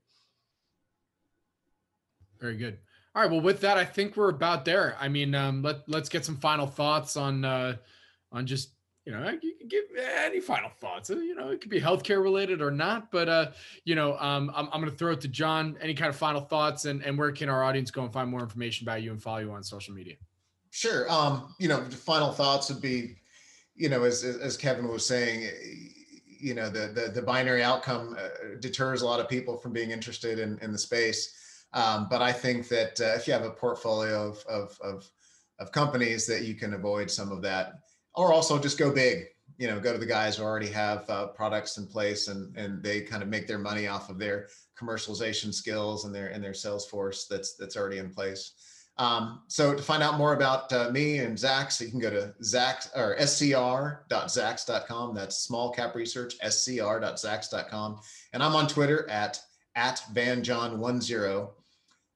very 2.39 2.57
good. 2.57 2.77
All 3.15 3.21
right. 3.21 3.31
Well, 3.31 3.41
with 3.41 3.61
that, 3.61 3.77
I 3.77 3.85
think 3.85 4.17
we're 4.17 4.29
about 4.29 4.65
there. 4.65 4.95
I 4.99 5.07
mean, 5.07 5.35
um, 5.35 5.61
let 5.61 5.87
let's 5.87 6.09
get 6.09 6.25
some 6.25 6.37
final 6.37 6.67
thoughts 6.67 7.15
on 7.15 7.45
uh, 7.45 7.77
on 8.31 8.45
just 8.45 8.71
you 9.05 9.13
know 9.13 9.37
you 9.41 9.53
can 9.57 9.67
give 9.67 9.83
any 9.97 10.41
final 10.41 10.69
thoughts. 10.69 11.09
You 11.09 11.33
know, 11.35 11.49
it 11.49 11.61
could 11.61 11.69
be 11.69 11.79
healthcare 11.79 12.21
related 12.21 12.61
or 12.61 12.71
not, 12.71 13.11
but 13.11 13.29
uh, 13.29 13.51
you 13.85 13.95
know, 13.95 14.17
um, 14.17 14.51
I'm 14.53 14.67
I'm 14.71 14.81
going 14.81 14.91
to 14.91 14.97
throw 14.97 15.13
it 15.13 15.21
to 15.21 15.27
John. 15.29 15.77
Any 15.81 15.93
kind 15.93 16.09
of 16.09 16.17
final 16.17 16.41
thoughts, 16.41 16.85
and 16.85 17.03
and 17.03 17.17
where 17.17 17.31
can 17.31 17.47
our 17.47 17.63
audience 17.63 17.89
go 17.89 18.03
and 18.03 18.11
find 18.11 18.29
more 18.29 18.41
information 18.41 18.85
about 18.85 19.01
you 19.01 19.11
and 19.11 19.21
follow 19.21 19.39
you 19.39 19.51
on 19.51 19.63
social 19.63 19.93
media? 19.93 20.15
Sure. 20.71 21.09
Um, 21.09 21.55
you 21.57 21.69
know, 21.69 21.81
the 21.81 21.95
final 21.95 22.33
thoughts 22.33 22.69
would 22.69 22.81
be, 22.81 23.15
you 23.75 23.89
know, 23.89 24.03
as 24.03 24.23
as 24.23 24.57
Kevin 24.57 24.87
was 24.87 25.05
saying, 25.05 25.49
you 26.27 26.53
know, 26.53 26.69
the 26.69 26.87
the, 26.87 27.11
the 27.13 27.21
binary 27.21 27.63
outcome 27.63 28.15
uh, 28.17 28.55
deters 28.59 29.01
a 29.01 29.05
lot 29.05 29.19
of 29.19 29.29
people 29.29 29.57
from 29.57 29.73
being 29.73 29.91
interested 29.91 30.39
in 30.39 30.57
in 30.61 30.71
the 30.71 30.77
space. 30.77 31.33
Um, 31.75 32.07
but 32.09 32.21
I 32.21 32.31
think 32.31 32.69
that 32.69 32.99
uh, 33.01 33.15
if 33.15 33.27
you 33.27 33.33
have 33.33 33.43
a 33.43 33.51
portfolio 33.51 34.29
of, 34.29 34.45
of, 34.47 34.79
of, 34.81 35.11
of, 35.59 35.73
companies 35.73 36.25
that 36.25 36.43
you 36.43 36.55
can 36.55 36.73
avoid 36.73 37.11
some 37.11 37.33
of 37.33 37.41
that, 37.41 37.73
or 38.13 38.31
also 38.31 38.57
just 38.57 38.77
go 38.77 38.93
big, 38.93 39.25
you 39.57 39.67
know, 39.67 39.77
go 39.77 39.91
to 39.91 39.99
the 39.99 40.05
guys 40.05 40.37
who 40.37 40.43
already 40.43 40.69
have 40.69 41.09
uh, 41.09 41.27
products 41.27 41.77
in 41.77 41.85
place 41.85 42.29
and, 42.29 42.55
and 42.55 42.81
they 42.81 43.01
kind 43.01 43.21
of 43.21 43.27
make 43.27 43.45
their 43.45 43.59
money 43.59 43.87
off 43.87 44.09
of 44.09 44.17
their 44.17 44.47
commercialization 44.79 45.53
skills 45.53 46.05
and 46.05 46.15
their, 46.15 46.27
and 46.27 46.41
their 46.41 46.53
sales 46.53 46.87
force 46.87 47.27
that's, 47.27 47.55
that's 47.55 47.75
already 47.75 47.97
in 47.97 48.09
place. 48.09 48.53
Um, 48.97 49.41
so 49.47 49.75
to 49.75 49.83
find 49.83 50.01
out 50.01 50.17
more 50.17 50.33
about 50.33 50.71
uh, 50.71 50.89
me 50.89 51.17
and 51.17 51.37
Zacks, 51.37 51.81
you 51.81 51.89
can 51.89 51.99
go 51.99 52.09
to 52.09 52.33
Zacks 52.41 52.89
or 52.95 53.17
scr.zacks.com. 53.19 55.13
That's 55.13 55.37
small 55.37 55.71
cap 55.71 55.95
research, 55.95 56.35
scr.zacks.com. 56.35 57.99
And 58.31 58.41
I'm 58.41 58.55
on 58.55 58.67
Twitter 58.67 59.09
at, 59.09 59.41
at 59.75 60.01
vanjohn10 60.13 61.49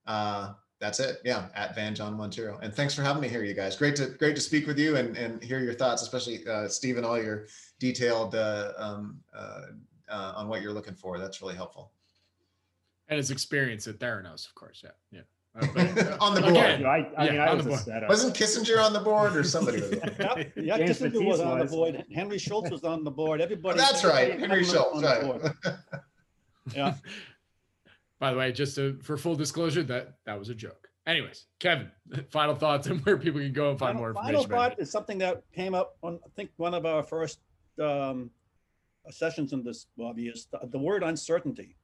uh, 0.07 0.53
that's 0.79 0.99
it. 0.99 1.19
Yeah, 1.23 1.49
at 1.55 1.75
Van 1.75 1.93
John 1.93 2.15
Montero. 2.15 2.57
And 2.61 2.73
thanks 2.73 2.93
for 2.93 3.01
having 3.01 3.21
me 3.21 3.27
here, 3.27 3.43
you 3.43 3.53
guys. 3.53 3.75
Great 3.75 3.95
to 3.97 4.07
great 4.07 4.35
to 4.35 4.41
speak 4.41 4.65
with 4.65 4.79
you 4.79 4.95
and 4.95 5.15
and 5.17 5.43
hear 5.43 5.59
your 5.59 5.73
thoughts, 5.73 6.01
especially 6.01 6.45
uh, 6.47 6.67
Stephen, 6.67 7.03
all 7.03 7.21
your 7.21 7.47
detailed 7.79 8.33
uh, 8.33 8.71
um, 8.77 9.19
uh, 9.33 9.61
uh, 10.09 10.33
on 10.37 10.47
what 10.47 10.61
you're 10.61 10.73
looking 10.73 10.95
for. 10.95 11.19
That's 11.19 11.41
really 11.41 11.55
helpful. 11.55 11.91
And 13.09 13.17
his 13.17 13.29
experience 13.29 13.87
at 13.87 13.99
Theranos, 13.99 14.47
of 14.47 14.55
course. 14.55 14.81
Yeah, 14.83 14.91
yeah. 15.11 15.21
Uh, 15.55 15.65
uh, 15.65 16.17
on 16.21 16.35
the 16.35 16.41
board. 16.41 16.53
Again, 16.53 16.85
I, 16.85 17.09
I 17.17 17.25
yeah, 17.25 17.31
mean, 17.31 17.41
I 17.41 17.53
was 17.53 17.65
Wasn't 17.65 18.35
Kissinger 18.35 18.83
on 18.83 18.93
the 18.93 18.99
board 18.99 19.35
or 19.35 19.43
somebody 19.43 19.81
was 19.81 19.93
on 19.99 20.15
yeah, 20.19 20.43
yeah 20.55 20.77
Kissinger 20.79 21.25
was 21.25 21.39
on 21.39 21.59
the 21.59 21.65
board. 21.65 22.05
Henry 22.13 22.37
Schultz 22.37 22.69
was 22.69 22.83
on 22.83 23.03
the 23.03 23.11
board. 23.11 23.41
Everybody. 23.41 23.79
Oh, 23.79 23.81
that's 23.81 24.03
right. 24.03 24.39
Henry 24.39 24.63
Schultz. 24.63 25.01
Right. 25.01 25.51
yeah. 26.75 26.93
By 28.19 28.31
the 28.31 28.37
way, 28.37 28.51
just 28.51 28.75
to, 28.75 28.99
for 29.01 29.17
full 29.17 29.35
disclosure, 29.35 29.81
that 29.83 30.15
that 30.25 30.37
was 30.37 30.49
a 30.49 30.55
joke. 30.55 30.89
Anyways, 31.07 31.47
Kevin, 31.59 31.89
final 32.29 32.53
thoughts 32.53 32.85
and 32.87 33.03
where 33.05 33.17
people 33.17 33.39
can 33.39 33.53
go 33.53 33.71
and 33.71 33.79
find 33.79 33.97
final, 33.97 34.01
more 34.01 34.09
information. 34.09 34.49
Final 34.49 34.69
thought 34.69 34.79
is 34.79 34.91
something 34.91 35.17
that 35.19 35.43
came 35.53 35.73
up 35.73 35.97
on 36.03 36.19
I 36.23 36.29
think 36.35 36.51
one 36.57 36.73
of 36.73 36.85
our 36.85 37.01
first 37.01 37.39
um, 37.81 38.29
sessions 39.09 39.53
in 39.53 39.63
this 39.63 39.87
Bobby 39.97 40.27
is 40.27 40.47
the, 40.51 40.59
the 40.67 40.77
word 40.77 41.01
uncertainty. 41.01 41.75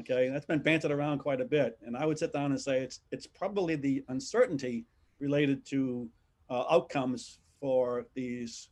Okay, 0.00 0.28
that's 0.28 0.46
been 0.46 0.58
bantered 0.58 0.90
around 0.90 1.18
quite 1.18 1.40
a 1.40 1.44
bit, 1.44 1.78
and 1.86 1.96
I 1.96 2.04
would 2.04 2.18
sit 2.18 2.32
down 2.32 2.50
and 2.50 2.60
say 2.60 2.80
it's 2.80 3.00
it's 3.12 3.26
probably 3.26 3.76
the 3.76 4.04
uncertainty 4.08 4.86
related 5.20 5.64
to 5.66 6.08
uh, 6.50 6.64
outcomes 6.68 7.38
for 7.60 8.06
these 8.14 8.70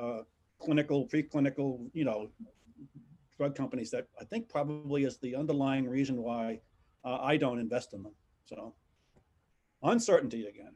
uh, 0.00 0.20
clinical, 0.60 1.08
preclinical, 1.08 1.90
you 1.92 2.04
know, 2.04 2.30
drug 3.36 3.56
companies 3.56 3.90
that 3.90 4.06
I 4.20 4.24
think 4.24 4.48
probably 4.48 5.04
is 5.04 5.18
the 5.18 5.34
underlying 5.34 5.88
reason 5.88 6.22
why 6.22 6.60
uh, 7.04 7.18
I 7.20 7.36
don't 7.36 7.58
invest 7.58 7.92
in 7.92 8.02
them. 8.02 8.14
So 8.44 8.74
uncertainty 9.82 10.46
again. 10.46 10.74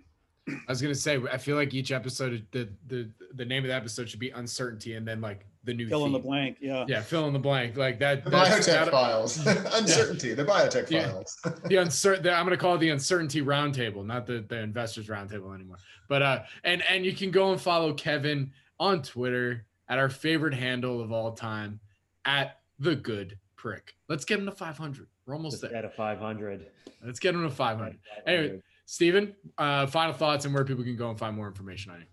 I 0.49 0.53
was 0.69 0.83
gonna 0.83 0.95
say, 0.95 1.19
I 1.33 1.39
feel 1.39 1.57
like 1.57 1.73
each 1.73 1.91
episode, 1.91 2.47
the 2.51 2.69
the 2.87 3.09
the 3.35 3.45
name 3.45 3.65
of 3.65 3.69
the 3.69 3.75
episode 3.75 4.09
should 4.09 4.21
be 4.21 4.31
uncertainty, 4.31 4.95
and 4.95 5.09
then 5.09 5.21
like 5.21 5.47
the 5.65 5.73
new 5.73 5.89
fill 5.89 6.01
theme. 6.01 6.09
in 6.09 6.13
the 6.13 6.19
blank. 6.19 6.59
Yeah, 6.61 6.85
yeah, 6.87 7.01
fill 7.01 7.27
in 7.27 7.33
the 7.33 7.39
blank 7.39 7.79
like 7.79 7.99
that. 8.01 8.25
The 8.25 8.31
biotech 8.31 8.67
that, 8.67 8.91
files, 8.91 9.47
uncertainty. 9.47 10.29
Yeah. 10.29 10.35
The 10.35 10.45
biotech 10.45 10.91
yeah. 10.91 11.11
files. 11.11 11.41
the 11.65 11.77
uncertain. 11.77 12.29
I'm 12.29 12.45
gonna 12.45 12.59
call 12.59 12.75
it 12.75 12.79
the 12.79 12.91
uncertainty 12.91 13.41
roundtable, 13.41 14.05
not 14.05 14.27
the 14.27 14.45
the 14.47 14.59
investors 14.59 15.07
roundtable 15.07 15.55
anymore. 15.55 15.79
But 16.09 16.23
uh, 16.23 16.43
and 16.63 16.83
and 16.91 17.07
you 17.07 17.15
can 17.15 17.31
go 17.31 17.53
and 17.53 17.61
follow 17.61 17.95
Kevin 17.95 18.53
on 18.79 19.03
Twitter 19.03 19.65
at 19.89 19.99
our 19.99 20.11
favorite 20.11 20.55
handle 20.55 21.01
of 21.01 21.11
all 21.11 21.33
time 21.33 21.81
at 22.27 22.59
the 22.79 22.95
good 22.95 23.39
prick. 23.57 23.95
Let's 24.09 24.27
get 24.27 24.39
him 24.39 24.47
to 24.47 24.53
500. 24.53 25.07
We're 25.27 25.35
almost 25.35 25.63
Let's 25.63 25.73
there. 25.73 25.79
At 25.79 25.85
a 25.87 25.91
500. 25.91 26.67
Let's 27.05 27.19
get 27.19 27.35
him 27.35 27.43
to 27.43 27.51
500. 27.51 27.99
Anyway, 28.27 28.63
Stephen, 28.87 29.35
uh, 29.59 29.87
final 29.87 30.13
thoughts 30.13 30.45
and 30.45 30.55
where 30.55 30.65
people 30.65 30.85
can 30.85 30.97
go 30.97 31.11
and 31.11 31.19
find 31.19 31.37
more 31.37 31.47
information 31.47 31.93
on 31.93 32.01
you. 32.01 32.07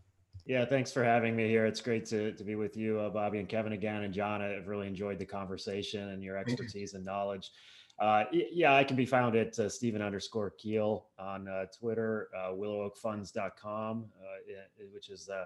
Yeah, 0.46 0.66
thanks 0.66 0.92
for 0.92 1.04
having 1.04 1.36
me 1.36 1.48
here. 1.48 1.66
It's 1.66 1.82
great 1.82 2.06
to, 2.08 2.32
to 2.32 2.44
be 2.44 2.56
with 2.56 2.76
you, 2.76 3.00
uh, 3.00 3.10
Bobby 3.10 3.40
and 3.40 3.48
Kevin 3.48 3.74
again, 3.74 4.04
and 4.04 4.14
John. 4.14 4.42
I've 4.42 4.68
really 4.68 4.88
enjoyed 4.88 5.20
the 5.20 5.26
conversation 5.26 6.10
and 6.10 6.24
your 6.24 6.38
expertise 6.38 6.94
and 6.94 7.06
knowledge. 7.06 7.52
Uh, 8.00 8.24
yeah, 8.32 8.76
I 8.76 8.84
can 8.84 8.96
be 8.96 9.06
found 9.06 9.36
at 9.36 9.58
uh, 9.60 9.70
Stephen 9.70 10.02
underscore 10.02 10.50
Kiel 10.50 11.06
on 11.20 11.48
uh, 11.48 11.66
Twitter, 11.78 12.30
uh, 12.36 12.50
willowoakfunds.com, 12.50 14.06
uh, 14.20 14.86
which 14.92 15.10
is 15.10 15.28
the, 15.28 15.46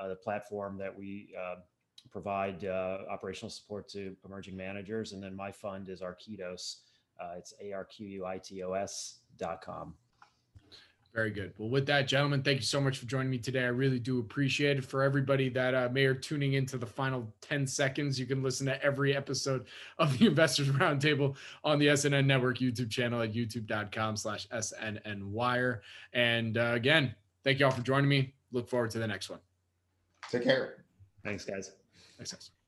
uh, 0.00 0.08
the 0.08 0.16
platform 0.16 0.78
that 0.78 0.96
we 0.96 1.34
uh, 1.38 1.56
provide 2.10 2.64
uh, 2.64 2.98
operational 3.10 3.50
support 3.50 3.88
to 3.90 4.16
emerging 4.24 4.56
managers. 4.56 5.12
And 5.12 5.22
then 5.22 5.36
my 5.36 5.52
fund 5.52 5.90
is 5.90 6.00
Arquitos. 6.00 6.76
Uh, 7.20 7.34
it's 7.36 7.52
A-R-Q-U-I-T-O-S 7.60 9.18
dot 9.36 9.60
com. 9.60 9.94
Very 11.14 11.30
good. 11.30 11.52
Well, 11.58 11.68
with 11.68 11.84
that, 11.86 12.08
gentlemen, 12.08 12.42
thank 12.42 12.60
you 12.60 12.64
so 12.64 12.80
much 12.80 12.96
for 12.96 13.04
joining 13.04 13.28
me 13.28 13.36
today. 13.36 13.64
I 13.64 13.68
really 13.68 13.98
do 13.98 14.18
appreciate 14.18 14.78
it. 14.78 14.84
For 14.84 15.02
everybody 15.02 15.50
that 15.50 15.74
uh, 15.74 15.90
may 15.92 16.06
are 16.06 16.14
tuning 16.14 16.54
into 16.54 16.78
the 16.78 16.86
final 16.86 17.30
10 17.42 17.66
seconds, 17.66 18.18
you 18.18 18.24
can 18.24 18.42
listen 18.42 18.66
to 18.66 18.82
every 18.82 19.14
episode 19.14 19.66
of 19.98 20.18
the 20.18 20.26
Investors 20.28 20.68
Roundtable 20.68 21.36
on 21.64 21.78
the 21.78 21.88
SNN 21.88 22.24
Network 22.24 22.58
YouTube 22.58 22.88
channel 22.88 23.20
at 23.20 23.34
youtube.com 23.34 24.16
slash 24.16 24.48
SNN 24.48 25.24
Wire. 25.24 25.82
And 26.14 26.56
uh, 26.56 26.72
again, 26.72 27.14
thank 27.44 27.58
you 27.60 27.66
all 27.66 27.72
for 27.72 27.82
joining 27.82 28.08
me. 28.08 28.32
Look 28.50 28.66
forward 28.66 28.90
to 28.92 28.98
the 28.98 29.06
next 29.06 29.28
one. 29.28 29.40
Take 30.30 30.44
care. 30.44 30.84
Thanks, 31.22 31.44
guys. 31.44 31.72
Thanks, 32.16 32.32
guys. 32.32 32.61